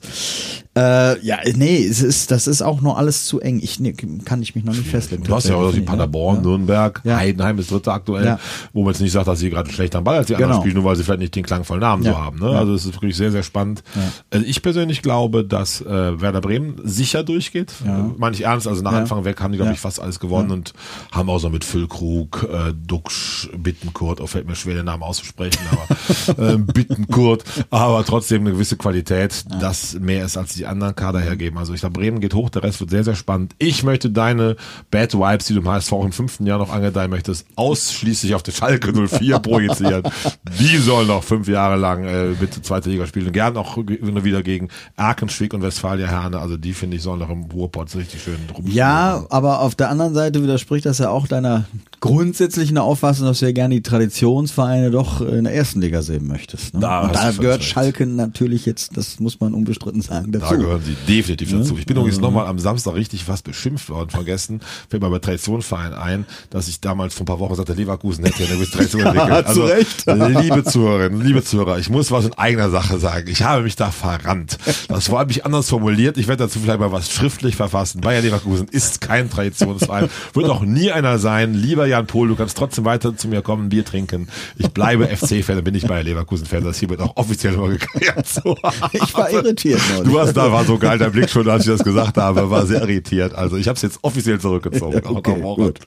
Äh, 0.77 1.23
ja, 1.25 1.37
nee, 1.55 1.85
es 1.85 2.01
ist, 2.01 2.31
das 2.31 2.47
ist 2.47 2.61
auch 2.61 2.81
noch 2.81 2.97
alles 2.97 3.25
zu 3.25 3.39
eng. 3.39 3.59
Ich 3.61 3.79
nee, 3.79 3.93
kann 4.25 4.41
ich 4.41 4.55
mich 4.55 4.63
noch 4.65 4.73
nicht 4.73 4.87
festlegen. 4.87 5.23
Du 5.23 5.33
hast 5.35 5.47
ja 5.47 5.53
auch 5.55 5.59
wie 5.59 5.65
tatsächlich. 5.65 5.85
Paderborn. 5.85 6.41
Nürnberg. 6.41 7.01
Heidenheim 7.05 7.59
ist 7.59 7.69
dritter 7.71 7.93
aktuell, 7.93 8.37
wo 8.73 8.83
man 8.83 8.93
jetzt 8.93 9.01
nicht 9.01 9.11
sagt, 9.11 9.27
dass 9.27 9.39
sie 9.39 9.49
gerade 9.49 9.71
schlechter 9.71 9.99
am 9.99 10.03
Ball 10.03 10.17
als 10.17 10.27
die 10.27 10.35
anderen 10.35 10.51
Genau. 10.53 10.61
spielen, 10.61 10.75
nur 10.75 10.83
weil 10.85 10.95
sie 10.95 11.03
vielleicht 11.03 11.19
nicht 11.21 11.35
den 11.35 11.43
klangvollen 11.45 11.81
Namen 11.81 12.03
so 12.03 12.17
haben. 12.17 12.39
Ne? 12.39 12.47
Also 12.49 12.73
es 12.73 12.85
ist 12.85 12.93
wirklich 12.95 13.15
sehr, 13.15 13.31
sehr 13.31 13.43
spannend. 13.43 13.83
Also 14.31 14.45
ich 14.45 14.61
persönlich 14.61 15.01
glaube, 15.01 15.45
dass 15.45 15.81
äh, 15.81 15.85
Werder 16.21 16.41
Bremen 16.41 16.75
sicher 16.83 17.23
durchgeht. 17.23 17.71
Meine 18.17 18.35
ich 18.35 18.43
ernst, 18.43 18.67
also 18.67 18.81
nach. 18.81 18.93
Anfang 18.93 19.25
weg 19.25 19.39
haben 19.41 19.51
die, 19.51 19.59
glaube 19.65 19.73
Ja. 19.73 19.73
ich, 19.75 19.79
fast 19.79 19.99
alles 19.99 20.19
gewonnen 20.19 20.51
und 20.51 20.73
haben 21.11 21.29
auch 21.29 21.39
so 21.39 21.49
mit 21.49 21.63
Füllkrug, 21.63 22.47
äh, 22.51 22.73
Duxch, 22.73 23.49
Bittenkurt, 23.57 24.21
auch 24.21 24.27
fällt 24.27 24.47
mir 24.47 24.55
schwer, 24.55 24.75
den 24.75 24.85
Namen 24.85 25.03
auszusprechen, 25.03 25.59
aber 25.71 26.43
äh, 26.53 26.57
Bittenkurt, 26.57 27.43
aber 27.69 28.03
trotzdem 28.05 28.41
eine 28.41 28.51
gewisse 28.51 28.77
Qualität, 28.77 29.45
das 29.59 29.93
mehr 29.99 30.25
ist, 30.25 30.37
als 30.37 30.53
die 30.53 30.65
anderen 30.65 30.95
Kader 30.95 31.19
hergeben. 31.19 31.57
Also 31.57 31.73
ich 31.73 31.81
glaube, 31.81 31.99
Bremen 31.99 32.19
geht 32.19 32.33
hoch, 32.33 32.49
der 32.49 32.63
Rest 32.63 32.79
wird 32.79 32.89
sehr, 32.89 33.03
sehr 33.03 33.15
spannend. 33.15 33.55
Ich 33.57 33.83
möchte 33.83 34.09
deine 34.09 34.55
Bad 34.91 35.13
Vibes, 35.13 35.45
die 35.47 35.53
du 35.53 35.61
im 35.61 35.69
HSV 35.69 35.91
im 35.93 36.11
fünften 36.11 36.45
Jahr 36.45 36.57
noch 36.59 36.71
angedeihen 36.71 37.09
möchtest, 37.11 37.45
ausschließlich 37.55 38.35
auf 38.35 38.43
die 38.43 38.51
Schalke 38.51 38.93
04 39.07 39.39
projizieren. 39.39 40.03
Die 40.59 40.77
sollen 40.77 41.07
noch 41.07 41.23
fünf 41.23 41.47
Jahre 41.47 41.75
lang 41.75 42.03
äh, 42.05 42.35
bitte 42.39 42.61
zweite 42.61 42.89
Liga 42.89 43.05
spielen. 43.07 43.31
Gern 43.31 43.57
auch 43.57 43.77
wieder 43.77 44.43
gegen 44.43 44.69
Erkenschwick 44.95 45.53
und 45.53 45.61
Westfalia 45.61 46.07
Herne. 46.07 46.39
Also 46.39 46.57
die, 46.57 46.73
finde 46.73 46.97
ich, 46.97 47.03
sollen 47.03 47.19
noch 47.19 47.29
im 47.29 47.43
Ruhrpott 47.45 47.93
richtig 47.95 48.21
schön 48.23 48.37
drum 48.47 48.65
Ja, 48.67 49.25
aber 49.29 49.54
auf 49.59 49.75
der 49.75 49.89
anderen 49.89 50.13
Seite 50.13 50.41
widerspricht 50.41 50.85
das 50.85 50.99
ja 50.99 51.09
auch 51.09 51.27
deiner 51.27 51.65
grundsätzlichen 52.05 52.77
Auffassung, 52.77 53.25
dass 53.25 53.39
du 53.39 53.45
ja 53.45 53.51
gerne 53.51 53.75
die 53.75 53.81
Traditionsvereine 53.81 54.91
doch 54.91 55.21
in 55.21 55.43
der 55.45 55.53
ersten 55.53 55.81
Liga 55.81 56.01
sehen 56.01 56.27
möchtest. 56.27 56.73
Ne? 56.73 56.79
Da 56.79 57.07
da 57.07 57.31
gehört. 57.31 57.63
Schalke 57.63 58.05
natürlich 58.05 58.65
jetzt, 58.65 58.95
das 58.95 59.19
muss 59.19 59.39
man 59.39 59.53
unbestritten 59.53 60.01
sagen, 60.01 60.31
dazu. 60.31 60.45
Da 60.49 60.55
gehören 60.55 60.81
sie 60.83 60.95
definitiv 61.07 61.51
dazu. 61.51 61.77
Ich 61.77 61.85
bin 61.85 61.97
übrigens 61.97 62.19
nochmal 62.19 62.47
am 62.47 62.59
Samstag 62.59 62.95
richtig 62.95 63.23
fast 63.23 63.43
beschimpft 63.43 63.89
worden, 63.89 64.09
vergessen, 64.09 64.61
fällt 64.89 65.01
mir 65.01 65.09
bei 65.09 65.19
Traditionsverein 65.19 65.93
ein, 65.93 66.25
dass 66.49 66.67
ich 66.67 66.79
damals 66.79 67.13
vor 67.13 67.23
ein 67.23 67.27
paar 67.27 67.39
Wochen 67.39 67.55
sagte, 67.55 67.73
Leverkusen 67.73 68.23
hätte 68.25 68.43
ja 68.43 68.49
eine 68.49 68.57
gewisse 68.57 68.71
Tradition 68.71 69.01
entwickelt. 69.05 69.49
zu 69.49 69.61
Recht. 69.63 70.05
liebe 70.41 70.63
Zuhörerinnen, 70.63 71.21
liebe 71.21 71.43
Zuhörer, 71.43 71.79
ich 71.79 71.89
muss 71.89 72.11
was 72.11 72.25
in 72.25 72.33
eigener 72.33 72.69
Sache 72.69 72.99
sagen. 72.99 73.27
Ich 73.29 73.43
habe 73.43 73.63
mich 73.63 73.75
da 73.75 73.91
verrannt. 73.91 74.57
Das 74.87 75.11
war 75.11 75.25
mich 75.25 75.45
anders 75.45 75.69
formuliert. 75.69 76.17
Ich 76.17 76.27
werde 76.27 76.43
dazu 76.43 76.59
vielleicht 76.59 76.79
mal 76.79 76.91
was 76.91 77.11
schriftlich 77.11 77.55
verfassen. 77.55 78.01
Bayer 78.01 78.21
Leverkusen 78.21 78.67
ist 78.69 79.01
kein 79.01 79.29
Traditionsverein, 79.29 80.09
wird 80.33 80.49
auch 80.49 80.61
nie 80.61 80.91
einer 80.91 81.17
sein. 81.19 81.53
Lieber 81.53 81.87
Jan 81.95 82.07
Pohl, 82.07 82.27
du 82.27 82.35
kannst 82.35 82.57
trotzdem 82.57 82.83
weiter 82.83 83.15
zu 83.15 83.29
mir 83.29 83.41
kommen, 83.41 83.69
Bier 83.69 83.85
trinken. 83.85 84.27
Ich 84.57 84.69
bleibe 84.71 85.07
FC-Fan, 85.15 85.63
bin 85.63 85.75
ich 85.75 85.87
Bayer 85.87 86.03
Leverkusen-Fan. 86.03 86.63
Das 86.63 86.77
hier 86.77 86.89
wird 86.89 86.99
auch 86.99 87.15
offiziell 87.15 87.53
immer 87.53 87.69
geklärt. 87.69 88.27
So. 88.27 88.57
Ich 88.91 89.13
war 89.13 89.29
irritiert 89.31 89.79
neulich. 89.93 90.11
Du 90.11 90.19
hast 90.19 90.33
da 90.35 90.51
war 90.51 90.63
so 90.65 90.77
geil, 90.77 90.97
dein 90.97 91.11
Blick 91.11 91.29
schon, 91.29 91.49
als 91.49 91.65
ich 91.65 91.71
das 91.71 91.83
gesagt 91.83 92.17
habe, 92.17 92.49
war 92.49 92.65
sehr 92.65 92.81
irritiert. 92.81 93.33
Also 93.33 93.55
ich 93.57 93.67
habe 93.67 93.75
es 93.75 93.81
jetzt 93.81 93.99
offiziell 94.01 94.39
zurückgezogen. 94.39 95.01
Okay, 95.03 95.39
gut. 95.41 95.79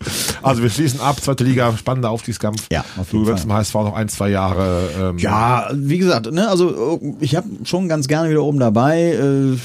Also 0.43 0.63
wir 0.63 0.71
schließen 0.71 1.01
ab, 1.01 1.21
zweite 1.21 1.45
Liga, 1.45 1.75
spannender 1.77 2.11
Aufstiegskampf. 2.11 2.67
Ja, 2.71 2.85
auf 2.97 3.11
Du 3.11 3.27
wirst 3.27 3.45
im 3.45 3.53
HSV 3.53 3.75
noch 3.75 3.95
ein, 3.95 4.09
zwei 4.09 4.31
Jahre. 4.31 4.89
Ähm, 5.01 5.19
Ja, 5.19 5.69
wie 5.75 5.99
gesagt, 5.99 6.31
ne, 6.33 6.49
also 6.49 7.01
ich 7.21 7.37
habe 7.37 7.47
schon 7.65 7.89
ganz 7.89 8.09
gerne 8.09 8.31
wieder 8.31 8.43
oben 8.43 8.59
dabei. 8.59 9.13
Äh, 9.13 9.57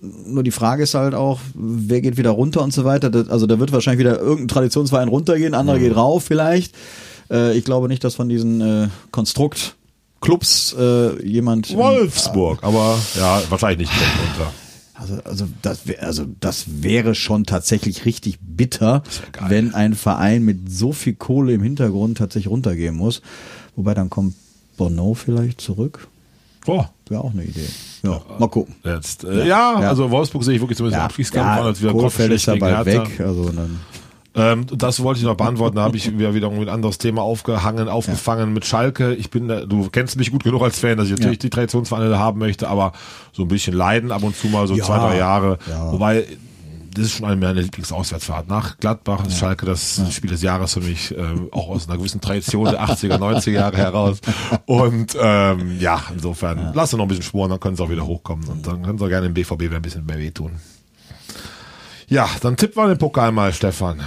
nur 0.00 0.42
die 0.42 0.50
Frage 0.50 0.82
ist 0.82 0.94
halt 0.94 1.14
auch, 1.14 1.40
wer 1.54 2.00
geht 2.00 2.16
wieder 2.16 2.30
runter 2.30 2.62
und 2.62 2.72
so 2.72 2.84
weiter. 2.84 3.10
Das, 3.10 3.28
also 3.28 3.46
da 3.46 3.58
wird 3.58 3.72
wahrscheinlich 3.72 4.00
wieder 4.00 4.18
irgendein 4.18 4.48
Traditionsverein 4.48 5.08
runtergehen, 5.08 5.54
anderer 5.54 5.78
geht 5.78 5.96
rauf 5.96 6.24
vielleicht. 6.24 6.74
Äh, 7.30 7.56
ich 7.56 7.64
glaube 7.64 7.88
nicht, 7.88 8.04
dass 8.04 8.14
von 8.14 8.28
diesen 8.28 8.60
äh, 8.60 8.88
Konstrukt-Clubs 9.10 10.76
äh, 10.78 11.26
jemand. 11.26 11.74
Wolfsburg, 11.74 12.60
aber 12.62 12.98
ja, 13.16 13.42
wahrscheinlich 13.48 13.88
nicht 13.88 14.00
runter. 14.00 14.52
Also, 14.98 15.18
also, 15.24 15.46
das 15.60 15.86
wär, 15.86 16.02
also 16.02 16.24
das 16.40 16.64
wäre 16.82 17.14
schon 17.14 17.44
tatsächlich 17.44 18.06
richtig 18.06 18.38
bitter, 18.40 19.02
wenn 19.46 19.74
ein 19.74 19.94
Verein 19.94 20.42
mit 20.42 20.72
so 20.72 20.92
viel 20.92 21.14
Kohle 21.14 21.52
im 21.52 21.62
Hintergrund 21.62 22.16
tatsächlich 22.18 22.50
runtergehen 22.50 22.96
muss. 22.96 23.20
Wobei 23.74 23.92
dann 23.92 24.08
kommt 24.08 24.34
Bono 24.78 25.12
vielleicht 25.12 25.60
zurück. 25.60 26.08
Boah. 26.66 26.90
Wäre 27.08 27.22
auch 27.22 27.32
eine 27.32 27.44
Idee. 27.44 27.66
Ja, 28.02 28.20
mal 28.38 28.48
gucken. 28.48 28.74
Jetzt, 28.84 29.24
äh, 29.24 29.46
ja, 29.46 29.80
Ja. 29.80 29.88
also 29.88 30.10
Wolfsburg 30.10 30.44
sehe 30.44 30.54
ich 30.56 30.60
wirklich 30.60 30.76
zumindest 30.76 30.98
im 31.00 31.04
Abstiegskampf 31.04 31.46
an, 31.60 31.66
als 31.66 31.80
wieder 31.80 31.92
Kohlfeld 31.92 32.32
ist 32.32 32.46
ja 32.46 32.56
bald 32.56 32.86
weg. 32.86 33.20
Also 33.20 33.46
dann, 33.50 33.80
Ähm, 34.38 34.66
das 34.70 35.02
wollte 35.02 35.18
ich 35.20 35.24
noch 35.24 35.34
beantworten. 35.34 35.76
Da 35.76 35.82
habe 35.84 35.96
ich 35.96 36.12
wieder 36.18 36.34
wieder 36.34 36.50
ein 36.50 36.68
anderes 36.68 36.98
Thema 36.98 37.22
aufgehangen, 37.22 37.88
aufgefangen 37.88 38.52
mit 38.52 38.66
Schalke. 38.66 39.14
Ich 39.14 39.30
bin, 39.30 39.48
da- 39.48 39.64
du 39.64 39.88
kennst 39.88 40.16
mich 40.18 40.30
gut 40.30 40.44
genug 40.44 40.60
als 40.62 40.78
Fan, 40.78 40.98
dass 40.98 41.06
ich 41.06 41.12
natürlich 41.12 41.38
Ja. 41.38 41.40
die 41.42 41.50
Traditionsvereine 41.50 42.18
haben 42.18 42.38
möchte, 42.38 42.68
aber 42.68 42.92
so 43.32 43.42
ein 43.44 43.48
bisschen 43.48 43.72
leiden 43.74 44.12
ab 44.12 44.22
und 44.22 44.36
zu 44.36 44.48
mal 44.48 44.66
so 44.66 44.74
Ja. 44.74 44.84
zwei, 44.84 44.98
drei 44.98 45.16
Jahre. 45.16 45.56
Ja. 45.70 45.90
Wobei 45.90 46.26
das 46.96 47.06
ist 47.06 47.12
schon 47.12 47.26
eine 47.26 47.36
meiner 47.36 47.60
Lieblingsauswärtsfahrt. 47.60 48.48
Nach 48.48 48.78
Gladbach 48.78 49.26
ist 49.26 49.38
Schalke 49.38 49.66
das 49.66 50.00
Spiel 50.10 50.30
des 50.30 50.40
Jahres 50.40 50.72
für 50.72 50.80
mich, 50.80 51.14
ähm, 51.16 51.48
auch 51.52 51.68
aus 51.68 51.88
einer 51.88 51.98
gewissen 51.98 52.22
Tradition 52.22 52.64
der 52.64 52.82
80er, 52.82 53.18
90er 53.18 53.50
Jahre 53.50 53.76
heraus. 53.76 54.18
Und 54.64 55.16
ähm, 55.20 55.78
ja, 55.78 56.02
insofern, 56.12 56.72
lass 56.74 56.92
uns 56.94 56.98
noch 56.98 57.04
ein 57.04 57.08
bisschen 57.08 57.24
spuren, 57.24 57.50
dann 57.50 57.60
können 57.60 57.76
sie 57.76 57.82
auch 57.82 57.90
wieder 57.90 58.06
hochkommen. 58.06 58.48
Und 58.48 58.66
dann 58.66 58.82
können 58.82 58.98
sie 58.98 59.04
auch 59.04 59.08
gerne 59.08 59.26
im 59.26 59.34
BVB 59.34 59.60
wieder 59.60 59.76
ein 59.76 59.82
bisschen 59.82 60.06
mehr 60.06 60.18
wehtun. 60.18 60.52
Ja, 62.08 62.28
dann 62.40 62.56
tippen 62.56 62.82
wir 62.82 62.88
den 62.88 62.98
Pokal 62.98 63.32
mal, 63.32 63.52
Stefan. 63.52 64.00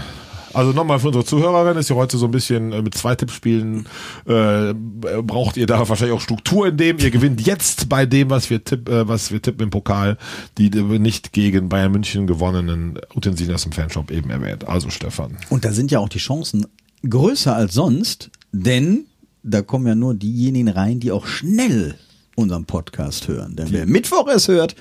Also 0.60 0.74
nochmal 0.74 1.00
für 1.00 1.08
unsere 1.08 1.24
Zuhörerin, 1.24 1.78
ist 1.78 1.89
ja 1.89 1.95
heute 1.95 2.17
so 2.17 2.26
ein 2.26 2.32
bisschen 2.32 2.74
äh, 2.74 2.82
mit 2.82 2.93
zwei 2.93 3.15
Tippspielen, 3.15 3.88
äh, 4.26 4.74
braucht 4.74 5.56
ihr 5.56 5.65
da 5.65 5.88
wahrscheinlich 5.88 6.17
auch 6.17 6.22
Struktur 6.22 6.67
in 6.67 6.76
dem. 6.76 7.00
Ihr 7.00 7.12
gewinnt 7.12 7.39
jetzt 7.48 7.88
bei 7.88 8.06
dem, 8.06 8.30
was 8.30 8.50
wir, 8.50 8.62
tipp, 8.62 8.89
äh, 8.89 9.08
was 9.08 9.32
wir 9.32 9.41
tippen 9.41 9.63
im 9.63 9.69
Pokal, 9.69 10.17
die 10.58 10.69
nicht 10.69 11.32
gegen 11.32 11.69
Bayern 11.69 11.93
München 11.93 12.28
gewonnenen 12.28 13.00
Utensilien 13.15 13.56
aus 13.56 13.63
dem 13.63 13.72
Fanshop 13.72 14.12
eben 14.12 14.30
erwähnt. 14.32 14.67
Also 14.67 14.89
Stefan. 14.89 15.38
und 15.50 15.63
da 15.63 15.72
sind 15.72 15.91
ja 15.91 16.00
auch 16.00 16.10
die 16.10 16.17
Chancen 16.17 16.67
größer 17.08 17.56
als 17.56 17.74
sonst, 17.74 18.30
denn 18.52 19.06
da 19.43 19.62
kommen 19.62 19.88
ja 19.88 19.95
nur 19.95 20.13
diejenigen 20.13 20.67
rein, 20.67 21.00
die 21.00 21.13
auch 21.13 21.26
schnell 21.26 21.95
unseren 22.36 22.65
Podcast 22.65 23.30
hören. 23.30 23.56
Denn 23.56 23.67
wer 23.72 23.86
Mittwoch 23.86 24.28
es 24.28 24.50
hört, 24.50 24.76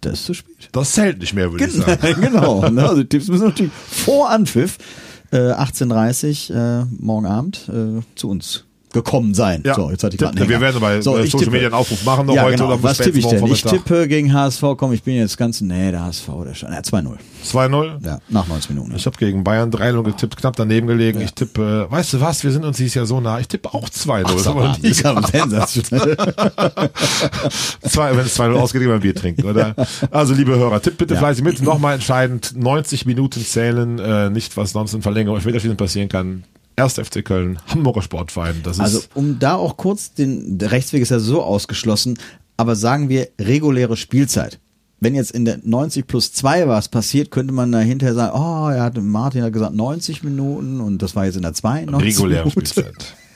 das 0.00 0.14
ist 0.14 0.26
zu 0.26 0.34
spät. 0.34 0.68
Das 0.72 0.92
zählt 0.92 1.18
nicht 1.18 1.34
mehr, 1.34 1.50
würde 1.52 1.64
ich 1.64 1.72
sagen. 1.72 2.16
genau. 2.20 2.68
Ne? 2.68 2.82
Also 2.82 3.02
die 3.02 3.08
Tipps 3.08 3.28
müssen 3.28 3.46
natürlich 3.46 3.72
vor 3.72 4.30
Anpfiff 4.30 4.78
äh, 5.32 5.36
18.30 5.36 6.82
äh, 6.82 6.86
morgen 6.98 7.26
Abend 7.26 7.68
äh, 7.68 8.02
zu 8.14 8.28
uns 8.28 8.64
gekommen 8.92 9.34
sein. 9.34 9.62
Ja. 9.64 9.74
So, 9.74 9.90
jetzt 9.90 10.02
hatte 10.04 10.14
ich 10.16 10.18
Tipp- 10.20 10.34
gerade 10.34 10.48
wir 10.48 10.60
werden 10.60 10.80
bei, 10.80 11.00
so, 11.00 11.16
äh, 11.16 11.24
ich 11.24 11.30
Social 11.30 11.44
tippe. 11.44 11.52
Media 11.52 11.68
einen 11.68 11.74
Aufruf 11.74 12.04
machen 12.04 12.26
noch 12.26 12.34
ja, 12.34 12.42
heute 12.42 12.56
genau. 12.56 12.68
oder 12.74 12.82
Was 12.82 12.98
tippe 12.98 13.18
ich 13.18 13.26
denn? 13.26 13.46
Ich 13.46 13.62
tippe 13.62 14.08
gegen 14.08 14.32
HSV, 14.32 14.62
komm, 14.76 14.92
ich 14.92 15.02
bin 15.02 15.14
jetzt 15.16 15.36
ganz, 15.36 15.60
nee, 15.60 15.90
der 15.90 16.04
HSV, 16.04 16.26
der 16.44 16.54
schon, 16.54 16.72
ja, 16.72 16.80
2-0. 16.80 17.16
2-0. 17.44 18.04
Ja, 18.04 18.18
nach 18.28 18.46
90 18.48 18.70
Minuten. 18.70 18.94
Ich 18.96 19.06
habe 19.06 19.16
gegen 19.16 19.44
Bayern 19.44 19.70
3-0 19.70 20.02
getippt, 20.02 20.36
knapp 20.36 20.56
daneben 20.56 20.86
gelegen. 20.86 21.20
Ich 21.20 21.32
tippe, 21.34 21.86
weißt 21.90 22.14
du 22.14 22.20
was, 22.20 22.42
wir 22.44 22.50
sind 22.50 22.64
uns 22.64 22.76
dieses 22.76 22.94
Jahr 22.94 23.06
so 23.06 23.20
nah. 23.20 23.38
Ich 23.40 23.48
tippe 23.48 23.72
auch 23.72 23.88
2-0. 23.88 24.38
Sag 24.38 24.54
mal, 24.54 24.76
ich 24.82 25.04
habe 25.04 25.26
sensationell. 25.32 26.16
Wenn 27.82 28.18
es 28.26 28.38
2-0 28.38 28.52
ausgeht, 28.54 28.82
immer 28.82 28.94
ein 28.94 29.00
Bier 29.00 29.14
trinken, 29.14 29.44
oder? 29.44 29.74
Also, 30.10 30.34
liebe 30.34 30.56
Hörer, 30.56 30.80
tippt 30.82 30.98
bitte 30.98 31.14
Ja. 31.14 31.20
fleißig 31.20 31.44
mit. 31.44 31.62
Nochmal 31.62 31.94
entscheidend, 31.94 32.54
90 32.56 33.06
Minuten 33.06 33.40
zählen, 33.44 33.98
äh, 33.98 34.30
nicht 34.30 34.56
was 34.56 34.72
sonst 34.72 34.94
in 34.94 35.02
Verlängerung 35.02 35.40
später 35.40 35.60
passieren 35.74 36.08
kann. 36.08 36.44
Erst 36.80 36.98
FC 36.98 37.22
Köln, 37.22 37.58
Hamburger 37.66 38.00
Sportverein. 38.00 38.62
Das 38.62 38.78
ist 38.78 38.80
Also 38.80 39.02
um 39.12 39.38
da 39.38 39.54
auch 39.54 39.76
kurz, 39.76 40.14
den 40.14 40.56
der 40.56 40.72
Rechtsweg 40.72 41.02
ist 41.02 41.10
ja 41.10 41.18
so 41.18 41.42
ausgeschlossen, 41.42 42.18
aber 42.56 42.74
sagen 42.74 43.10
wir 43.10 43.28
reguläre 43.38 43.98
Spielzeit. 43.98 44.58
Wenn 44.98 45.14
jetzt 45.14 45.30
in 45.32 45.44
der 45.44 45.58
90 45.62 46.06
plus 46.06 46.32
2 46.32 46.68
was 46.68 46.88
passiert, 46.88 47.30
könnte 47.30 47.52
man 47.52 47.70
da 47.70 47.80
hinterher 47.80 48.14
sagen, 48.14 48.32
oh, 48.34 48.70
er 48.70 48.82
hat, 48.84 48.96
Martin 48.96 49.42
hat 49.42 49.52
gesagt 49.52 49.74
90 49.74 50.22
Minuten 50.22 50.80
und 50.80 51.02
das 51.02 51.14
war 51.14 51.26
jetzt 51.26 51.36
in 51.36 51.42
der 51.42 51.52
92 51.52 52.18
reguläre 52.18 52.46
Minute. 52.46 52.66
Spielzeit. 52.66 53.14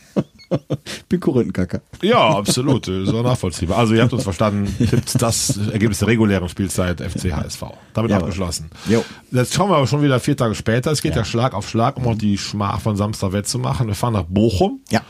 Bin 1.09 1.21
Korinthenkacker. 1.21 1.81
Ja, 2.03 2.19
absolut. 2.37 2.89
Auch 2.89 3.23
nachvollziehbar. 3.23 3.79
Also, 3.79 3.95
ihr 3.95 4.03
habt 4.03 4.13
uns 4.13 4.23
verstanden. 4.25 4.75
Tippt 4.79 5.21
das 5.21 5.57
Ergebnis 5.73 5.99
der 5.99 6.09
regulären 6.09 6.49
Spielzeit 6.49 7.01
FC 7.01 7.33
HSV. 7.33 7.63
Damit 7.93 8.11
Jawohl. 8.11 8.25
abgeschlossen. 8.25 8.71
Jo. 8.89 9.05
Jetzt 9.31 9.55
schauen 9.55 9.71
wir 9.71 9.77
aber 9.77 9.87
schon 9.87 10.03
wieder 10.03 10.21
vier 10.21 10.37
Tage 10.37 10.55
später. 10.55 10.91
Es 10.91 11.03
geht 11.03 11.13
ja, 11.13 11.19
Ja. 11.19 11.25
Schlag 11.25 11.55
auf 11.55 11.69
Schlag, 11.69 11.97
um 11.97 12.07
auch 12.07 12.17
die 12.17 12.39
Schmach 12.39 12.81
von 12.81 12.97
Samstag 12.97 13.33
wettzumachen. 13.33 13.87
Wir 13.87 13.95
fahren 13.95 14.13
nach 14.15 14.25
Bochum. 14.29 14.81
Ja, 14.91 15.03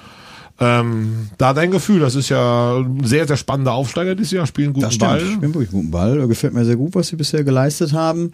Ähm, 0.61 1.31
da 1.37 1.53
dein 1.53 1.73
Gefühl, 1.73 1.99
das 1.99 2.15
ist 2.15 2.29
ja 2.29 2.77
ein 2.77 3.03
sehr, 3.03 3.27
sehr 3.27 3.37
spannender 3.37 3.73
Aufsteiger 3.73 4.15
dieses 4.15 4.31
Jahr, 4.31 4.47
spielen 4.47 4.73
guten 4.73 4.85
das 4.85 4.95
stimmt. 4.95 5.11
Ball. 5.11 5.21
Spielen 5.21 5.55
wirklich 5.55 5.71
guten 5.71 5.91
Ball. 5.91 6.29
Gefällt 6.29 6.55
mir 6.55 6.65
sehr 6.65 6.77
gut, 6.77 6.95
was 6.95 7.09
sie 7.09 7.17
bisher 7.17 7.43
geleistet 7.43 7.93
haben. 7.93 8.31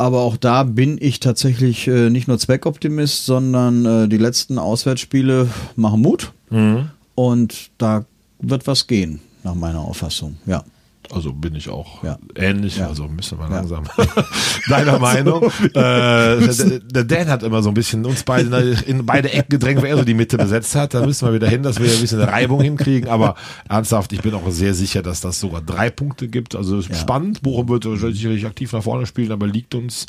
Aber 0.00 0.20
auch 0.20 0.38
da 0.38 0.62
bin 0.62 0.96
ich 0.98 1.20
tatsächlich 1.20 1.86
äh, 1.86 2.08
nicht 2.08 2.26
nur 2.26 2.38
Zweckoptimist, 2.38 3.26
sondern 3.26 3.84
äh, 3.84 4.08
die 4.08 4.16
letzten 4.16 4.58
Auswärtsspiele 4.58 5.50
machen 5.76 6.00
Mut. 6.00 6.32
Mhm. 6.48 6.88
Und 7.14 7.70
da 7.76 8.06
wird 8.38 8.66
was 8.66 8.86
gehen, 8.86 9.20
nach 9.44 9.54
meiner 9.54 9.80
Auffassung. 9.80 10.38
Ja. 10.46 10.64
Also 11.12 11.32
bin 11.32 11.54
ich 11.54 11.68
auch 11.68 12.02
Ja. 12.04 12.18
ähnlich, 12.36 12.76
Ja. 12.78 12.88
also 12.88 13.08
müssen 13.08 13.38
wir 13.38 13.48
langsam. 13.48 13.84
Deiner 14.68 14.98
Meinung? 15.00 15.50
Äh, 15.64 15.70
der, 15.74 17.04
Dan 17.04 17.28
hat 17.28 17.42
immer 17.42 17.62
so 17.62 17.68
ein 17.70 17.74
bisschen 17.74 18.04
uns 18.04 18.22
beide 18.22 18.76
in 18.86 19.04
beide 19.06 19.32
Ecken 19.32 19.48
gedrängt, 19.50 19.82
weil 19.82 19.90
er 19.90 19.96
so 19.98 20.04
die 20.04 20.14
Mitte 20.14 20.38
besetzt 20.38 20.74
hat. 20.74 20.94
Da 20.94 21.04
müssen 21.04 21.26
wir 21.26 21.34
wieder 21.34 21.48
hin, 21.48 21.62
dass 21.62 21.80
wir 21.80 21.90
ein 21.92 22.00
bisschen 22.00 22.20
Reibung 22.20 22.60
hinkriegen. 22.60 23.08
Aber 23.08 23.34
ernsthaft, 23.68 24.12
ich 24.12 24.22
bin 24.22 24.34
auch 24.34 24.48
sehr 24.50 24.74
sicher, 24.74 25.02
dass 25.02 25.20
das 25.20 25.40
sogar 25.40 25.60
drei 25.62 25.90
Punkte 25.90 26.28
gibt. 26.28 26.54
Also 26.54 26.80
spannend. 26.82 27.42
Bochum 27.42 27.68
wird 27.68 27.84
sicherlich 27.84 28.46
aktiv 28.46 28.72
nach 28.72 28.82
vorne 28.82 29.06
spielen, 29.06 29.32
aber 29.32 29.46
liegt 29.46 29.74
uns 29.74 30.06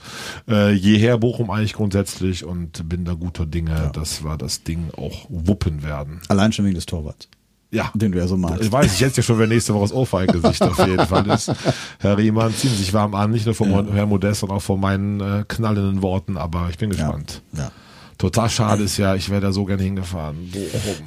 äh, 0.49 0.71
jeher 0.71 1.17
Bochum 1.17 1.49
eigentlich 1.49 1.73
grundsätzlich 1.73 2.45
und 2.45 2.87
bin 2.87 3.05
da 3.05 3.13
guter 3.13 3.45
Dinge, 3.45 3.89
dass 3.93 4.23
wir 4.23 4.37
das 4.37 4.63
Ding 4.63 4.89
auch 4.97 5.25
wuppen 5.29 5.83
werden. 5.83 6.21
Allein 6.27 6.51
schon 6.53 6.65
wegen 6.65 6.75
des 6.75 6.85
Torwarts, 6.85 7.27
Ja. 7.71 7.89
den 7.93 8.11
du 8.11 8.17
ja 8.17 8.27
so 8.27 8.37
magst. 8.37 8.61
Ich 8.61 8.71
weiß, 8.71 8.93
ich 8.93 9.01
hätte 9.01 9.17
ja 9.17 9.23
schon, 9.23 9.39
wer 9.39 9.47
nächste 9.47 9.73
Woche 9.73 9.83
das 9.83 9.93
Ohrfeigengesicht 9.93 10.61
auf 10.61 10.77
jeden 10.85 11.05
Fall 11.07 11.25
ist. 11.27 11.51
Herr 11.99 12.17
Riemann, 12.17 12.53
ziehen 12.53 12.71
Sie 12.71 12.77
sich 12.77 12.93
warm 12.93 13.15
an, 13.15 13.31
nicht 13.31 13.45
nur 13.45 13.55
von 13.55 13.93
Herrn 13.93 14.09
Modest, 14.09 14.41
sondern 14.41 14.57
auch 14.57 14.61
von 14.61 14.79
meinen 14.79 15.21
äh, 15.21 15.45
knallenden 15.47 16.01
Worten, 16.01 16.37
aber 16.37 16.67
ich 16.69 16.77
bin 16.77 16.89
gespannt. 16.89 17.41
Ja. 17.57 17.71
Total 18.17 18.49
schade 18.49 18.83
ist 18.83 18.97
ja, 18.97 19.15
ich 19.15 19.29
wäre 19.31 19.41
da 19.41 19.51
so 19.51 19.65
gerne 19.65 19.81
hingefahren. 19.81 20.51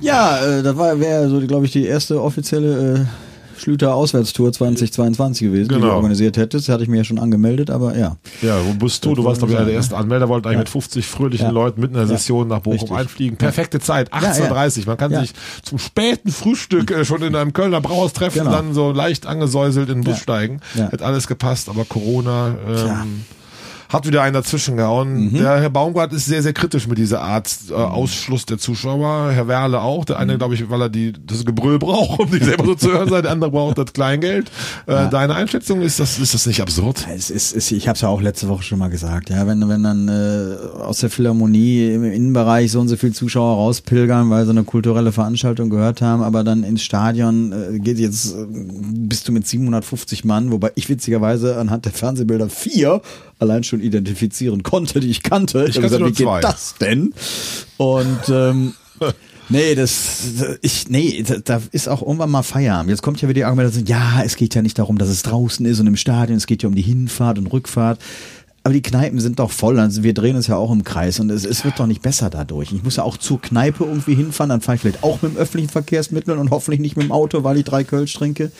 Ja, 0.00 0.38
äh, 0.44 0.62
das 0.62 0.76
war 0.76 0.98
wäre 0.98 1.28
so, 1.28 1.40
glaube 1.46 1.66
ich, 1.66 1.70
die 1.70 1.86
erste 1.86 2.20
offizielle 2.20 2.94
äh, 3.02 3.06
Schlüter 3.56 3.94
Auswärtstour 3.94 4.52
2022 4.52 5.46
gewesen, 5.48 5.68
die 5.68 5.74
du 5.76 5.80
Genau. 5.82 5.94
organisiert 5.96 6.36
hättest. 6.36 6.68
Hatte 6.68 6.82
ich 6.82 6.88
mir 6.88 6.98
ja 6.98 7.04
schon 7.04 7.18
angemeldet, 7.18 7.70
aber 7.70 7.96
ja. 7.96 8.16
Ja, 8.42 8.56
wo 8.66 8.74
bist 8.74 9.04
du? 9.04 9.14
Du 9.14 9.24
warst, 9.24 9.38
glaube 9.38 9.52
ich, 9.52 9.56
einer 9.58 9.66
der 9.66 9.74
Ja. 9.74 9.80
ersten 9.80 9.94
Anmelder, 9.94 10.28
wollten 10.28 10.46
eigentlich 10.48 10.58
mit 10.60 10.68
50 10.68 11.06
fröhlichen 11.06 11.46
Ja. 11.46 11.52
Leuten 11.52 11.80
mitten 11.80 11.94
in 11.94 12.00
der 12.00 12.08
Ja. 12.10 12.16
Session 12.18 12.48
nach 12.48 12.60
Bochum 12.60 12.78
Richtig. 12.80 12.92
einfliegen. 12.96 13.36
Perfekte 13.36 13.80
Zeit, 13.80 14.12
18.30 14.12 14.80
Uhr. 14.82 14.86
Man 14.88 14.96
kann 14.96 15.12
Ja. 15.12 15.20
sich 15.20 15.32
zum 15.62 15.78
späten 15.78 16.30
Frühstück 16.30 16.90
äh, 16.90 17.04
schon 17.04 17.22
in 17.22 17.34
einem 17.36 17.52
Kölner 17.52 17.80
Brauhaus 17.80 18.12
treffen, 18.12 18.38
Genau. 18.40 18.50
dann 18.52 18.74
so 18.74 18.90
leicht 18.92 19.26
angesäuselt 19.26 19.88
in 19.88 19.98
den 19.98 20.04
Bus 20.04 20.16
Ja. 20.16 20.22
steigen. 20.22 20.60
Ja. 20.74 20.90
Hätte 20.90 21.04
alles 21.04 21.26
gepasst, 21.26 21.68
aber 21.68 21.84
Corona 21.84 22.54
ähm, 22.68 23.24
hat 23.88 24.06
wieder 24.06 24.22
einen 24.22 24.34
dazwischen 24.34 24.76
gehauen. 24.76 25.32
Mhm. 25.32 25.38
Der 25.38 25.60
Herr 25.60 25.70
Baumgart 25.70 26.12
ist 26.12 26.26
sehr, 26.26 26.42
sehr 26.42 26.52
kritisch 26.52 26.86
mit 26.88 26.98
dieser 26.98 27.20
Art 27.22 27.50
äh, 27.70 27.74
Ausschluss 27.74 28.46
der 28.46 28.58
Zuschauer. 28.58 29.30
Herr 29.32 29.48
Werle 29.48 29.80
auch. 29.80 30.04
Der 30.04 30.16
Mhm. 30.16 30.22
eine, 30.22 30.38
glaube 30.38 30.54
ich, 30.54 30.68
weil 30.70 30.80
er 30.82 30.88
die, 30.88 31.12
das 31.26 31.44
Gebrüll 31.44 31.78
braucht, 31.78 32.20
um 32.20 32.30
sich 32.30 32.44
selber 32.44 32.64
so 32.64 32.74
zu 32.74 32.92
hören. 32.92 33.08
Der 33.10 33.30
andere 33.30 33.50
braucht 33.50 33.78
das 33.78 33.92
Kleingeld. 33.92 34.50
Äh, 34.86 35.08
Deine 35.10 35.34
Einschätzung, 35.34 35.80
ist 35.82 36.00
das, 36.00 36.18
ist 36.18 36.34
das 36.34 36.46
nicht 36.46 36.60
absurd? 36.60 37.06
Es 37.14 37.30
ist, 37.30 37.52
ist 37.52 37.70
ich 37.70 37.86
habe 37.88 37.94
es 37.96 38.00
ja 38.02 38.08
auch 38.08 38.20
letzte 38.20 38.48
Woche 38.48 38.62
schon 38.62 38.78
mal 38.78 38.88
gesagt, 38.88 39.30
ja, 39.30 39.46
wenn 39.46 39.68
wenn 39.68 39.82
dann 39.82 40.08
äh, 40.08 40.80
aus 40.80 40.98
der 41.00 41.10
Philharmonie 41.10 41.92
im 41.94 42.04
Innenbereich 42.04 42.70
so 42.72 42.80
und 42.80 42.88
so 42.88 42.96
viel 42.96 43.12
Zuschauer 43.12 43.54
rauspilgern, 43.56 44.30
weil 44.30 44.44
sie 44.44 44.50
eine 44.50 44.64
kulturelle 44.64 45.12
Veranstaltung 45.12 45.70
gehört 45.70 46.02
haben, 46.02 46.22
aber 46.22 46.44
dann 46.44 46.64
ins 46.64 46.82
Stadion 46.82 47.52
äh, 47.52 47.78
geht 47.78 47.98
jetzt 47.98 48.34
äh, 48.34 48.46
bist 48.48 49.26
du 49.28 49.32
mit 49.32 49.46
750 49.46 50.24
Mann, 50.24 50.50
wobei 50.50 50.72
ich 50.74 50.88
witzigerweise 50.88 51.56
anhand 51.58 51.84
der 51.84 51.92
Fernsehbilder 51.92 52.48
vier 52.48 53.00
allein 53.38 53.64
schon 53.64 53.80
identifizieren 53.80 54.62
konnte, 54.62 55.00
die 55.00 55.10
ich 55.10 55.22
kannte. 55.22 55.66
Ich 55.68 55.74
kannte 55.74 55.80
gesagt, 55.82 56.04
wie 56.04 56.12
geht 56.12 56.26
zwei. 56.26 56.40
das 56.40 56.74
denn? 56.80 57.14
Und 57.76 58.20
ähm, 58.28 58.74
Nee, 59.50 59.74
das, 59.74 60.32
ich, 60.62 60.88
nee, 60.88 61.22
da, 61.22 61.36
da 61.44 61.60
ist 61.70 61.88
auch 61.88 62.00
irgendwann 62.00 62.30
mal 62.30 62.42
Feierabend. 62.42 62.88
Jetzt 62.88 63.02
kommt 63.02 63.20
ja 63.20 63.28
wieder 63.28 63.34
die 63.34 63.44
Argumentation, 63.44 63.84
ja, 63.86 64.22
es 64.24 64.36
geht 64.36 64.54
ja 64.54 64.62
nicht 64.62 64.78
darum, 64.78 64.96
dass 64.96 65.08
es 65.08 65.22
draußen 65.22 65.66
ist 65.66 65.80
und 65.80 65.86
im 65.86 65.96
Stadion, 65.96 66.38
es 66.38 66.46
geht 66.46 66.62
ja 66.62 66.68
um 66.68 66.74
die 66.74 66.82
Hinfahrt 66.82 67.38
und 67.38 67.48
Rückfahrt. 67.48 68.00
Aber 68.62 68.72
die 68.72 68.80
Kneipen 68.80 69.20
sind 69.20 69.38
doch 69.40 69.50
voll, 69.50 69.78
also 69.78 70.02
wir 70.02 70.14
drehen 70.14 70.36
uns 70.36 70.46
ja 70.46 70.56
auch 70.56 70.72
im 70.72 70.84
Kreis 70.84 71.20
und 71.20 71.28
es, 71.28 71.44
es 71.44 71.66
wird 71.66 71.78
doch 71.78 71.86
nicht 71.86 72.00
besser 72.00 72.30
dadurch. 72.30 72.72
Ich 72.72 72.82
muss 72.82 72.96
ja 72.96 73.02
auch 73.02 73.18
zur 73.18 73.38
Kneipe 73.38 73.84
irgendwie 73.84 74.14
hinfahren, 74.14 74.48
dann 74.48 74.62
fahre 74.62 74.76
ich 74.76 74.80
vielleicht 74.80 75.04
auch 75.04 75.20
mit 75.20 75.34
dem 75.34 75.36
öffentlichen 75.36 75.68
Verkehrsmittel 75.68 76.38
und 76.38 76.50
hoffentlich 76.50 76.80
nicht 76.80 76.96
mit 76.96 77.04
dem 77.04 77.12
Auto, 77.12 77.44
weil 77.44 77.58
ich 77.58 77.64
drei 77.64 77.84
Kölsch 77.84 78.14
trinke. 78.14 78.50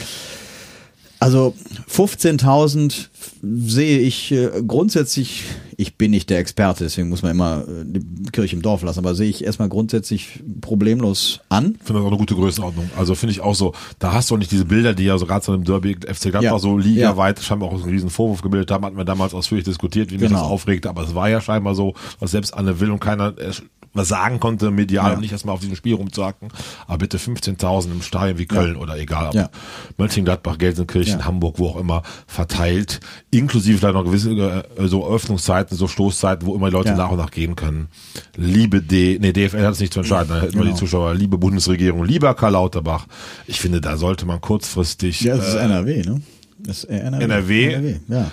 Also 1.21 1.55
15.000 1.91 3.09
sehe 3.43 3.99
ich 4.01 4.33
äh, 4.33 4.51
grundsätzlich, 4.67 5.45
ich 5.77 5.97
bin 5.97 6.11
nicht 6.11 6.29
der 6.31 6.39
Experte, 6.39 6.85
deswegen 6.85 7.09
muss 7.09 7.23
man 7.23 7.31
immer 7.31 7.63
äh, 7.67 7.85
die 7.87 8.31
Kirche 8.31 8.57
im 8.57 8.63
Dorf 8.63 8.83
lassen, 8.83 8.99
aber 8.99 9.15
sehe 9.15 9.29
ich 9.29 9.43
erstmal 9.45 9.69
grundsätzlich 9.69 10.43
problemlos 10.61 11.41
an. 11.49 11.77
finde 11.83 11.95
das 11.95 12.03
auch 12.03 12.09
eine 12.09 12.17
gute 12.19 12.35
Größenordnung. 12.35 12.91
Also 12.97 13.15
finde 13.15 13.33
ich 13.33 13.41
auch 13.41 13.55
so, 13.55 13.73
da 13.99 14.13
hast 14.13 14.31
du 14.31 14.35
auch 14.35 14.39
nicht 14.39 14.51
diese 14.51 14.65
Bilder, 14.67 14.95
die 14.95 15.05
ja 15.05 15.17
so 15.19 15.27
gerade 15.27 15.45
so 15.45 15.55
im 15.55 15.65
Derby 15.65 15.95
FC 15.95 16.31
Gladbach 16.31 16.43
Ja. 16.43 16.59
so 16.59 16.77
ligaweit 16.79 17.41
scheinbar 17.41 17.71
auch 17.71 17.79
so 17.79 17.85
einen 17.85 17.93
riesen 17.93 18.11
Vorwurf 18.11 18.43
gebildet 18.43 18.71
haben, 18.71 18.85
hatten 18.85 18.97
wir 18.97 19.05
damals 19.05 19.35
ausführlich 19.35 19.65
diskutiert, 19.65 20.11
wie 20.11 20.15
mich 20.19 20.29
Genau. 20.29 20.41
das 20.41 20.49
aufregte, 20.49 20.89
aber 20.91 21.05
es 21.05 21.15
war 21.15 21.29
ja 21.29 21.41
scheinbar 21.41 21.75
so, 21.75 21.95
was 22.21 22.31
selbst 22.33 22.53
Anne 22.55 22.81
will 22.81 22.91
und 22.91 23.01
keiner 23.01 23.37
äh, 23.39 23.53
was 23.95 24.09
sagen 24.09 24.41
konnte, 24.41 24.71
medial 24.71 25.07
Ja. 25.09 25.15
und 25.15 25.21
nicht 25.21 25.33
erstmal 25.33 25.55
auf 25.55 25.61
diesem 25.61 25.77
Spiel 25.77 25.95
rumzuhacken. 25.95 26.49
Aber 26.87 26.99
bitte 26.99 27.19
15.000 27.19 27.93
im 27.93 28.03
Stadion 28.03 28.39
wie 28.39 28.47
Köln 28.47 28.77
oder 28.77 28.99
egal, 28.99 29.29
ob 29.29 29.35
Ja. 29.35 29.51
Mönchengladbach, 29.97 30.59
Gelsenkirchen, 30.59 31.21
Ja. 31.21 31.25
Hamburg, 31.25 31.59
wo 31.59 31.69
auch 31.69 31.77
immer, 31.77 32.03
verteilt, 32.27 33.01
inklusive 33.31 33.79
vielleicht 33.79 33.95
noch 33.95 34.05
gewisse 34.05 34.33
äh, 34.33 34.87
so 34.89 35.07
Öffnungszeiten, 35.09 35.77
so 35.77 35.87
Stoßzeiten, 35.89 36.47
wo 36.47 36.55
immer 36.57 36.67
die 36.71 36.73
Leute 36.75 36.89
Ja. 36.91 36.97
nach 36.97 37.11
und 37.11 37.19
nach 37.19 37.31
gehen 37.31 37.55
können. 37.57 37.89
Liebe 38.37 38.83
D, 38.83 39.19
nee, 39.21 39.33
DFL 39.33 39.65
hat 39.65 39.75
es 39.75 39.81
nicht 39.81 39.93
zu 39.93 40.01
entscheiden, 40.01 40.29
da 40.31 40.41
hätten 40.41 40.55
wir 40.55 40.63
die 40.63 40.67
Genau. 40.69 40.77
Zuschauer, 40.79 41.15
liebe 41.15 41.39
Bundesregierung, 41.39 42.05
lieber 42.05 42.35
Karl 42.35 42.53
Lauterbach, 42.53 43.07
ich 43.47 43.61
finde, 43.61 43.81
da 43.81 43.97
sollte 43.97 44.27
man 44.27 44.41
kurzfristig, 44.41 45.21
Ja, 45.21 45.37
das 45.37 45.49
ist 45.49 45.55
äh, 45.55 45.59
NRW, 45.65 46.03
ne? 46.03 46.21
Das 46.59 46.79
ist 46.79 46.85
NRW. 46.85 47.25
NRW? 47.25 47.65
NRW, 47.75 47.97
ja. 48.09 48.31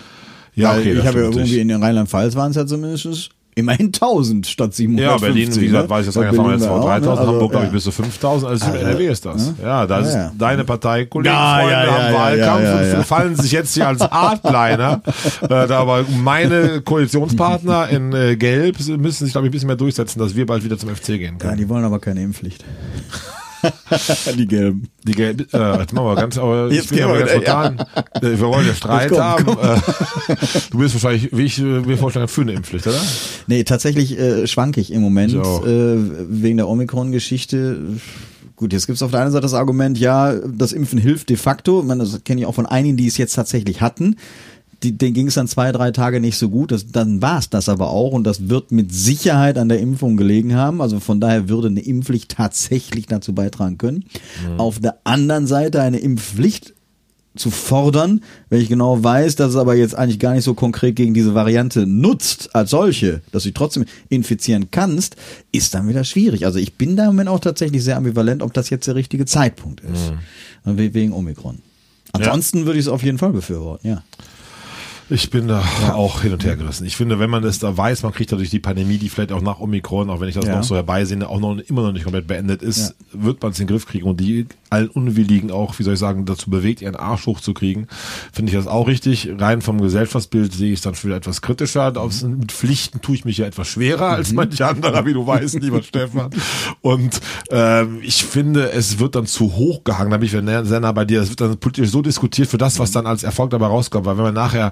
ja, 0.56 0.72
okay, 0.78 0.94
ich 0.94 1.06
habe 1.06 1.20
ja 1.20 1.26
irgendwie 1.26 1.60
in 1.60 1.68
den 1.68 1.84
Rheinland-Pfalz 1.84 2.36
waren 2.36 2.50
es 2.52 2.58
ja 2.58 2.66
zumindest 2.66 3.30
immerhin 3.56 3.88
1000 3.88 4.48
statt 4.48 4.74
750. 4.74 5.04
Ja, 5.06 5.18
Berlin, 5.18 5.62
wie 5.62 5.66
gesagt, 5.68 5.90
weiß 5.90 6.00
ich 6.02 6.06
jetzt 6.08 6.16
fahren 6.16 6.36
wir 6.36 6.42
Berlin 6.44 6.52
jetzt 6.60 6.68
vor 6.68 6.76
war 6.78 6.82
auch, 6.82 7.00
ne? 7.00 7.02
3000, 7.02 7.20
Also, 7.20 7.32
Hamburg, 7.34 7.52
glaube 7.52 7.66
ich, 7.66 7.70
ja. 7.72 7.74
bis 7.76 7.84
zu 7.84 7.92
5000, 7.92 8.52
also 8.52 8.66
in 8.72 8.76
NRW 8.76 9.08
ist 9.08 9.26
das. 9.26 9.54
Ja, 9.62 9.86
da 9.88 10.00
ist 10.00 10.14
Ja, 10.14 10.20
ja. 10.20 10.32
deine 10.38 10.64
Partei, 10.64 11.06
Kollegen, 11.06 11.34
Ja, 11.36 11.56
Freunde 11.60 11.72
ja, 11.74 11.86
ja, 11.86 11.92
haben 11.92 12.14
ja, 12.14 12.20
Wahlkampf 12.20 12.64
ja, 12.64 12.76
ja, 12.82 12.86
und 12.88 12.92
ja. 12.94 13.04
fallen 13.04 13.36
sich 13.36 13.52
jetzt 13.52 13.74
hier 13.74 13.88
als 13.88 14.02
Hardliner, 14.02 15.02
äh, 15.50 15.54
aber 15.54 16.06
meine 16.24 16.82
Koalitionspartner 16.82 17.90
in 17.90 18.14
äh, 18.14 18.36
Gelb 18.36 18.78
müssen 18.80 19.26
sich, 19.26 19.32
glaube 19.34 19.48
ich, 19.48 19.50
ein 19.50 19.52
bisschen 19.52 19.68
mehr 19.68 19.76
durchsetzen, 19.76 20.20
dass 20.20 20.36
wir 20.36 20.46
bald 20.46 20.64
wieder 20.64 20.78
zum 20.78 20.90
FC 20.90 21.08
gehen 21.08 21.38
Ja, 21.40 21.48
können. 21.48 21.58
die 21.58 21.68
wollen 21.70 21.84
aber 21.84 22.00
keine 22.00 22.22
Impfpflicht. 22.24 22.64
die 24.38 24.48
Gelben. 24.48 24.88
Die 25.04 25.12
Gelb, 25.14 25.54
äh, 25.54 25.80
jetzt 25.80 25.94
machen 25.94 26.06
wir 26.08 26.16
ganz, 26.16 26.38
aber 26.38 26.68
ich 26.70 26.76
Jetzt 26.78 26.90
bin 26.90 26.98
gehen 27.00 27.06
aber 27.08 27.14
wir 27.20 27.26
ganz 27.26 27.32
spontan. 27.32 27.80
Äh, 28.16 28.22
Wir 28.22 28.40
wollen 28.40 28.68
ja 28.68 28.74
Streit 28.76 29.10
komm, 29.10 29.20
haben. 29.20 29.46
komm. 29.46 29.58
Äh, 29.60 30.36
du 30.72 30.78
bist 30.80 30.94
wahrscheinlich, 30.96 31.30
wie 31.36 31.44
ich 31.44 31.60
äh, 31.60 31.64
mir 31.64 31.98
vorstellen, 31.98 32.28
für 32.28 32.42
eine 32.42 32.54
Impfpflicht, 32.54 32.88
oder? 32.88 33.02
Nee, 33.48 33.64
tatsächlich 33.64 34.18
äh, 34.20 34.48
schwank 34.48 34.78
ich 34.78 34.92
im 34.92 35.02
Moment 35.02 35.34
Ich 35.34 35.40
auch. 35.40 35.66
äh, 35.66 35.98
wegen 36.30 36.58
der 36.58 36.68
Omikron-Geschichte. 36.68 37.80
Gut, 38.56 38.74
jetzt 38.74 38.86
gibt's 38.86 39.02
auf 39.02 39.10
der 39.12 39.22
einen 39.22 39.32
Seite 39.32 39.42
das 39.42 39.56
Argument, 39.56 39.98
ja, 39.98 40.34
das 40.36 40.72
Impfen 40.72 41.00
hilft 41.00 41.30
de 41.30 41.38
facto. 41.38 41.80
Ich 41.82 41.88
meine, 41.88 42.04
das 42.04 42.24
kenne 42.24 42.42
ich 42.42 42.48
auch 42.48 42.54
von 42.54 42.68
einigen, 42.68 42.96
die 42.96 43.08
es 43.08 43.18
jetzt 43.18 43.34
tatsächlich 43.34 43.82
hatten. 43.82 44.18
Die, 44.84 44.98
denen 44.98 45.14
ging 45.14 45.28
es 45.28 45.36
dann 45.36 45.48
zwei, 45.48 45.72
drei 45.72 45.92
Tage 45.92 46.20
nicht 46.20 46.38
so 46.38 46.50
gut. 46.50 46.72
Das, 46.72 46.88
dann 46.88 47.22
war 47.22 47.40
es 47.40 47.50
das 47.50 47.70
aber 47.70 47.90
auch 47.92 48.12
und 48.12 48.24
das 48.24 48.50
wird 48.50 48.72
mit 48.72 48.94
Sicherheit 48.94 49.58
an 49.58 49.70
der 49.70 49.80
Impfung 49.80 50.18
gelegen 50.18 50.56
haben. 50.56 50.82
Also 50.82 51.00
von 51.00 51.20
daher 51.20 51.50
würde 51.50 51.68
eine 51.68 51.82
Impfpflicht 51.82 52.32
tatsächlich 52.32 53.06
dazu 53.08 53.34
beitragen 53.34 53.78
können. 53.78 54.06
Auf 54.58 54.80
der 54.80 54.98
anderen 55.04 55.48
Seite 55.48 55.82
eine 55.82 56.00
Impfpflicht 56.00 56.74
zu 57.34 57.50
fordern, 57.50 58.22
wenn 58.50 58.60
ich 58.62 58.68
genau 58.68 59.02
weiß, 59.02 59.38
dass 59.38 59.52
es 59.52 59.56
aber 59.56 59.76
jetzt 59.76 59.96
eigentlich 59.96 60.20
gar 60.20 60.34
nicht 60.34 60.44
so 60.44 60.54
konkret 60.54 60.98
gegen 60.98 61.14
diese 61.14 61.34
Variante 61.34 61.88
nutzt 61.88 62.54
als 62.54 62.72
solche, 62.72 63.22
dass 63.32 63.44
du 63.44 63.50
dich 63.50 63.54
trotzdem 63.54 63.86
infizieren 64.10 64.68
kannst, 64.70 65.16
ist 65.54 65.74
dann 65.74 65.88
wieder 65.88 66.04
schwierig. 66.04 66.46
Also 66.46 66.60
ich 66.60 66.74
bin 66.74 66.98
da 66.98 67.04
im 67.04 67.12
Moment 67.12 67.30
auch 67.30 67.40
tatsächlich 67.40 67.86
sehr 67.86 67.96
ambivalent, 67.96 68.42
ob 68.44 68.54
das 68.54 68.70
jetzt 68.70 68.86
der 68.88 68.96
richtige 68.96 69.26
Zeitpunkt 69.26 69.80
ist. 69.82 70.12
We- 70.66 70.94
Wegen 70.94 71.14
Omikron. 71.14 71.60
Ansonsten 72.12 72.66
würde 72.66 72.80
ich 72.80 72.86
es 72.88 72.90
auf 72.92 73.02
jeden 73.02 73.18
Fall 73.18 73.32
befürworten, 73.32 73.88
ja. 73.88 74.04
Ich 75.14 75.30
bin 75.30 75.50
da 75.50 75.62
auch 75.94 76.22
hin 76.22 76.32
und 76.32 76.46
her 76.46 76.56
gerissen. 76.56 76.86
Ich 76.86 76.96
finde, 76.96 77.20
wenn 77.20 77.30
man 77.30 77.44
das 77.44 77.60
da 77.60 77.76
weiß, 77.76 78.04
man 78.04 78.14
kriegt 78.14 78.32
dadurch 78.32 78.50
die 78.50 78.60
Pandemie, 78.60 78.98
die 78.98 79.10
vielleicht 79.10 79.34
auch 79.34 79.42
nach 79.42 79.60
Omikron, 79.60 80.10
auch 80.10 80.22
wenn 80.22 80.30
ich 80.30 80.36
das 80.36 80.46
Ja. 80.46 80.56
noch 80.56 80.64
so 80.64 80.74
herbeisehne, 80.76 81.28
auch 81.28 81.42
noch 81.42 81.58
immer 81.58 81.82
noch 81.82 81.92
nicht 81.92 82.04
komplett 82.04 82.28
beendet 82.28 82.62
ist, 82.62 82.96
wird 83.12 83.42
man 83.44 83.52
es 83.52 83.60
in 83.60 83.68
den 83.68 83.74
Griff 83.74 83.86
kriegen 83.86 84.08
und 84.08 84.22
die 84.22 84.48
allen 84.72 84.90
Unwilligen 84.90 85.52
auch, 85.52 85.78
wie 85.78 85.84
soll 85.84 85.94
ich 85.96 86.00
sagen, 86.00 86.26
dazu 86.26 86.50
bewegt, 86.50 86.82
ihren 86.82 86.96
Arsch 86.96 87.26
hochzukriegen. 87.26 87.88
Finde 88.32 88.52
ich 88.52 88.58
das 88.58 88.68
auch 88.68 88.88
richtig. 88.88 89.30
Rein 89.38 89.62
vom 89.62 89.82
Gesellschaftsbild 89.82 90.54
sehe 90.54 90.70
ich 90.72 90.80
es 90.80 90.82
dann 90.82 90.96
schon 90.96 91.10
wieder 91.10 91.18
etwas 91.18 91.42
kritischer. 91.42 91.92
Aus, 91.98 92.24
mit 92.24 92.52
Pflichten 92.52 93.02
tue 93.02 93.16
ich 93.16 93.26
mich 93.26 93.38
ja 93.38 93.46
etwas 93.46 93.68
schwerer 93.68 94.08
als 94.10 94.34
manche 94.34 94.66
anderer, 94.66 95.06
wie 95.06 95.14
du 95.14 95.28
weißt, 95.28 95.60
lieber 95.60 95.84
Stefan. 95.84 96.30
Und 96.82 97.20
ähm, 97.52 98.00
ich 98.02 98.24
finde, 98.24 98.72
es 98.72 99.00
wird 99.00 99.16
dann 99.16 99.26
zu 99.26 99.56
hoch 99.56 99.84
gehangen. 99.84 100.12
Da 100.12 100.18
bin 100.18 100.26
ich 100.26 100.32
sehr 100.32 100.80
nah 100.80 100.92
bei 100.92 101.06
dir. 101.06 101.22
Es 101.22 101.30
wird 101.30 101.42
dann 101.42 101.58
politisch 101.58 101.90
so 101.90 102.02
diskutiert 102.02 102.48
für 102.48 102.58
das, 102.58 102.80
was 102.80 102.92
dann 102.92 103.06
als 103.06 103.24
Erfolg 103.24 103.50
dabei 103.52 103.68
rauskommt. 103.68 104.06
Weil 104.06 104.18
wenn 104.18 104.24
man 104.24 104.34
nachher 104.34 104.72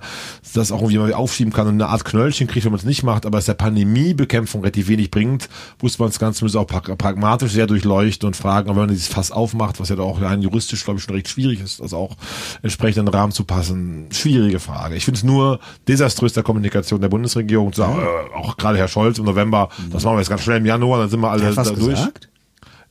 das 0.53 0.71
auch 0.71 0.79
irgendwie 0.81 0.99
mal 0.99 1.13
aufschieben 1.13 1.51
kann 1.53 1.67
und 1.67 1.73
eine 1.73 1.87
Art 1.87 2.05
Knöllchen 2.05 2.47
kriegt, 2.47 2.65
wenn 2.65 2.71
man 2.71 2.79
es 2.79 2.85
nicht 2.85 3.03
macht, 3.03 3.25
aber 3.25 3.37
es 3.37 3.45
der 3.45 3.53
Pandemiebekämpfung 3.55 4.61
relativ 4.61 4.87
wenig 4.87 5.11
bringt, 5.11 5.49
muss 5.81 5.99
man 5.99 6.09
das 6.09 6.19
Ganze 6.19 6.45
auch 6.57 6.65
pra- 6.67 6.95
pragmatisch 6.95 7.51
sehr 7.51 7.67
durchleuchten 7.67 8.27
und 8.27 8.35
fragen, 8.35 8.69
aber 8.69 8.81
wenn 8.81 8.87
man 8.87 8.95
dieses 8.95 9.07
Fass 9.07 9.31
aufmacht, 9.31 9.79
was 9.79 9.88
ja 9.89 9.95
da 9.95 10.03
auch 10.03 10.21
rein 10.21 10.41
juristisch, 10.41 10.83
glaube 10.83 10.99
ich, 10.99 11.03
schon 11.03 11.15
recht 11.15 11.27
schwierig 11.27 11.61
ist, 11.61 11.79
das 11.79 11.93
auch 11.93 12.15
entsprechend 12.61 12.99
in 12.99 13.05
den 13.05 13.13
Rahmen 13.13 13.31
zu 13.31 13.43
passen, 13.43 14.07
schwierige 14.11 14.59
Frage. 14.59 14.95
Ich 14.95 15.05
finde 15.05 15.17
es 15.17 15.23
nur 15.23 15.59
desaströs 15.87 16.33
der 16.33 16.43
Kommunikation 16.43 17.01
der 17.01 17.09
Bundesregierung, 17.09 17.73
zu 17.73 17.81
sagen, 17.81 17.99
äh, 17.99 18.35
auch 18.35 18.57
gerade 18.57 18.77
Herr 18.77 18.87
Scholz 18.87 19.19
im 19.19 19.25
November, 19.25 19.69
das 19.91 20.03
machen 20.03 20.15
wir 20.15 20.19
jetzt 20.19 20.29
ganz 20.29 20.43
schnell 20.43 20.57
im 20.57 20.65
Januar, 20.65 20.99
dann 20.99 21.09
sind 21.09 21.19
wir 21.19 21.29
alle 21.29 21.55
was 21.55 21.67
da 21.67 21.75
durch. 21.75 21.95
gesagt? 21.95 22.29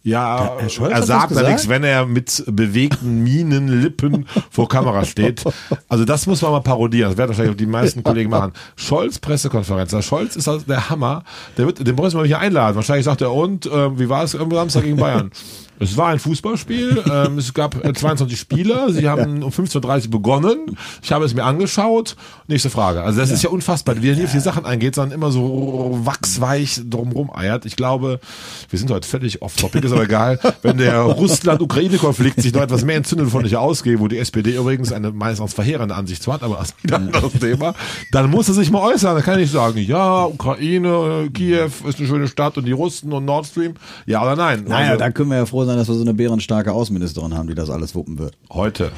Ja, 0.04 0.56
Herr 0.58 0.68
Scholz 0.68 0.92
er 0.92 1.02
sagt 1.02 1.34
da 1.36 1.42
nichts, 1.42 1.68
wenn 1.68 1.82
er 1.82 2.06
mit 2.06 2.44
bewegten 2.46 3.22
Mienen, 3.24 3.82
Lippen 3.82 4.26
vor 4.50 4.68
Kamera 4.68 5.04
steht. 5.04 5.44
Also 5.88 6.04
das 6.04 6.26
muss 6.26 6.40
man 6.40 6.52
mal 6.52 6.60
parodieren. 6.60 7.10
Das 7.10 7.18
werden 7.18 7.30
wahrscheinlich 7.30 7.52
auch 7.52 7.58
die 7.58 7.66
meisten 7.66 8.02
Kollegen 8.02 8.30
machen. 8.30 8.52
Scholz 8.76 9.18
Pressekonferenz. 9.18 9.90
Der 9.90 10.02
Scholz 10.02 10.36
ist 10.36 10.48
also 10.48 10.64
der 10.66 10.88
Hammer. 10.88 11.24
Der 11.58 11.66
wird, 11.66 11.86
den 11.86 11.94
müssen 11.94 12.18
wir 12.18 12.26
hier 12.26 12.38
einladen. 12.38 12.76
Wahrscheinlich 12.76 13.04
sagt 13.04 13.20
er, 13.20 13.32
und 13.32 13.66
äh, 13.66 13.98
wie 13.98 14.08
war 14.08 14.22
es 14.22 14.34
am 14.34 14.50
Samstag 14.50 14.84
gegen 14.84 14.96
Bayern? 14.96 15.30
Es 15.80 15.96
war 15.96 16.08
ein 16.08 16.18
Fußballspiel. 16.18 17.04
Ähm, 17.08 17.38
es 17.38 17.54
gab 17.54 17.82
äh, 17.84 17.92
22 17.92 18.38
Spieler. 18.38 18.92
Sie 18.92 19.08
haben 19.08 19.42
um 19.42 19.50
15.30 19.50 20.04
Uhr 20.04 20.10
begonnen. 20.10 20.76
Ich 21.02 21.10
habe 21.10 21.24
es 21.24 21.34
mir 21.34 21.44
angeschaut. 21.44 22.16
Nächste 22.46 22.68
Frage. 22.70 23.02
Also 23.02 23.18
das 23.20 23.30
ist 23.30 23.42
ja 23.42 23.50
unfassbar, 23.50 24.00
wie 24.02 24.10
er 24.10 24.16
nie 24.16 24.24
auf 24.24 24.32
die 24.32 24.40
Sachen 24.40 24.64
eingeht, 24.66 24.94
sondern 24.94 25.16
immer 25.18 25.30
so 25.30 25.98
wachsweich 26.04 26.80
drumrum 26.88 27.30
eiert. 27.34 27.64
Ich 27.66 27.76
glaube, 27.76 28.20
wir 28.68 28.78
sind 28.78 28.90
heute 28.90 29.08
völlig 29.08 29.40
off-topic, 29.42 29.86
ist 29.86 29.92
aber 29.92 30.02
egal. 30.04 30.38
Wenn 30.62 30.76
der 30.78 31.00
Russland-Ukraine-Konflikt 31.00 32.42
sich 32.42 32.52
noch 32.52 32.62
etwas 32.62 32.84
mehr 32.84 32.96
entzündet, 32.96 33.26
wovon 33.28 33.44
ich 33.46 33.56
ausgehe, 33.56 33.98
wo 34.00 34.08
die 34.08 34.18
SPD 34.18 34.56
übrigens 34.56 34.92
eine 34.92 35.10
meistens 35.10 35.54
verheerende 35.54 35.94
Ansicht 35.94 36.22
zu 36.22 36.32
hat, 36.32 36.42
aber 36.42 36.56
das 36.56 36.68
ist 36.70 36.82
wieder 36.84 36.96
ein 36.96 37.06
anderes 37.14 37.32
Thema, 37.32 37.74
dann 38.12 38.30
muss 38.30 38.48
er 38.48 38.54
sich 38.54 38.70
mal 38.70 38.80
äußern. 38.82 39.14
Dann 39.14 39.24
kann 39.24 39.38
ich 39.40 39.50
sagen, 39.50 39.78
ja, 39.78 40.24
Ukraine, 40.24 41.28
Kiew 41.32 41.70
ist 41.88 41.98
eine 41.98 42.06
schöne 42.08 42.28
Stadt 42.28 42.58
und 42.58 42.64
die 42.66 42.72
Russen 42.72 43.12
und 43.12 43.24
Nord 43.24 43.46
Stream. 43.46 43.74
Ja 44.06 44.22
oder 44.22 44.36
nein? 44.36 44.64
Naja, 44.66 44.88
Also- 44.92 44.98
da 44.98 45.10
können 45.10 45.30
wir 45.30 45.38
ja 45.38 45.46
froh 45.46 45.64
sein, 45.64 45.67
dass 45.76 45.88
wir 45.88 45.94
so 45.94 46.02
eine 46.02 46.14
bärenstarke 46.14 46.72
Außenministerin 46.72 47.34
haben, 47.34 47.48
die 47.48 47.54
das 47.54 47.70
alles 47.70 47.94
wuppen 47.94 48.18
wird. 48.18 48.34
Heute. 48.50 48.92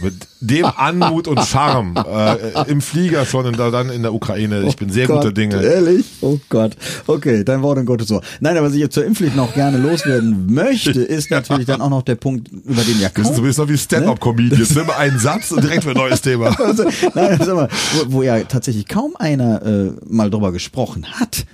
Mit 0.00 0.14
dem 0.40 0.64
Anmut 0.64 1.26
und 1.26 1.40
Charme 1.44 1.94
äh, 2.08 2.70
im 2.70 2.80
Flieger 2.80 3.26
schon 3.26 3.46
und 3.46 3.58
da 3.58 3.70
dann 3.70 3.90
in 3.90 4.02
der 4.02 4.14
Ukraine. 4.14 4.62
Ich 4.68 4.76
bin 4.76 4.90
sehr 4.90 5.08
Gott, 5.08 5.22
guter 5.22 5.32
Dinge. 5.32 5.60
Ehrlich? 5.60 6.06
Oh 6.20 6.38
Gott. 6.48 6.76
Okay, 7.06 7.42
dein 7.42 7.62
Wort 7.62 7.78
in 7.78 7.86
Gottes 7.86 8.12
Ohr. 8.12 8.22
Nein, 8.40 8.56
aber 8.56 8.68
was 8.68 8.74
ich 8.74 8.80
jetzt 8.80 8.94
zur 8.94 9.04
Impfpflicht 9.04 9.34
noch 9.34 9.52
gerne 9.54 9.78
loswerden 9.78 10.46
möchte, 10.54 11.00
ist 11.00 11.30
natürlich 11.32 11.66
dann 11.66 11.80
auch 11.80 11.90
noch 11.90 12.02
der 12.02 12.14
Punkt, 12.14 12.48
über 12.48 12.82
den 12.82 13.00
ja 13.00 13.08
bist, 13.08 13.30
du 13.30 13.34
kaum 13.34 13.44
bist 13.44 13.58
noch 13.58 13.68
wie 13.68 13.76
Stand-Up-Comedians. 13.76 14.74
Nimm 14.76 14.90
einen 14.90 15.18
Satz 15.18 15.50
und 15.50 15.64
direkt 15.64 15.82
für 15.82 15.90
ein 15.90 15.96
neues 15.96 16.22
Thema. 16.22 16.46
also, 16.60 16.84
nein, 17.14 17.38
sag 17.44 17.56
mal, 17.56 17.68
wo, 17.94 18.12
wo 18.12 18.22
ja 18.22 18.38
tatsächlich 18.44 18.86
kaum 18.86 19.16
einer 19.16 19.62
äh, 19.62 19.92
mal 20.08 20.30
drüber 20.30 20.52
gesprochen 20.52 21.06
hat. 21.18 21.44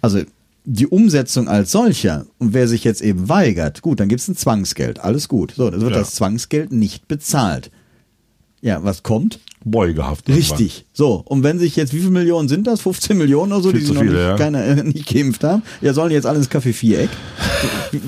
Also 0.00 0.20
die 0.72 0.86
Umsetzung 0.86 1.48
als 1.48 1.72
solcher 1.72 2.26
und 2.38 2.54
wer 2.54 2.68
sich 2.68 2.84
jetzt 2.84 3.02
eben 3.02 3.28
weigert, 3.28 3.82
gut, 3.82 3.98
dann 3.98 4.08
gibt's 4.08 4.28
ein 4.28 4.36
Zwangsgeld, 4.36 5.00
alles 5.00 5.26
gut. 5.28 5.52
So, 5.56 5.68
dann 5.68 5.80
wird 5.80 5.92
Ja. 5.92 5.98
das 5.98 6.14
Zwangsgeld 6.14 6.70
nicht 6.72 7.08
bezahlt. 7.08 7.70
Ja, 8.62 8.84
was 8.84 9.02
kommt? 9.02 9.40
Beugehaft. 9.64 10.28
Richtig. 10.28 10.84
So, 10.92 11.14
und 11.26 11.42
wenn 11.42 11.58
sich 11.58 11.74
jetzt, 11.76 11.92
wie 11.92 11.98
viele 11.98 12.10
Millionen 12.12 12.48
sind 12.48 12.66
das? 12.66 12.82
15 12.82 13.18
Millionen 13.18 13.52
oder 13.52 13.62
so, 13.62 13.70
Viel 13.70 13.80
die 13.80 13.86
sie 13.86 13.92
noch 13.92 14.00
viele, 14.02 14.12
nicht, 14.14 14.22
ja. 14.22 14.36
keine, 14.36 14.64
äh, 14.64 14.82
nicht 14.84 15.06
geimpft 15.12 15.42
haben? 15.44 15.62
Ja, 15.80 15.92
sollen 15.92 16.12
jetzt 16.12 16.24
alle 16.26 16.38
ins 16.38 16.50
Café 16.50 16.72
Viereck? 16.72 17.10
wie, 17.90 18.00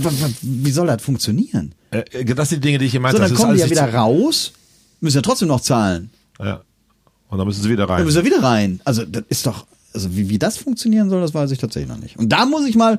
wie 0.42 0.70
soll 0.70 0.86
das 0.86 1.02
funktionieren? 1.02 1.74
Äh, 1.90 2.04
äh, 2.12 2.24
das 2.24 2.50
sind 2.50 2.62
die 2.62 2.68
Dinge, 2.68 2.78
die 2.78 2.84
ich 2.86 2.92
hier 2.92 3.00
meinte. 3.00 3.18
So, 3.20 3.24
dann 3.26 3.34
kommen 3.34 3.54
die 3.54 3.60
ja 3.60 3.68
wieder 3.70 3.92
raus, 3.92 4.52
müssen 5.00 5.16
ja 5.18 5.22
trotzdem 5.22 5.48
noch 5.48 5.60
zahlen. 5.60 6.10
Ja. 6.38 6.62
Und 7.28 7.38
dann 7.38 7.46
müssen 7.46 7.62
sie 7.62 7.70
wieder 7.70 7.86
Dann 7.86 7.96
rein. 7.96 8.04
müssen 8.04 8.16
wir 8.16 8.24
wieder 8.24 8.42
rein. 8.42 8.80
Also, 8.84 9.04
das 9.04 9.24
ist 9.28 9.46
doch, 9.46 9.66
also 9.94 10.14
wie, 10.16 10.28
wie 10.28 10.38
das 10.38 10.56
funktionieren 10.56 11.10
soll, 11.10 11.20
das 11.20 11.34
weiß 11.34 11.50
ich 11.50 11.58
tatsächlich 11.58 11.90
noch 11.90 12.00
nicht. 12.00 12.18
Und 12.18 12.30
da 12.30 12.46
muss 12.46 12.66
ich 12.66 12.76
mal, 12.76 12.98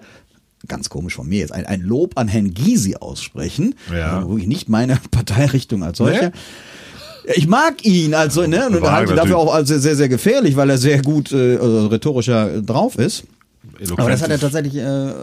ganz 0.68 0.90
komisch 0.90 1.16
von 1.16 1.28
mir 1.28 1.40
jetzt, 1.40 1.52
ein, 1.52 1.66
ein 1.66 1.82
Lob 1.82 2.18
an 2.18 2.28
Herrn 2.28 2.54
Gysi 2.54 2.96
aussprechen. 2.96 3.76
Ja. 3.92 4.18
Also 4.18 4.30
wirklich 4.30 4.48
nicht 4.48 4.70
meine 4.70 4.98
Parteirichtung 5.12 5.84
als 5.84 5.98
solcher. 5.98 6.30
Nee? 6.30 7.34
Ich 7.36 7.48
mag 7.48 7.86
ihn, 7.86 8.14
also, 8.14 8.46
ne, 8.46 8.68
und 8.68 8.82
halte 8.82 9.14
ihn 9.14 9.18
dafür 9.18 9.38
auch 9.38 9.54
als 9.54 9.70
sehr, 9.70 9.80
sehr, 9.80 9.96
sehr 9.96 10.10
gefährlich, 10.10 10.58
weil 10.58 10.70
er 10.70 10.78
sehr 10.78 11.02
gut, 11.02 11.32
äh, 11.32 11.56
also 11.56 11.88
rhetorischer 11.88 12.62
drauf 12.62 12.98
ist. 12.98 13.24
Eloquent. 13.78 14.00
Aber 14.00 14.10
das 14.10 14.22
hat 14.22 14.30
er 14.30 14.40
tatsächlich 14.40 14.76
äh, 14.76 15.14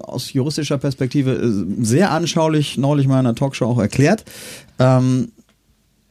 aus 0.00 0.32
juristischer 0.32 0.78
Perspektive 0.78 1.32
äh, 1.32 1.84
sehr 1.84 2.10
anschaulich 2.12 2.78
neulich 2.78 3.06
mal 3.06 3.20
in 3.20 3.26
einer 3.26 3.34
Talkshow 3.34 3.66
auch 3.66 3.78
erklärt. 3.78 4.24
Ähm, 4.78 5.32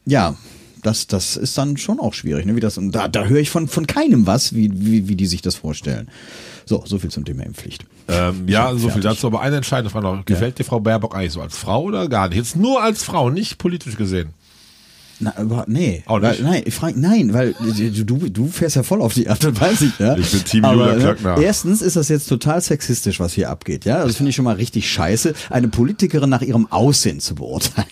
ja, 0.06 0.36
das, 0.84 1.06
das 1.06 1.36
ist 1.36 1.56
dann 1.58 1.76
schon 1.76 1.98
auch 1.98 2.14
schwierig. 2.14 2.46
Ne? 2.46 2.54
Wie 2.56 2.60
das, 2.60 2.78
und 2.78 2.92
da, 2.92 3.08
da 3.08 3.24
höre 3.24 3.40
ich 3.40 3.50
von, 3.50 3.68
von 3.68 3.86
keinem 3.86 4.26
was, 4.26 4.54
wie, 4.54 4.70
wie, 4.72 5.08
wie 5.08 5.16
die 5.16 5.26
sich 5.26 5.42
das 5.42 5.56
vorstellen. 5.56 6.08
So, 6.66 6.82
so 6.86 6.98
viel 6.98 7.10
zum 7.10 7.24
Thema 7.24 7.44
Impfpflicht. 7.44 7.84
Ähm, 8.08 8.44
ja, 8.46 8.74
so 8.74 8.88
viel 8.90 9.02
dazu. 9.02 9.26
Aber 9.26 9.40
eine 9.40 9.56
entscheidende 9.56 9.90
Frage 9.90 10.06
noch. 10.06 10.24
Gefällt 10.24 10.58
dir 10.58 10.64
Frau 10.64 10.80
Baerbock 10.80 11.14
eigentlich 11.14 11.32
so 11.32 11.40
als 11.40 11.56
Frau 11.56 11.82
oder 11.82 12.08
gar 12.08 12.28
nicht? 12.28 12.38
Jetzt 12.38 12.56
nur 12.56 12.82
als 12.82 13.02
Frau, 13.02 13.30
nicht 13.30 13.58
politisch 13.58 13.96
gesehen. 13.96 14.30
Na, 15.20 15.34
überhaupt, 15.40 15.68
nee. 15.68 16.02
Auch 16.06 16.18
nicht? 16.18 16.42
Weil, 16.42 16.50
nein, 16.50 16.62
ich 16.66 16.74
frage, 16.74 16.98
nein, 16.98 17.32
weil 17.32 17.54
du, 17.54 18.04
du, 18.04 18.28
du 18.30 18.48
fährst 18.48 18.76
ja 18.76 18.82
voll 18.82 19.00
auf 19.00 19.14
die 19.14 19.28
Art 19.28 19.44
und 19.44 19.60
Weise. 19.60 19.92
Ja? 19.98 20.16
Ich 20.16 20.30
bin 20.30 20.44
Team 20.44 20.64
Aber, 20.64 20.74
Julia 20.74 20.94
ne, 20.94 21.00
Klöckner. 21.00 21.38
Erstens 21.38 21.82
ist 21.82 21.96
das 21.96 22.08
jetzt 22.08 22.28
total 22.28 22.60
sexistisch, 22.60 23.20
was 23.20 23.32
hier 23.32 23.50
abgeht. 23.50 23.84
Ja, 23.84 24.04
das 24.04 24.16
finde 24.16 24.30
ich 24.30 24.36
schon 24.36 24.44
mal 24.44 24.56
richtig 24.56 24.90
scheiße, 24.90 25.34
eine 25.50 25.68
Politikerin 25.68 26.30
nach 26.30 26.42
ihrem 26.42 26.70
Aussehen 26.70 27.20
zu 27.20 27.34
beurteilen. 27.34 27.86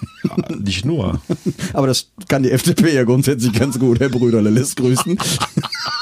Nicht 0.59 0.85
nur. 0.85 1.21
Aber 1.73 1.87
das 1.87 2.09
kann 2.29 2.43
die 2.43 2.51
FDP 2.51 2.95
ja 2.95 3.05
grundsätzlich 3.05 3.53
ganz 3.53 3.79
gut, 3.79 4.01
Herr 4.01 4.09
Brüderle, 4.09 4.51
lässt 4.51 4.77
grüßen. 4.77 5.19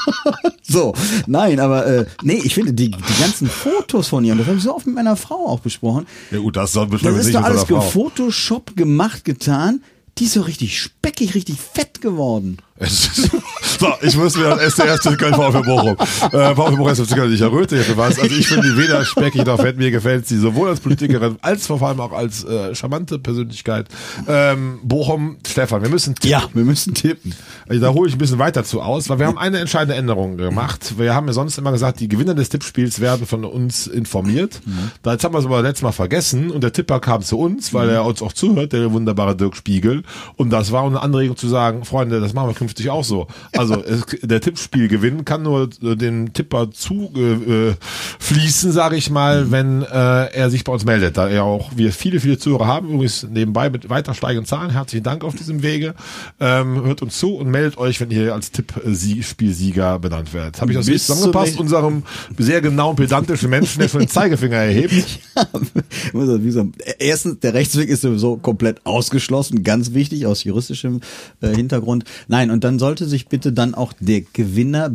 so, 0.63 0.93
nein, 1.27 1.59
aber 1.59 1.85
äh, 1.85 2.05
nee, 2.23 2.41
ich 2.43 2.55
finde 2.55 2.73
die, 2.73 2.91
die 2.91 3.21
ganzen 3.21 3.47
Fotos 3.47 4.07
von 4.07 4.23
ihr, 4.23 4.33
und 4.33 4.39
das 4.39 4.47
habe 4.47 4.57
ich 4.57 4.63
so 4.63 4.75
oft 4.75 4.85
mit 4.85 4.95
meiner 4.95 5.15
Frau 5.15 5.47
auch 5.47 5.59
besprochen, 5.59 6.05
Ja 6.31 6.39
gut, 6.39 6.55
das 6.55 6.73
soll 6.73 6.85
das 6.85 6.91
bestimmt 6.91 7.17
ist 7.19 7.25
nicht 7.27 7.37
doch 7.37 7.43
alles. 7.43 7.65
Photoshop 7.65 8.75
gemacht, 8.75 9.25
getan. 9.25 9.81
Die 10.17 10.25
ist 10.25 10.33
so 10.33 10.41
richtig 10.41 10.79
speckig, 10.79 11.35
richtig 11.35 11.59
fett 11.59 12.01
geworden. 12.01 12.57
So, 12.87 13.93
ich 14.01 14.15
muss 14.15 14.37
mir 14.37 14.43
das 14.43 14.59
SDR 14.77 14.97
Köln 15.17 15.33
VfB 15.33 15.61
Bochum. 15.63 15.95
Äh, 15.97 16.55
VfB 16.55 16.75
Bochum 16.75 16.87
SFC 16.87 17.15
Köln, 17.15 17.33
ich 17.33 17.41
erröte 17.41 17.75
jetzt 17.77 17.95
was. 17.97 18.19
Also 18.19 18.35
ich 18.35 18.47
finde 18.47 18.67
die 18.69 18.77
weder 18.77 19.03
speckig 19.05 19.45
noch 19.45 19.59
fett. 19.59 19.77
Mir 19.77 19.91
gefällt 19.91 20.27
sie 20.27 20.37
sowohl 20.37 20.69
als 20.69 20.79
Politikerin 20.79 21.37
als 21.41 21.67
vor 21.67 21.81
allem 21.81 21.99
auch 21.99 22.11
als 22.11 22.43
äh, 22.43 22.75
charmante 22.75 23.17
Persönlichkeit. 23.19 23.87
Ähm, 24.27 24.79
Bochum, 24.83 25.37
Stefan, 25.47 25.81
wir 25.81 25.89
müssen 25.89 26.15
tippen. 26.15 26.29
Ja, 26.29 26.43
wir 26.53 26.63
müssen 26.63 26.93
tippen. 26.93 27.33
Also 27.67 27.81
da 27.81 27.93
hole 27.93 28.07
ich 28.07 28.15
ein 28.15 28.17
bisschen 28.19 28.39
weiter 28.39 28.63
zu 28.63 28.81
aus, 28.81 29.09
weil 29.09 29.19
wir 29.19 29.27
haben 29.27 29.37
eine 29.37 29.59
entscheidende 29.59 29.95
Änderung 29.95 30.37
gemacht. 30.37 30.95
Wir 30.97 31.15
haben 31.15 31.27
ja 31.27 31.33
sonst 31.33 31.57
immer 31.57 31.71
gesagt, 31.71 31.99
die 31.99 32.07
Gewinner 32.07 32.35
des 32.35 32.49
Tippspiels 32.49 32.99
werden 32.99 33.25
von 33.25 33.45
uns 33.45 33.87
informiert. 33.87 34.61
Da 35.03 35.13
jetzt 35.13 35.23
haben 35.23 35.33
wir 35.33 35.39
es 35.39 35.45
aber 35.45 35.61
letztes 35.61 35.83
Mal 35.83 35.91
vergessen 35.91 36.51
und 36.51 36.61
der 36.63 36.73
Tipper 36.73 36.99
kam 36.99 37.21
zu 37.21 37.39
uns, 37.39 37.73
weil 37.73 37.89
er 37.89 38.05
uns 38.05 38.21
auch 38.21 38.33
zuhört, 38.33 38.73
der 38.73 38.91
wunderbare 38.91 39.35
Dirk 39.35 39.55
Spiegel. 39.55 40.03
Und 40.35 40.49
das 40.51 40.71
war 40.71 40.83
eine 40.85 41.01
Anregung 41.01 41.37
zu 41.37 41.47
sagen, 41.47 41.85
Freunde, 41.85 42.19
das 42.19 42.33
machen 42.33 42.49
wir 42.49 42.53
künftig 42.71 42.81
zukünftig 42.81 42.89
auch 42.89 43.03
so. 43.03 43.27
Also 43.55 43.83
es, 43.83 44.05
der 44.21 44.41
Tippspielgewinn 44.41 45.25
kann 45.25 45.43
nur 45.43 45.69
äh, 45.83 45.95
dem 45.95 46.33
Tipper 46.33 46.71
zu 46.71 47.11
äh, 47.15 47.73
fließen, 48.19 48.71
sage 48.71 48.95
ich 48.95 49.09
mal, 49.09 49.51
wenn 49.51 49.83
äh, 49.83 49.85
er 50.33 50.49
sich 50.49 50.63
bei 50.63 50.73
uns 50.73 50.85
meldet. 50.85 51.17
Da 51.17 51.27
er 51.29 51.43
auch 51.43 51.71
wir 51.75 51.91
viele, 51.91 52.19
viele 52.19 52.37
Zuhörer 52.37 52.67
haben, 52.67 52.89
übrigens 52.89 53.23
nebenbei 53.23 53.69
mit 53.69 53.89
weiter 53.89 54.13
steigenden 54.13 54.45
Zahlen. 54.45 54.71
Herzlichen 54.71 55.03
Dank 55.03 55.23
auf 55.23 55.35
diesem 55.35 55.63
Wege. 55.63 55.93
Ähm, 56.39 56.83
hört 56.83 57.01
uns 57.01 57.17
zu 57.17 57.35
und 57.35 57.49
meldet 57.49 57.77
euch, 57.77 57.99
wenn 57.99 58.11
ihr 58.11 58.33
als 58.33 58.51
Tippspielsieger 58.51 59.99
benannt 59.99 60.33
werdet. 60.33 60.61
Habe 60.61 60.71
ich 60.71 60.77
das 60.77 60.87
richtig 60.87 61.03
zusammengepasst? 61.03 61.59
Unserem 61.59 62.03
sehr 62.37 62.61
genauen, 62.61 62.95
pedantischen 62.95 63.49
Menschen, 63.49 63.79
der 63.79 63.89
schon 63.89 63.99
den 63.99 64.09
Zeigefinger 64.09 64.57
erhebt. 64.57 65.19
Muss 66.13 66.27
sagen, 66.27 66.73
Erstens, 66.99 67.39
der 67.39 67.53
Rechtsweg 67.53 67.89
ist 67.89 68.01
sowieso 68.01 68.37
komplett 68.37 68.85
ausgeschlossen, 68.85 69.63
ganz 69.63 69.93
wichtig 69.93 70.25
aus 70.25 70.43
juristischem 70.43 71.01
äh, 71.41 71.49
Hintergrund. 71.55 72.05
Nein, 72.27 72.51
und 72.51 72.60
dann 72.63 72.79
sollte 72.79 73.05
sich 73.07 73.27
bitte 73.27 73.51
dann 73.53 73.73
auch 73.75 73.93
der 73.99 74.21
Gewinner 74.21 74.89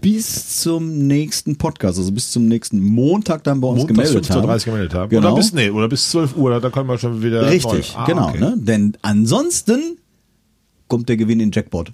bis 0.00 0.60
zum 0.60 1.06
nächsten 1.06 1.56
Podcast, 1.56 1.98
also 1.98 2.12
bis 2.12 2.30
zum 2.30 2.46
nächsten 2.46 2.80
Montag 2.80 3.44
dann 3.44 3.60
bei 3.60 3.68
uns 3.68 3.80
Montags 3.80 4.10
gemeldet 4.12 4.30
15.30 4.30 4.34
haben. 4.34 4.64
Gemeldet 4.64 4.94
haben. 4.94 5.08
Genau. 5.10 5.28
Oder 5.28 5.36
bis, 5.36 5.52
nee, 5.52 5.70
oder 5.70 5.88
bis 5.88 6.10
12 6.10 6.36
Uhr, 6.36 6.60
da 6.60 6.70
können 6.70 6.88
wir 6.88 6.98
schon 6.98 7.22
wieder 7.22 7.50
Richtig. 7.50 7.94
Ah, 7.96 8.04
genau. 8.06 8.28
okay. 8.28 8.40
Ne? 8.40 8.54
Denn 8.56 8.96
ansonsten 9.02 9.98
kommt 10.88 11.08
der 11.08 11.16
Gewinn 11.16 11.40
in 11.40 11.50
Jackpot. 11.52 11.92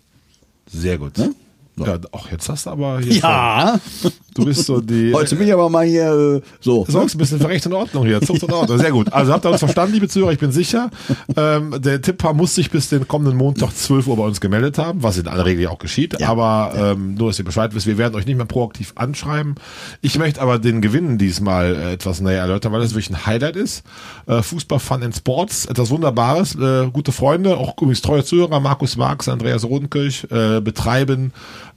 Sehr 0.70 0.98
gut. 0.98 1.18
Ne? 1.18 1.34
So. 1.74 1.86
Ja, 1.86 1.96
auch 2.10 2.30
jetzt 2.30 2.50
hast 2.50 2.66
du 2.66 2.70
aber 2.70 3.00
hier 3.00 3.14
Ja, 3.14 3.80
schon, 4.02 4.12
du 4.34 4.44
bist 4.44 4.66
so 4.66 4.82
die 4.82 5.10
heute 5.14 5.34
bin 5.36 5.46
ich 5.46 5.54
aber 5.54 5.70
mal 5.70 5.86
hier 5.86 6.12
äh, 6.12 6.40
so. 6.60 6.84
Sorgst 6.86 7.14
ein 7.14 7.18
bisschen 7.18 7.40
für 7.40 7.48
Recht 7.48 7.64
und 7.64 7.72
Ordnung 7.72 8.04
hier. 8.04 8.20
Zucht 8.20 8.42
und 8.42 8.52
Ordnung. 8.52 8.78
Sehr 8.78 8.90
gut. 8.90 9.10
Also 9.10 9.32
habt 9.32 9.46
ihr 9.46 9.50
uns 9.50 9.60
verstanden, 9.60 9.94
liebe 9.94 10.06
Zuhörer, 10.06 10.32
ich 10.32 10.38
bin 10.38 10.52
sicher. 10.52 10.90
Ähm, 11.34 11.74
der 11.80 12.02
Tipper 12.02 12.34
muss 12.34 12.54
sich 12.54 12.70
bis 12.70 12.90
den 12.90 13.08
kommenden 13.08 13.38
Montag 13.38 13.74
12 13.74 14.06
Uhr 14.06 14.16
bei 14.18 14.24
uns 14.24 14.42
gemeldet 14.42 14.76
haben, 14.76 15.02
was 15.02 15.16
in 15.16 15.26
aller 15.28 15.46
Regel 15.46 15.62
ja 15.62 15.70
auch 15.70 15.78
geschieht. 15.78 16.20
Ja. 16.20 16.28
Aber 16.28 16.74
ähm, 16.76 17.14
nur, 17.14 17.28
dass 17.28 17.38
ihr 17.38 17.44
Bescheid 17.46 17.74
wisst, 17.74 17.86
wir 17.86 17.96
werden 17.96 18.14
euch 18.16 18.26
nicht 18.26 18.36
mehr 18.36 18.44
proaktiv 18.44 18.92
anschreiben. 18.96 19.54
Ich 20.02 20.18
möchte 20.18 20.42
aber 20.42 20.58
den 20.58 20.82
Gewinn 20.82 21.16
diesmal 21.16 21.74
äh, 21.74 21.92
etwas 21.94 22.20
näher 22.20 22.40
erläutern, 22.40 22.72
weil 22.72 22.80
das 22.80 22.90
wirklich 22.90 23.08
ein 23.08 23.24
Highlight 23.24 23.56
ist. 23.56 23.82
Äh, 24.26 24.42
Fußball, 24.42 24.78
Fun 24.78 25.02
and 25.02 25.16
Sports, 25.16 25.64
etwas 25.64 25.88
Wunderbares. 25.88 26.54
Äh, 26.54 26.90
gute 26.92 27.12
Freunde, 27.12 27.56
auch 27.56 27.74
übrigens 27.78 28.02
treue 28.02 28.24
Zuhörer, 28.24 28.60
Markus 28.60 28.98
Marx, 28.98 29.26
Andreas 29.28 29.64
Rodenkirch, 29.64 30.26
äh, 30.30 30.60
betreiben 30.60 31.32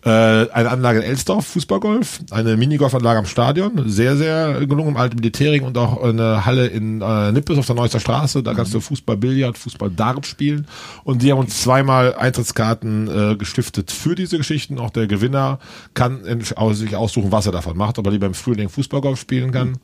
äh, 0.06 0.10
eine 0.52 0.70
Anlage 0.70 1.00
in 1.00 1.06
Elsdorf, 1.06 1.48
Fußballgolf, 1.48 2.20
eine 2.30 2.58
Minigolfanlage 2.58 3.20
am 3.20 3.26
Stadion, 3.26 3.90
sehr, 3.90 4.16
sehr 4.16 4.66
gelungen 4.68 4.90
im 4.90 4.98
alten 4.98 5.16
Militärring 5.16 5.64
und 5.64 5.78
auch 5.80 6.04
eine 6.04 6.46
Halle 6.46 6.68
in 6.68 7.02
äh, 7.02 7.32
Nippes 7.32 7.58
auf 7.58 7.66
der 7.66 7.76
Neusser 7.76 8.00
Straße, 8.00 8.44
da 8.44 8.54
kannst 8.54 8.74
du 8.76 8.80
Fußball, 8.80 9.18
Billard, 9.18 9.58
Fußball, 9.58 9.90
Dart 9.90 10.28
spielen 10.28 10.68
und 11.04 11.24
die 11.24 11.32
haben 11.32 11.40
uns 11.40 11.60
zweimal 11.64 12.14
Eintrittskarten 12.14 13.32
äh, 13.32 13.36
gestiftet 13.36 13.92
für 13.92 14.14
diese 14.14 14.38
Geschichten, 14.38 14.78
auch 14.78 14.92
der 14.92 15.08
Gewinner 15.08 15.58
kann 15.96 16.24
in, 16.26 16.44
aus, 16.56 16.78
sich 16.78 16.96
aussuchen, 16.96 17.32
was 17.32 17.48
er 17.48 17.52
davon 17.52 17.76
macht, 17.76 17.98
ob 17.98 18.06
er 18.06 18.12
lieber 18.12 18.28
im 18.28 18.36
Frühling 18.36 18.70
Fußballgolf 18.70 19.20
spielen 19.20 19.52
kann. 19.52 19.80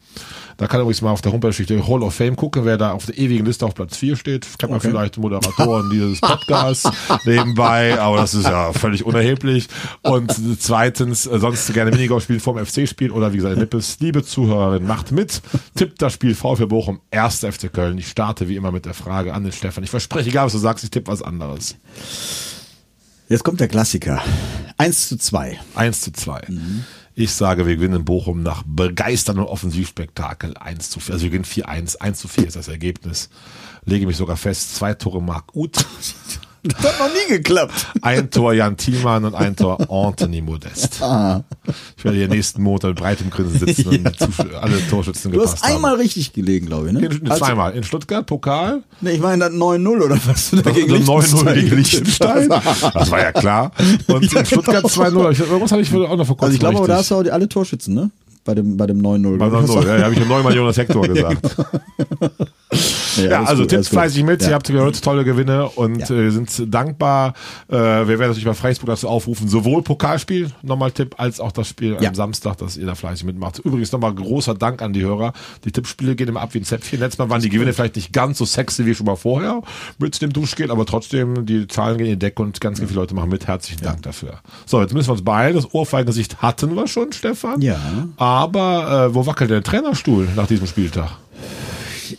Da 0.58 0.68
kann 0.68 0.80
er 0.80 0.84
übrigens 0.84 1.02
mal 1.02 1.12
auf 1.12 1.22
der 1.22 1.32
Homepage 1.32 1.66
der 1.66 1.88
Hall 1.88 2.04
of 2.04 2.14
Fame 2.14 2.36
gucken, 2.36 2.66
wer 2.66 2.78
da 2.78 2.92
auf 2.92 3.08
der 3.08 3.18
ewigen 3.18 3.46
Liste 3.46 3.66
auf 3.66 3.74
Platz 3.74 3.98
4 3.98 4.16
steht. 4.16 4.48
Kennt 4.60 4.72
man 4.72 4.82
vielleicht 4.82 5.18
Moderatoren 5.18 5.90
dieses 5.90 6.22
Podcasts 6.22 6.92
nebenbei, 7.26 8.00
aber 8.00 8.18
das 8.18 8.36
ist 8.36 8.46
ja 8.46 8.72
völlig 8.72 9.04
unerheblich. 9.04 9.68
Und 10.04 10.11
zweitens, 10.60 11.26
äh, 11.26 11.40
sonst 11.40 11.74
gerne 11.74 11.92
Minigolf 11.92 12.24
spielen 12.24 12.40
vorm 12.40 12.64
FC 12.64 12.88
spielen 12.88 13.12
oder 13.12 13.34
wie 13.34 13.38
gesagt, 13.38 13.58
Nippes. 13.58 13.98
Liebe 14.00 14.24
Zuhörerin, 14.24 14.86
macht 14.86 15.12
mit. 15.12 15.42
Tippt 15.76 16.02
das 16.02 16.14
Spiel 16.14 16.36
VfB 16.36 16.66
Bochum, 16.66 17.02
1. 17.12 17.40
FC 17.40 17.72
Köln. 17.72 17.98
Ich 17.98 18.08
starte 18.08 18.48
wie 18.48 18.56
immer 18.56 18.72
mit 18.72 18.86
der 18.86 18.94
Frage 18.94 19.34
an 19.34 19.44
den 19.44 19.52
Stefan. 19.52 19.84
Ich 19.84 19.90
verspreche, 19.90 20.30
egal 20.30 20.46
was 20.46 20.54
du 20.54 20.60
sagst, 20.60 20.84
ich 20.84 20.92
tippe 20.92 21.12
was 21.12 21.22
anderes. 21.22 21.76
Jetzt 23.30 23.44
kommt 23.44 23.60
der 23.60 23.68
Klassiker. 23.68 24.22
1 24.78 25.10
zu 25.10 25.18
2. 25.18 25.60
1 25.76 26.02
zu 26.02 26.12
2. 26.12 26.42
Ich 27.14 27.32
sage, 27.32 27.68
wir 27.68 27.76
gewinnen 27.76 28.04
Bochum 28.04 28.42
nach 28.42 28.64
begeisterndem 28.66 29.46
Offensivspektakel 29.46 30.58
1 30.58 30.90
zu 30.90 31.00
4. 31.00 31.14
Also 31.14 31.24
wir 31.24 31.30
gewinnen 31.30 31.46
4-1. 31.46 31.98
1 31.98 32.20
zu 32.20 32.28
4 32.28 32.48
ist 32.48 32.56
das 32.56 32.68
Ergebnis. 32.68 33.30
Lege 33.86 34.08
mich 34.08 34.18
sogar 34.18 34.38
fest. 34.38 34.76
Zwei 34.76 34.94
Tore 34.94 35.22
Marc 35.22 35.56
Uth. 35.56 35.86
Das 36.64 36.78
hat 36.84 37.00
noch 37.00 37.08
nie 37.08 37.28
geklappt. 37.38 37.88
Ein 38.04 38.30
Tor 38.30 38.54
Jan 38.54 38.78
Thielmann 38.78 39.26
und 39.26 39.34
ein 39.34 39.56
Tor 39.56 39.80
Anthony 39.90 40.42
Modest. 40.42 41.02
Ah. 41.02 41.44
Ich 41.98 42.04
werde 42.06 42.18
hier 42.18 42.28
nächsten 42.28 42.62
Monat 42.62 42.84
mit 42.84 42.96
breitem 43.00 43.30
Grinsen 43.32 43.60
sitzen 43.66 43.88
und 43.88 43.94
die 43.98 44.04
Zusch- 44.26 44.54
alle 44.60 44.88
Torschützen 44.88 45.32
Du 45.32 45.40
gepasst 45.40 45.64
hast 45.64 45.72
einmal 45.74 45.94
haben. 45.94 46.02
richtig 46.02 46.34
gelegen, 46.34 46.68
glaube 46.68 46.88
ich, 46.88 46.94
ne? 46.94 47.00
In, 47.06 47.32
Also- 47.32 47.46
zweimal. 47.46 47.74
In 47.74 47.84
Stuttgart, 47.84 48.26
Pokal. 48.28 48.84
Nee, 49.02 49.12
ich 49.12 49.20
meine 49.22 49.46
das 49.46 49.54
9-0 49.54 49.88
oder 50.02 50.20
was 50.26 50.52
du 50.52 50.58
da 50.58 50.70
gegen 50.72 50.92
Also 50.94 51.14
9-0 51.14 51.16
Liechtenstein 51.16 51.56
gegen 51.56 51.76
Liechtenstein. 51.78 52.50
Das 52.50 53.10
war 53.12 53.20
ja 53.20 53.32
klar. 53.32 53.72
Und 54.08 54.32
Ja, 54.32 54.40
in 54.42 54.46
Stuttgart 54.46 54.84
genau. 54.84 55.28
2-0. 55.28 55.32
Ich- 55.32 55.40
Irgendwas 55.40 55.72
habe 55.72 55.82
ich 55.82 55.92
auch 55.94 56.16
noch 56.16 56.28
vor 56.28 56.38
kurzem 56.38 56.44
Also 56.44 56.54
ich 56.54 56.60
glaube, 56.60 56.78
aber 56.78 56.88
da 56.88 56.98
hast 56.98 57.10
du 57.10 57.16
auch 57.16 57.24
die, 57.24 57.32
alle 57.32 57.50
Torschützen, 57.50 57.96
ne? 57.96 58.12
Bei 58.44 58.56
dem, 58.56 58.76
bei 58.76 58.88
dem 58.88 59.02
9-0. 59.02 59.38
Bei 59.38 59.46
9-0, 59.48 59.86
ja, 59.88 59.98
ja, 59.98 60.04
habe 60.06 60.14
ich 60.14 60.20
ja 60.20 60.26
neunmal 60.26 60.56
Jonas 60.56 60.76
Hector 60.78 61.04
gesagt. 61.08 61.56
Ja, 63.18 63.38
alles 63.40 63.50
also 63.50 63.64
gut, 63.64 63.70
Tipps 63.70 63.90
fleißig 63.90 64.24
mit, 64.24 64.42
ihr 64.42 64.48
Ja. 64.50 64.54
habt 64.56 64.68
gehört, 64.68 65.04
tolle 65.04 65.24
Gewinne 65.26 65.68
und 65.70 66.00
Ja. 66.10 66.16
äh, 66.16 66.32
sind 66.32 66.74
dankbar. 66.74 67.34
Äh, 67.68 67.76
wir 67.76 68.08
werden 68.08 68.30
natürlich 68.30 68.46
bei 68.46 68.54
Facebook 68.54 68.88
dazu 68.88 69.08
aufrufen, 69.10 69.48
sowohl 69.50 69.84
Pokalspiel, 69.84 70.50
nochmal 70.64 70.92
Tipp, 70.92 71.16
als 71.18 71.40
auch 71.42 71.52
das 71.52 71.68
Spiel 71.68 71.98
Ja. 72.00 72.10
am 72.10 72.16
Samstag, 72.16 72.58
dass 72.58 72.78
ihr 72.78 72.86
da 72.86 72.96
fleißig 72.96 73.26
mitmacht. 73.26 73.60
Übrigens 73.60 73.92
nochmal 73.92 74.16
großer 74.16 74.56
Dank 74.56 74.82
an 74.82 74.94
die 74.94 75.02
Hörer. 75.02 75.34
Die 75.66 75.72
Tippspiele 75.72 76.16
gehen 76.16 76.30
immer 76.30 76.42
ab 76.42 76.54
wie 76.54 76.60
ein 76.60 76.64
Zäpfchen. 76.64 77.00
Letztes 77.00 77.20
Mal 77.20 77.30
waren 77.30 77.42
die 77.42 77.50
Gewinne 77.50 77.74
vielleicht 77.74 77.98
nicht 77.98 78.14
ganz 78.14 78.38
so 78.38 78.46
sexy 78.46 78.86
wie 78.86 78.96
schon 78.96 79.06
mal 79.06 79.18
vorher 79.18 79.62
mit 80.00 80.20
dem 80.22 80.32
Duschgel, 80.34 80.72
aber 80.72 80.86
trotzdem, 80.86 81.46
die 81.46 81.68
Zahlen 81.68 81.98
gehen 81.98 82.08
in 82.08 82.14
die 82.14 82.20
Decke 82.20 82.42
und 82.42 82.60
ganz 82.62 82.80
viele 82.80 82.94
Leute 82.94 83.14
machen 83.14 83.30
mit. 83.30 83.46
Herzlichen 83.46 83.84
Dank 83.84 84.02
dafür. 84.04 84.40
So, 84.66 84.82
jetzt 84.82 84.94
müssen 84.94 85.10
wir 85.10 85.14
uns 85.14 85.24
beeilen. 85.24 85.54
Das 85.56 85.72
Ohrfeigengesicht 85.74 86.42
hatten 86.42 86.74
wir 86.76 86.88
schon, 86.88 87.12
Stefan. 87.12 87.62
Ja. 87.62 87.78
Aber 88.18 88.31
äh, 89.10 89.14
wo 89.14 89.26
wackelt 89.26 89.52
der 89.52 89.64
Trainerstuhl 89.64 90.28
nach 90.36 90.48
diesem 90.48 90.68
Spieltag? 90.68 91.12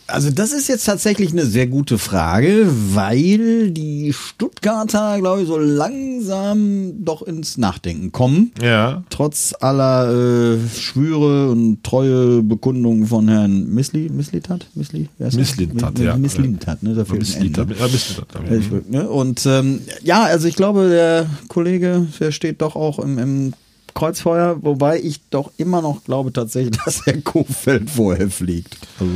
Also 0.07 0.31
das 0.31 0.53
ist 0.53 0.69
jetzt 0.69 0.85
tatsächlich 0.85 1.31
eine 1.33 1.45
sehr 1.45 1.67
gute 1.67 1.99
Frage, 1.99 2.67
weil 2.67 3.69
die 3.69 4.11
Stuttgarter, 4.11 5.19
glaube 5.19 5.43
ich, 5.43 5.47
so 5.47 5.59
langsam 5.59 6.93
doch 7.05 7.21
ins 7.21 7.57
Nachdenken 7.59 8.11
kommen. 8.11 8.51
Ja. 8.59 9.03
Trotz 9.11 9.53
aller 9.59 10.11
äh, 10.11 10.57
Schwüre 10.75 11.51
und 11.51 11.83
treue 11.83 12.41
Bekundungen 12.41 13.05
von 13.05 13.27
Herrn 13.27 13.67
Missli, 13.69 14.09
Misslitat? 14.09 14.65
Missli? 14.73 15.09
Wer 15.19 15.27
ist 15.27 15.33
das? 15.33 15.39
Misslintat, 15.39 15.99
Mi- 15.99 16.05
ja. 16.05 16.17
Misslintat, 16.17 16.81
ne? 16.81 16.95
Da 16.95 17.05
fehlt 17.05 17.19
Missliter. 17.19 17.61
Ende. 17.61 17.75
Ja, 17.79 17.87
Missliter. 17.87 18.25
Ja, 18.49 18.57
ich, 18.57 18.89
ne? 18.89 19.09
Und 19.09 19.45
ähm, 19.45 19.81
ja, 20.01 20.23
also 20.23 20.47
ich 20.47 20.55
glaube, 20.55 20.89
der 20.89 21.27
Kollege, 21.49 22.07
der 22.19 22.31
steht 22.31 22.61
doch 22.63 22.75
auch 22.75 22.97
im, 22.97 23.19
im 23.19 23.53
Kreuzfeuer, 23.93 24.57
wobei 24.61 24.99
ich 24.99 25.21
doch 25.29 25.51
immer 25.57 25.81
noch 25.81 26.03
glaube 26.03 26.33
tatsächlich, 26.33 26.77
dass 26.85 27.05
Herr 27.05 27.21
Kofeld 27.21 27.89
vorher 27.89 28.29
fliegt. 28.29 28.77
Also, 28.99 29.11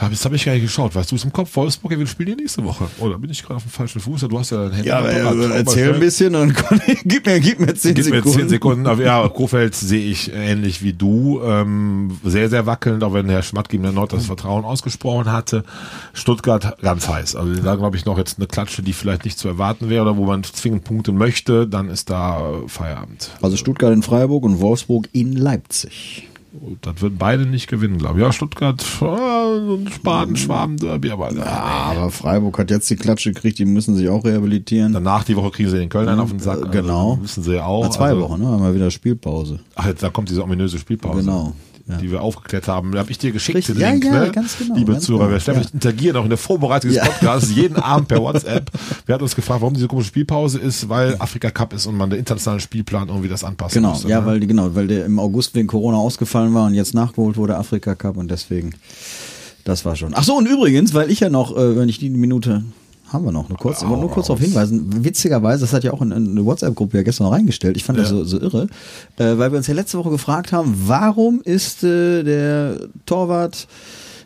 Das 0.00 0.24
habe 0.24 0.36
ich 0.36 0.44
gar 0.44 0.52
nicht 0.52 0.62
geschaut. 0.62 0.94
Weißt 0.94 1.10
du 1.10 1.16
es 1.16 1.24
im 1.24 1.32
Kopf? 1.32 1.54
Wolfsburg, 1.56 1.98
wir 1.98 2.06
spielen 2.06 2.28
hier 2.28 2.36
nächste 2.36 2.62
Woche. 2.64 2.88
Oder 2.98 3.18
bin 3.18 3.30
ich 3.30 3.42
gerade 3.42 3.56
auf 3.56 3.64
dem 3.64 3.70
falschen 3.70 4.00
Fuß? 4.00 4.20
Du 4.28 4.38
hast 4.38 4.50
ja 4.50 4.64
dein 4.64 4.72
Handy. 4.72 4.88
ja, 4.88 4.98
aber, 4.98 5.34
mal 5.34 5.50
erzähl 5.52 5.92
ein 5.92 6.00
bisschen 6.00 6.34
und 6.36 6.54
gib 7.04 7.26
mir, 7.26 7.40
gib 7.40 7.58
mir 7.60 7.74
zehn 7.74 7.94
Gib 7.94 8.04
mir 8.06 8.16
Sekunden. 8.16 8.38
zehn 8.38 8.48
Sekunden. 8.48 8.86
Aber 8.86 9.02
ja, 9.02 9.28
Kofeld 9.28 9.74
sehe 9.74 10.08
ich 10.10 10.32
ähnlich 10.32 10.82
wie 10.82 10.92
du. 10.92 11.40
Ähm, 11.42 12.18
sehr, 12.24 12.48
sehr 12.48 12.64
wackelnd, 12.66 13.02
auch 13.02 13.12
wenn 13.12 13.28
Herr 13.28 13.42
Schmatt 13.42 13.72
ihm 13.72 13.84
erneut 13.84 14.12
das 14.12 14.26
Vertrauen 14.26 14.64
ausgesprochen 14.64 15.32
hatte. 15.32 15.64
Stuttgart 16.12 16.76
ganz 16.80 17.08
heiß. 17.08 17.34
Also 17.34 17.60
da 17.60 17.74
glaube 17.74 17.96
ich 17.96 18.04
noch 18.04 18.18
jetzt 18.18 18.38
eine 18.38 18.46
Klatsche, 18.46 18.82
die 18.82 18.92
vielleicht 18.92 19.24
nicht 19.24 19.38
zu 19.38 19.48
erwarten 19.48 19.88
wäre 19.90 20.02
oder 20.02 20.16
wo 20.16 20.24
man 20.26 20.44
zwingend 20.44 20.84
punkten 20.84 21.16
möchte, 21.16 21.66
dann 21.66 21.88
ist 21.88 22.08
da 22.10 22.38
äh, 22.40 22.68
Feierabend. 22.68 23.30
Also 23.42 23.56
Stuttgart 23.56 23.92
in 23.92 24.02
Freiburg 24.02 24.44
und 24.44 24.60
Wolfsburg 24.60 25.08
in 25.12 25.32
Leipzig. 25.32 26.28
Das 26.82 27.00
würden 27.00 27.18
beide 27.18 27.46
nicht 27.46 27.68
gewinnen, 27.68 27.98
glaube 27.98 28.18
ich. 28.18 28.24
Ja, 28.24 28.32
Stuttgart, 28.32 28.80
äh, 28.82 28.84
so 28.98 29.78
ein 29.80 29.88
Spaten, 29.92 30.36
Schwaben-Derby, 30.36 31.10
aber 31.10 31.32
äh, 31.32 31.40
Aber 31.40 32.10
Freiburg 32.10 32.58
hat 32.58 32.70
jetzt 32.70 32.88
die 32.90 32.96
Klatsche 32.96 33.32
gekriegt, 33.32 33.58
die 33.58 33.64
müssen 33.64 33.94
sich 33.96 34.08
auch 34.08 34.24
rehabilitieren. 34.24 34.92
Danach 34.92 35.24
die 35.24 35.36
Woche 35.36 35.50
kriegen 35.50 35.70
sie 35.70 35.82
in 35.82 35.88
Köln 35.88 36.08
einen 36.08 36.20
auf 36.20 36.30
den 36.30 36.40
Sack. 36.40 36.64
Äh, 36.64 36.68
genau. 36.70 37.12
Also, 37.12 37.22
wissen 37.22 37.42
sie 37.42 37.54
ja 37.54 37.66
auch. 37.66 37.84
Nach 37.84 37.90
zwei 37.90 38.10
also, 38.10 38.22
Wochen, 38.22 38.40
ne? 38.40 38.46
Haben 38.48 38.62
wir 38.62 38.74
wieder 38.74 38.90
Spielpause. 38.90 39.60
Ach, 39.74 39.86
jetzt, 39.86 40.02
da 40.02 40.10
kommt 40.10 40.28
diese 40.28 40.42
ominöse 40.42 40.78
Spielpause. 40.78 41.20
Genau, 41.20 41.54
ja. 41.88 41.96
Die 41.96 42.10
wir 42.10 42.20
aufgeklärt 42.22 42.68
haben. 42.68 42.92
Da 42.92 42.98
habe 42.98 43.10
ich 43.10 43.16
dir 43.18 43.32
geschickt, 43.32 43.56
Richtig. 43.58 43.76
den 43.76 43.80
Ja, 43.82 43.90
Link, 43.90 44.04
ja, 44.04 44.24
ne? 44.26 44.30
ganz 44.30 44.58
genau, 44.58 44.74
Liebe 44.76 44.92
ganz 44.92 45.04
Zuhörer, 45.06 45.24
genau, 45.24 45.34
wir 45.36 45.40
Stefan, 45.40 45.62
ja. 45.62 45.66
ich 45.68 45.74
interagiere 45.74 46.14
noch 46.14 46.24
in 46.24 46.28
der 46.28 46.38
Vorbereitung 46.38 46.90
des. 46.92 47.02
Podcasts 47.02 47.50
jeden 47.54 47.76
Abend 47.82 48.08
per 48.08 48.20
WhatsApp. 48.20 48.70
Wer 49.06 49.14
hat 49.14 49.22
uns 49.22 49.34
gefragt, 49.34 49.62
warum 49.62 49.72
diese 49.74 49.88
komische 49.88 50.08
Spielpause 50.08 50.58
ist? 50.58 50.88
Weil 50.88 51.16
Afrika 51.18 51.50
Cup 51.50 51.72
ist 51.72 51.86
und 51.86 51.96
man 51.96 52.10
den 52.10 52.18
internationalen 52.18 52.60
Spielplan 52.60 53.08
irgendwie 53.08 53.28
das 53.28 53.42
anpassen 53.44 53.74
Genau, 53.80 53.90
musste. 53.94 54.08
ja, 54.08 54.20
ne? 54.20 54.26
weil 54.26 54.40
genau, 54.40 54.74
weil 54.74 54.86
der 54.86 55.06
im 55.06 55.18
August 55.18 55.54
wegen 55.54 55.66
Corona 55.66 55.96
ausgefallen 55.96 56.52
war 56.54 56.66
und 56.66 56.74
jetzt 56.74 56.92
nachgeholt 56.94 57.36
wurde, 57.38 57.56
Afrika 57.56 57.94
Cup 57.94 58.16
und 58.18 58.30
deswegen, 58.30 58.74
das 59.64 59.84
war 59.84 59.96
schon. 59.96 60.12
Ach 60.14 60.24
so, 60.24 60.36
und 60.36 60.46
übrigens, 60.46 60.92
weil 60.94 61.10
ich 61.10 61.20
ja 61.20 61.30
noch, 61.30 61.56
äh, 61.56 61.76
wenn 61.76 61.88
ich 61.88 61.98
die 61.98 62.10
Minute 62.10 62.64
haben 63.12 63.24
wir 63.24 63.32
noch, 63.32 63.48
nur 63.48 63.58
kurz, 63.58 63.82
Hau 63.82 63.96
nur 63.96 64.10
kurz 64.10 64.26
darauf 64.26 64.40
hinweisen. 64.40 65.04
Witzigerweise, 65.04 65.62
das 65.62 65.72
hat 65.72 65.84
ja 65.84 65.92
auch 65.92 66.02
in, 66.02 66.12
in 66.12 66.30
eine 66.30 66.44
WhatsApp-Gruppe 66.44 66.98
ja 66.98 67.02
gestern 67.02 67.24
noch 67.24 67.32
reingestellt. 67.32 67.76
Ich 67.76 67.84
fand 67.84 67.98
das 67.98 68.10
Ja. 68.10 68.16
so, 68.16 68.24
so 68.24 68.40
irre, 68.40 68.66
äh, 69.16 69.38
weil 69.38 69.50
wir 69.52 69.58
uns 69.58 69.66
ja 69.66 69.74
letzte 69.74 69.98
Woche 69.98 70.10
gefragt 70.10 70.52
haben, 70.52 70.74
warum 70.86 71.40
ist 71.42 71.82
äh, 71.84 72.22
der 72.22 72.88
Torwart 73.06 73.66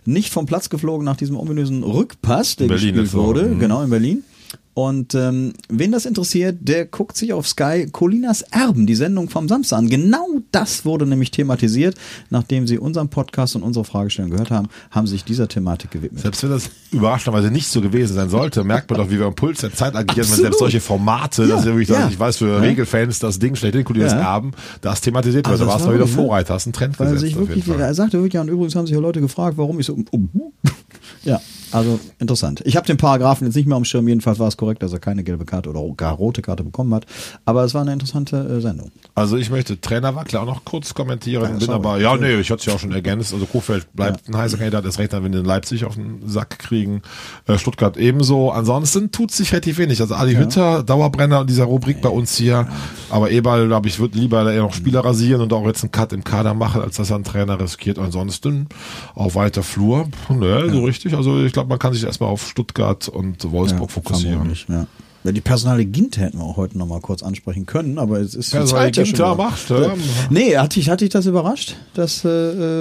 nicht 0.04 0.30
vom 0.32 0.46
Platz 0.46 0.68
geflogen 0.68 1.04
nach 1.04 1.16
diesem 1.16 1.36
ominösen 1.36 1.84
Rückpass, 1.84 2.56
der 2.56 2.64
In 2.66 2.72
Berlin 2.72 2.94
gespielt 2.96 3.14
wurde, 3.14 3.44
Mhm. 3.44 3.58
genau 3.60 3.82
in 3.82 3.90
Berlin. 3.90 4.24
Und 4.74 5.14
ähm, 5.14 5.52
wen 5.68 5.92
das 5.92 6.06
interessiert, 6.06 6.56
der 6.60 6.86
guckt 6.86 7.16
sich 7.16 7.32
auf 7.34 7.46
Sky 7.46 7.88
Colinas 7.92 8.42
Erben, 8.50 8.86
die 8.86 8.94
Sendung 8.94 9.28
vom 9.28 9.46
Samstag 9.48 9.78
an. 9.78 9.88
Genau 9.88 10.26
das 10.50 10.84
wurde 10.86 11.04
nämlich 11.04 11.30
thematisiert. 11.30 11.94
Nachdem 12.30 12.66
sie 12.66 12.78
unseren 12.78 13.08
Podcast 13.08 13.54
und 13.54 13.62
unsere 13.62 13.84
Fragestellung 13.84 14.30
gehört 14.30 14.50
haben, 14.50 14.68
haben 14.90 15.06
sich 15.06 15.24
dieser 15.24 15.46
Thematik 15.48 15.90
gewidmet. 15.90 16.22
Selbst 16.22 16.42
wenn 16.42 16.50
das 16.50 16.70
überraschenderweise 16.90 17.50
nicht 17.50 17.68
so 17.68 17.82
gewesen 17.82 18.14
sein 18.14 18.30
sollte, 18.30 18.64
merkt 18.64 18.90
man 18.90 18.98
doch, 19.00 19.10
wie 19.10 19.18
wir 19.18 19.26
am 19.26 19.34
Puls 19.34 19.60
der 19.60 19.74
Zeit 19.74 19.94
agieren, 19.94 20.16
wenn 20.16 20.22
Absolut. 20.22 20.40
selbst 20.42 20.58
solche 20.58 20.80
Formate, 20.80 21.42
Ja, 21.42 21.48
das 21.48 21.60
ist 21.60 21.66
ja 21.66 21.72
wirklich, 21.72 21.88
ja. 21.88 22.08
ich 22.08 22.18
weiß, 22.18 22.38
für 22.38 22.60
Regelfans 22.62 23.18
das 23.18 23.38
Ding 23.38 23.54
schlecht 23.54 23.84
Colinas 23.84 24.12
Ja. 24.12 24.20
Erben, 24.20 24.52
das 24.80 25.00
thematisiert 25.02 25.46
wird. 25.46 25.52
Also 25.52 25.64
da 25.66 25.70
warst 25.72 25.86
du 25.86 25.92
wieder? 25.94 26.06
Vorreiter, 26.06 26.54
hast 26.54 26.66
einen 26.66 26.72
Trend 26.72 26.98
Weil 26.98 27.12
gesetzt. 27.12 27.34
sich 27.34 27.36
wirklich, 27.36 27.68
er 27.68 27.94
sagte 27.94 28.18
wirklich, 28.18 28.34
ja, 28.34 28.40
und 28.40 28.48
übrigens 28.48 28.74
haben 28.74 28.86
sich 28.86 28.94
ja 28.94 29.00
Leute 29.00 29.20
gefragt, 29.20 29.56
warum 29.58 29.78
ich 29.80 29.86
so, 29.86 29.96
oh, 30.12 30.18
ja, 31.24 31.40
also 31.72 31.98
interessant. 32.18 32.62
Ich 32.66 32.76
habe 32.76 32.86
den 32.86 32.98
Paragraphen 32.98 33.46
jetzt 33.46 33.56
nicht 33.56 33.66
mehr 33.66 33.76
am 33.76 33.84
Schirm, 33.84 34.06
jedenfalls 34.06 34.38
war 34.38 34.48
es 34.48 34.56
korrekt, 34.56 34.82
dass 34.82 34.92
er 34.92 34.98
keine 34.98 35.24
gelbe 35.24 35.46
Karte 35.46 35.70
oder 35.70 35.82
gar 35.96 36.12
rote 36.12 36.42
Karte 36.42 36.62
bekommen 36.62 36.94
hat, 36.94 37.06
aber 37.46 37.64
es 37.64 37.72
war 37.72 37.80
eine 37.80 37.94
interessante 37.94 38.36
äh, 38.36 38.60
Sendung. 38.60 38.92
Also 39.14 39.38
ich 39.38 39.50
möchte 39.50 39.80
Trainer 39.80 40.14
Wackler 40.14 40.42
auch 40.42 40.46
noch 40.46 40.64
kurz 40.64 40.92
kommentieren, 40.92 41.58
bin 41.58 41.60
sorry. 41.60 41.74
aber, 41.74 41.98
ja, 41.98 42.16
nee, 42.16 42.34
ich 42.34 42.50
hatte 42.50 42.60
es 42.60 42.66
ja 42.66 42.74
auch 42.74 42.78
schon 42.78 42.92
ergänzt, 42.92 43.32
also 43.32 43.46
Kofeld 43.46 43.86
bleibt 43.94 44.28
ein 44.28 44.36
heißer 44.36 44.58
Kandidat, 44.58 44.84
ist 44.84 44.98
recht, 44.98 45.12
wenn 45.12 45.32
wir 45.32 45.40
in 45.40 45.46
Leipzig 45.46 45.84
auf 45.84 45.94
den 45.94 46.28
Sack 46.28 46.58
kriegen, 46.58 47.02
äh, 47.46 47.56
Stuttgart 47.56 47.96
ebenso, 47.96 48.50
ansonsten 48.50 49.10
tut 49.10 49.30
sich 49.30 49.52
relativ 49.52 49.78
wenig, 49.78 50.00
also 50.00 50.14
Adi 50.14 50.34
Hütter, 50.34 50.82
Dauerbrenner 50.82 51.40
in 51.40 51.46
dieser 51.46 51.64
Rubrik 51.64 52.02
bei 52.02 52.10
uns 52.10 52.36
hier, 52.36 52.68
aber 53.08 53.30
Eberl, 53.30 53.66
glaube 53.66 53.88
ich, 53.88 53.98
wird 53.98 54.14
lieber 54.14 54.52
eher 54.52 54.62
noch 54.62 54.74
Spieler 54.74 55.00
rasieren 55.04 55.40
und 55.40 55.52
auch 55.54 55.66
jetzt 55.66 55.82
einen 55.82 55.92
Cut 55.92 56.12
im 56.12 56.22
Kader 56.22 56.52
machen, 56.52 56.82
als 56.82 56.96
dass 56.96 57.10
er 57.10 57.16
einen 57.16 57.24
Trainer 57.24 57.58
riskiert, 57.58 57.98
ansonsten 57.98 58.68
auf 59.14 59.34
weiter 59.34 59.62
Flur, 59.62 60.08
ne, 60.28 60.68
so 60.70 60.84
richtig, 60.84 60.91
also 61.14 61.44
ich 61.44 61.52
glaube, 61.52 61.68
man 61.68 61.78
kann 61.78 61.92
sich 61.92 62.04
erstmal 62.04 62.30
auf 62.30 62.46
Stuttgart 62.48 63.08
und 63.08 63.50
Wolfsburg 63.50 63.90
fokussieren. 63.90 64.34
vermutlich, 64.36 64.66
Ja. 64.68 64.86
Ja, 65.24 65.30
die 65.30 65.40
Personale 65.40 65.84
Ginter 65.84 66.22
hätten 66.22 66.38
wir 66.38 66.44
auch 66.44 66.56
heute 66.56 66.76
noch 66.76 66.88
mal 66.88 67.00
kurz 67.00 67.22
ansprechen 67.22 67.64
können, 67.64 68.00
aber 68.00 68.18
es 68.18 68.34
ist 68.34 68.50
Personale 68.50 68.86
Zeit 68.86 68.96
ja 68.96 69.02
Ginter 69.04 69.24
wieder- 69.34 69.36
macht, 69.36 69.70
ja. 69.70 69.94
Nee, 70.30 70.56
hat 70.56 70.74
dich, 70.74 70.90
hat 70.90 71.00
dich 71.00 71.10
das 71.10 71.26
überrascht, 71.26 71.76
dass 71.94 72.24
äh, 72.24 72.28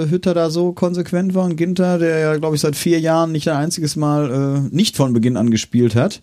äh, 0.02 0.10
Hütter 0.10 0.34
da 0.34 0.50
so 0.50 0.72
konsequent 0.72 1.36
war 1.36 1.44
und 1.44 1.54
Ginter, 1.54 1.98
der 2.00 2.18
ja, 2.18 2.36
glaube 2.38 2.56
ich, 2.56 2.60
seit 2.62 2.74
vier 2.74 2.98
Jahren 2.98 3.30
nicht 3.30 3.48
ein 3.48 3.56
einziges 3.56 3.94
Mal 3.94 4.64
äh, 4.68 4.74
nicht 4.74 4.96
von 4.96 5.12
Beginn 5.12 5.36
an 5.36 5.52
gespielt 5.52 5.94
hat, 5.94 6.20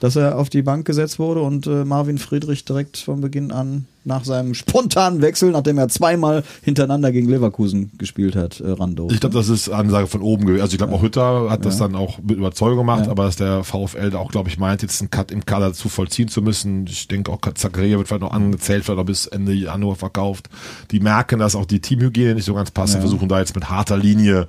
dass 0.00 0.16
er 0.16 0.38
auf 0.38 0.50
die 0.50 0.62
Bank 0.62 0.86
gesetzt 0.86 1.20
wurde 1.20 1.40
und 1.42 1.68
äh, 1.68 1.84
Marvin 1.84 2.18
Friedrich 2.18 2.64
direkt 2.64 2.96
von 2.96 3.20
Beginn 3.20 3.52
an 3.52 3.86
nach 4.04 4.24
seinem 4.24 4.54
spontanen 4.54 5.20
Wechsel, 5.22 5.50
nachdem 5.50 5.78
er 5.78 5.88
zweimal 5.88 6.42
hintereinander 6.62 7.12
gegen 7.12 7.28
Leverkusen 7.28 7.92
gespielt 7.98 8.36
hat, 8.36 8.60
äh, 8.60 8.70
Rando. 8.70 9.08
Ich 9.10 9.20
glaube, 9.20 9.34
das 9.34 9.48
ist 9.48 9.68
Ansage 9.68 10.06
von 10.06 10.22
oben 10.22 10.46
gewesen. 10.46 10.62
Also 10.62 10.72
ich 10.72 10.78
glaube, 10.78 10.94
auch 10.94 11.02
Hütter 11.02 11.50
hat 11.50 11.64
das 11.64 11.78
dann 11.78 11.94
auch 11.94 12.18
mit 12.18 12.38
Überzeugung 12.38 12.78
gemacht, 12.78 13.08
aber 13.08 13.24
dass 13.24 13.36
der 13.36 13.64
VfL 13.64 14.10
da 14.10 14.18
auch, 14.18 14.30
glaube 14.30 14.48
ich, 14.48 14.58
meint, 14.58 14.82
jetzt 14.82 15.00
einen 15.00 15.10
Cut 15.10 15.30
im 15.30 15.44
Kader 15.44 15.72
zu 15.72 15.88
vollziehen 15.88 16.28
zu 16.28 16.42
müssen. 16.42 16.86
Ich 16.86 17.08
denke 17.08 17.30
auch, 17.30 17.40
Zakaria 17.54 17.98
wird 17.98 18.08
vielleicht 18.08 18.22
noch 18.22 18.32
angezählt, 18.32 18.84
vielleicht 18.84 19.00
auch 19.00 19.04
bis 19.04 19.26
Ende 19.26 19.52
Januar 19.52 19.96
verkauft. 19.96 20.48
Die 20.90 21.00
merken, 21.00 21.38
dass 21.38 21.54
auch 21.54 21.66
die 21.66 21.80
Teamhygiene 21.80 22.34
nicht 22.34 22.44
so 22.44 22.54
ganz 22.54 22.70
passt 22.70 22.94
und 22.94 23.00
versuchen 23.00 23.28
da 23.28 23.38
jetzt 23.38 23.54
mit 23.54 23.68
harter 23.68 23.96
Linie 23.96 24.48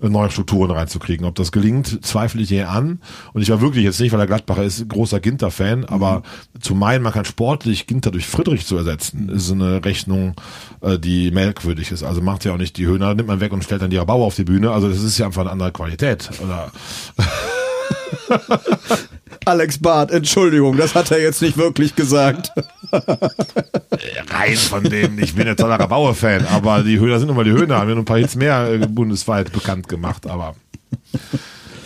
äh, 0.00 0.08
neue 0.08 0.30
Strukturen 0.30 0.70
reinzukriegen. 0.70 1.26
Ob 1.26 1.34
das 1.34 1.52
gelingt, 1.52 2.04
zweifle 2.04 2.42
ich 2.42 2.52
eher 2.52 2.70
an. 2.70 3.00
Und 3.32 3.42
ich 3.42 3.50
war 3.50 3.60
wirklich 3.60 3.84
jetzt 3.84 4.00
nicht, 4.00 4.12
weil 4.12 4.18
der 4.18 4.26
Gladbacher 4.26 4.62
ist, 4.62 4.88
großer 4.88 5.20
Ginter-Fan, 5.20 5.84
aber 5.86 6.22
zu 6.60 6.74
meinen, 6.74 7.02
man 7.02 7.12
kann 7.12 7.24
sportlich 7.24 7.86
Ginter 7.86 8.10
durch 8.10 8.26
Friedrich 8.26 8.66
zu 8.66 8.76
ersetzen, 8.76 8.92
ist 9.10 9.46
so 9.46 9.54
eine 9.54 9.84
Rechnung, 9.84 10.34
äh, 10.80 10.98
die 10.98 11.30
merkwürdig 11.30 11.90
ist. 11.92 12.02
Also 12.02 12.20
macht 12.20 12.44
ja 12.44 12.52
auch 12.52 12.58
nicht 12.58 12.76
die 12.76 12.86
Höhner, 12.86 13.14
nimmt 13.14 13.28
man 13.28 13.40
weg 13.40 13.52
und 13.52 13.64
stellt 13.64 13.82
dann 13.82 13.90
die 13.90 13.98
Bauer 13.98 14.26
auf 14.26 14.36
die 14.36 14.44
Bühne. 14.44 14.70
Also 14.70 14.88
das 14.88 15.02
ist 15.02 15.18
ja 15.18 15.26
einfach 15.26 15.42
eine 15.42 15.50
andere 15.50 15.72
Qualität. 15.72 16.30
Oder 16.42 16.70
Alex 19.44 19.78
Barth, 19.78 20.10
Entschuldigung, 20.10 20.76
das 20.76 20.94
hat 20.94 21.10
er 21.10 21.20
jetzt 21.20 21.42
nicht 21.42 21.56
wirklich 21.56 21.96
gesagt. 21.96 22.52
rein 22.92 24.56
von 24.56 24.84
dem, 24.84 25.18
ich 25.18 25.34
bin 25.34 25.48
ein 25.48 25.56
toller 25.56 25.78
Bauer-Fan, 25.78 26.46
aber 26.46 26.82
die 26.82 26.98
Höhner 26.98 27.18
sind 27.18 27.28
nun 27.28 27.36
mal 27.36 27.44
die 27.44 27.50
Höhner, 27.50 27.78
haben 27.78 27.88
wir 27.88 27.94
noch 27.94 28.02
ein 28.02 28.06
paar 28.06 28.18
Hits 28.18 28.36
mehr 28.36 28.70
äh, 28.70 28.78
bundesweit 28.86 29.52
bekannt 29.52 29.88
gemacht, 29.88 30.26
aber 30.26 30.54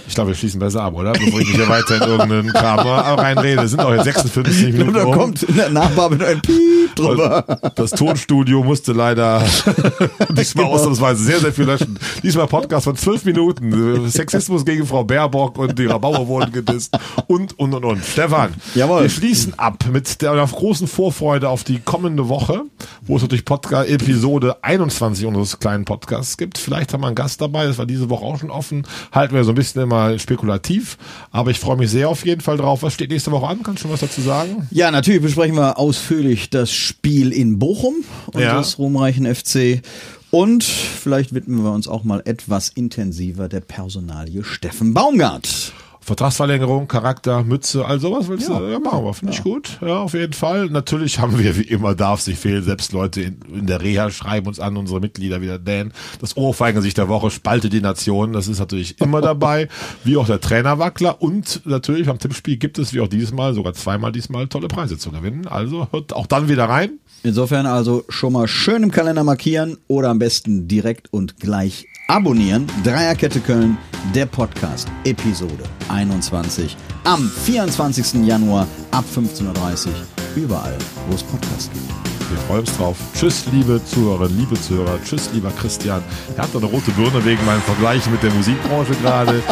ich 0.09 0.14
glaube, 0.14 0.30
wir 0.30 0.34
schließen 0.36 0.61
besser 0.61 0.82
ab, 0.82 0.94
oder? 0.94 1.12
Bevor 1.12 1.40
ich 1.40 1.48
mich 1.48 1.57
hier 1.57 1.68
weiter 1.68 1.96
in 1.96 2.02
irgendeinen 2.02 2.52
Kram 2.52 2.86
reinrede. 2.86 3.62
Es 3.62 3.72
sind 3.72 3.80
auch 3.80 3.92
jetzt 3.92 4.04
56 4.04 4.72
Minuten. 4.72 4.88
Und 4.88 4.94
da 4.94 5.04
kommt 5.04 5.42
in 5.42 5.57
der 5.57 5.70
Nachbarbe 5.70 6.24
ein 6.24 6.40
Piep 6.40 6.94
drüber. 6.94 7.44
Das 7.74 7.90
Tonstudio 7.90 8.62
musste 8.62 8.92
leider 8.92 9.42
diesmal 10.30 10.66
ausnahmsweise 10.66 11.22
sehr, 11.22 11.40
sehr 11.40 11.52
viel 11.52 11.64
löschen. 11.64 11.98
Diesmal 12.22 12.46
Podcast 12.46 12.84
von 12.84 12.96
zwölf 12.96 13.24
Minuten. 13.24 14.09
Sexismus 14.09 14.64
gegen 14.64 14.86
Frau 14.86 15.02
Baerbock 15.02 15.59
und 15.59 15.78
die 15.78 15.86
Rabauer 15.86 16.28
wurden 16.28 16.52
gedisst 16.52 16.96
und, 17.26 17.59
und, 17.59 17.74
und, 17.74 17.84
und. 17.84 18.04
Stefan, 18.04 18.54
Jawohl. 18.74 19.02
wir 19.02 19.11
schließen 19.11 19.59
ab 19.59 19.84
mit 19.90 20.22
der 20.22 20.34
großen 20.46 20.86
Vorfreude 20.86 21.48
auf 21.48 21.64
die 21.64 21.80
kommende 21.80 22.28
Woche, 22.28 22.62
wo 23.02 23.16
es 23.16 23.22
natürlich 23.22 23.44
Podcast 23.44 23.88
Episode 23.88 24.57
21 24.62 25.26
unseres 25.26 25.59
kleinen 25.59 25.84
Podcasts 25.84 26.36
gibt. 26.36 26.59
Vielleicht 26.59 26.92
haben 26.92 27.00
wir 27.00 27.09
einen 27.09 27.16
Gast 27.16 27.40
dabei, 27.40 27.66
das 27.66 27.78
war 27.78 27.86
diese 27.86 28.09
Woche 28.09 28.24
auch 28.24 28.38
schon 28.38 28.50
offen. 28.50 28.86
Halten 29.12 29.34
wir 29.34 29.44
so 29.44 29.52
ein 29.52 29.57
bisschen 29.57 29.82
immer 29.82 29.95
spekulativ, 30.18 30.97
aber 31.30 31.51
ich 31.51 31.59
freue 31.61 31.76
mich 31.76 31.90
sehr 31.90 32.09
auf 32.09 32.24
jeden 32.26 32.40
Fall 32.40 32.57
drauf. 32.57 32.82
Was 32.82 32.94
steht 32.94 33.11
nächste 33.11 33.30
Woche 33.32 33.47
an? 33.47 33.62
Kannst 33.62 33.80
du 33.80 33.82
schon 33.88 33.92
was 33.92 34.01
dazu 34.01 34.20
sagen? 34.20 34.66
Ja, 34.70 34.90
natürlich 34.90 35.22
besprechen 35.22 35.57
wir 35.57 35.78
ausführlich 35.78 36.51
das 36.51 36.70
Spiel 36.72 37.32
in 37.32 37.59
Bochum 37.59 37.94
Ja. 38.34 38.57
unseres 38.57 38.78
ruhmreichen 38.78 39.26
FC. 39.26 39.82
Und 40.30 40.64
vielleicht 40.64 41.32
widmen 41.34 41.62
wir 41.62 41.72
uns 41.72 41.88
auch 41.88 42.05
mal 42.05 42.20
etwas 42.24 42.68
intensiver 42.70 43.49
der 43.49 43.61
Personalie 43.61 44.44
Steffen 44.44 44.92
Baumgart. 44.92 45.72
Vertragsverlängerung, 46.07 46.86
Charakter, 46.86 47.42
Mütze, 47.42 47.84
all 47.84 47.98
sowas 47.98 48.28
willst 48.28 48.48
Ja. 48.48 48.61
du? 48.61 48.66
Ja, 48.70 48.78
machen 48.78 49.04
wir, 49.04 49.12
finde 49.12 49.32
ich 49.34 49.42
gut. 49.42 49.78
Ja, 49.80 49.98
auf 49.98 50.14
jeden 50.14 50.32
Fall. 50.34 50.66
Natürlich 50.70 51.18
haben 51.18 51.36
wir, 51.38 51.57
wie 51.57 51.62
immer, 51.62 51.96
darf 51.96 52.20
sich 52.20 52.38
fehlen, 52.38 52.62
selbst 52.62 52.92
Leute 52.92 53.22
in, 53.22 53.38
in 53.52 53.66
der 53.66 53.82
Reha 53.82 54.11
schreiben 54.11 54.46
uns 54.46 54.61
an, 54.61 54.76
unsere 54.76 55.00
Mitglieder 55.00 55.40
wieder, 55.40 55.59
Dan, 55.59 55.92
das 56.20 56.36
Ohrfeigengesicht 56.36 56.96
der 56.96 57.09
Woche 57.09 57.30
spaltet 57.32 57.72
die 57.72 57.80
Nation, 57.80 58.32
das 58.32 58.46
ist 58.46 58.61
natürlich 58.61 59.00
immer 59.00 59.20
dabei, 59.20 59.68
wie 60.04 60.16
auch 60.16 60.26
der 60.26 60.40
Trainerwackler 60.40 61.20
und 61.20 61.62
natürlich 61.66 62.07
beim 62.07 62.20
Tippspiel 62.20 62.57
gibt 62.57 62.78
es, 62.78 62.94
wie 62.94 63.00
auch 63.00 63.09
dieses 63.09 63.32
Mal, 63.32 63.52
sogar 63.54 63.74
zweimal 63.74 64.12
diesmal, 64.12 64.46
tolle 64.46 64.68
Preise 64.68 64.96
zu 64.98 65.11
gewinnen. 65.11 65.48
Also 65.48 65.88
hört 65.90 66.12
auch 66.14 66.26
dann 66.26 66.48
wieder 66.48 66.68
rein. 66.68 67.00
Insofern 67.24 67.66
also 67.66 68.04
schon 68.09 68.32
mal 68.32 68.46
schön 68.46 68.84
im 68.84 68.92
Kalender 68.92 69.24
markieren 69.24 69.76
oder 69.88 70.11
am 70.11 70.20
besten 70.20 70.68
direkt 70.68 71.12
und 71.12 71.40
gleich 71.40 71.86
abonnieren. 72.07 72.66
Dreierkette 72.84 73.40
Köln, 73.40 73.78
der 74.14 74.26
Podcast, 74.26 74.88
Episode 75.04 75.64
21 75.88 76.76
am 77.04 77.30
24. 77.44 78.26
Januar 78.26 78.66
ab 78.90 79.04
15.30 79.14 79.86
Uhr. 79.86 79.92
Überall, 80.36 80.76
wo 81.09 81.14
es 81.14 81.22
Podcasts 81.22 81.70
gibt. 81.72 81.88
Wir 82.28 82.38
freuen 82.38 82.61
uns 82.61 82.76
drauf. 82.76 82.96
Tschüss, 83.14 83.44
liebe 83.52 83.80
Zuhörerinnen, 83.84 84.38
liebe 84.38 84.61
Zuhörer. 84.61 84.98
Tschüss, 85.04 85.30
lieber 85.32 85.50
Christian. 85.61 86.02
Er 86.36 86.42
hat 86.42 86.52
doch 86.52 86.61
eine 86.61 86.70
rote 86.70 86.90
Birne 86.90 87.24
wegen 87.24 87.44
meinen 87.46 87.62
Vergleichen 87.62 88.11
mit 88.12 88.22
der 88.22 88.32
Musikbranche 88.32 88.94
gerade. 89.00 89.42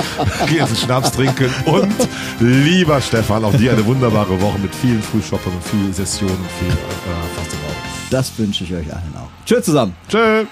Geh 0.48 0.56
jetzt 0.56 0.68
einen 0.68 0.76
Schnaps 0.76 1.12
trinken. 1.12 1.48
Und 1.66 1.94
lieber 2.40 3.00
Stefan, 3.00 3.44
auch 3.44 3.54
dir 3.54 3.72
eine 3.72 3.86
wunderbare 3.86 4.40
Woche 4.40 4.58
mit 4.58 4.74
vielen 4.74 5.02
Frühshoppern 5.02 5.52
und 5.52 5.62
viel 5.62 5.94
Sessionen 5.94 6.36
und 6.36 6.50
viel 6.58 6.72
äh. 6.72 7.34
Das 8.10 8.38
wünsche 8.38 8.62
ich 8.62 8.72
euch 8.72 8.92
allen 8.92 9.14
auch. 9.16 9.28
Tschüss 9.44 9.64
zusammen. 9.64 9.94
Tschüss. 10.08 10.46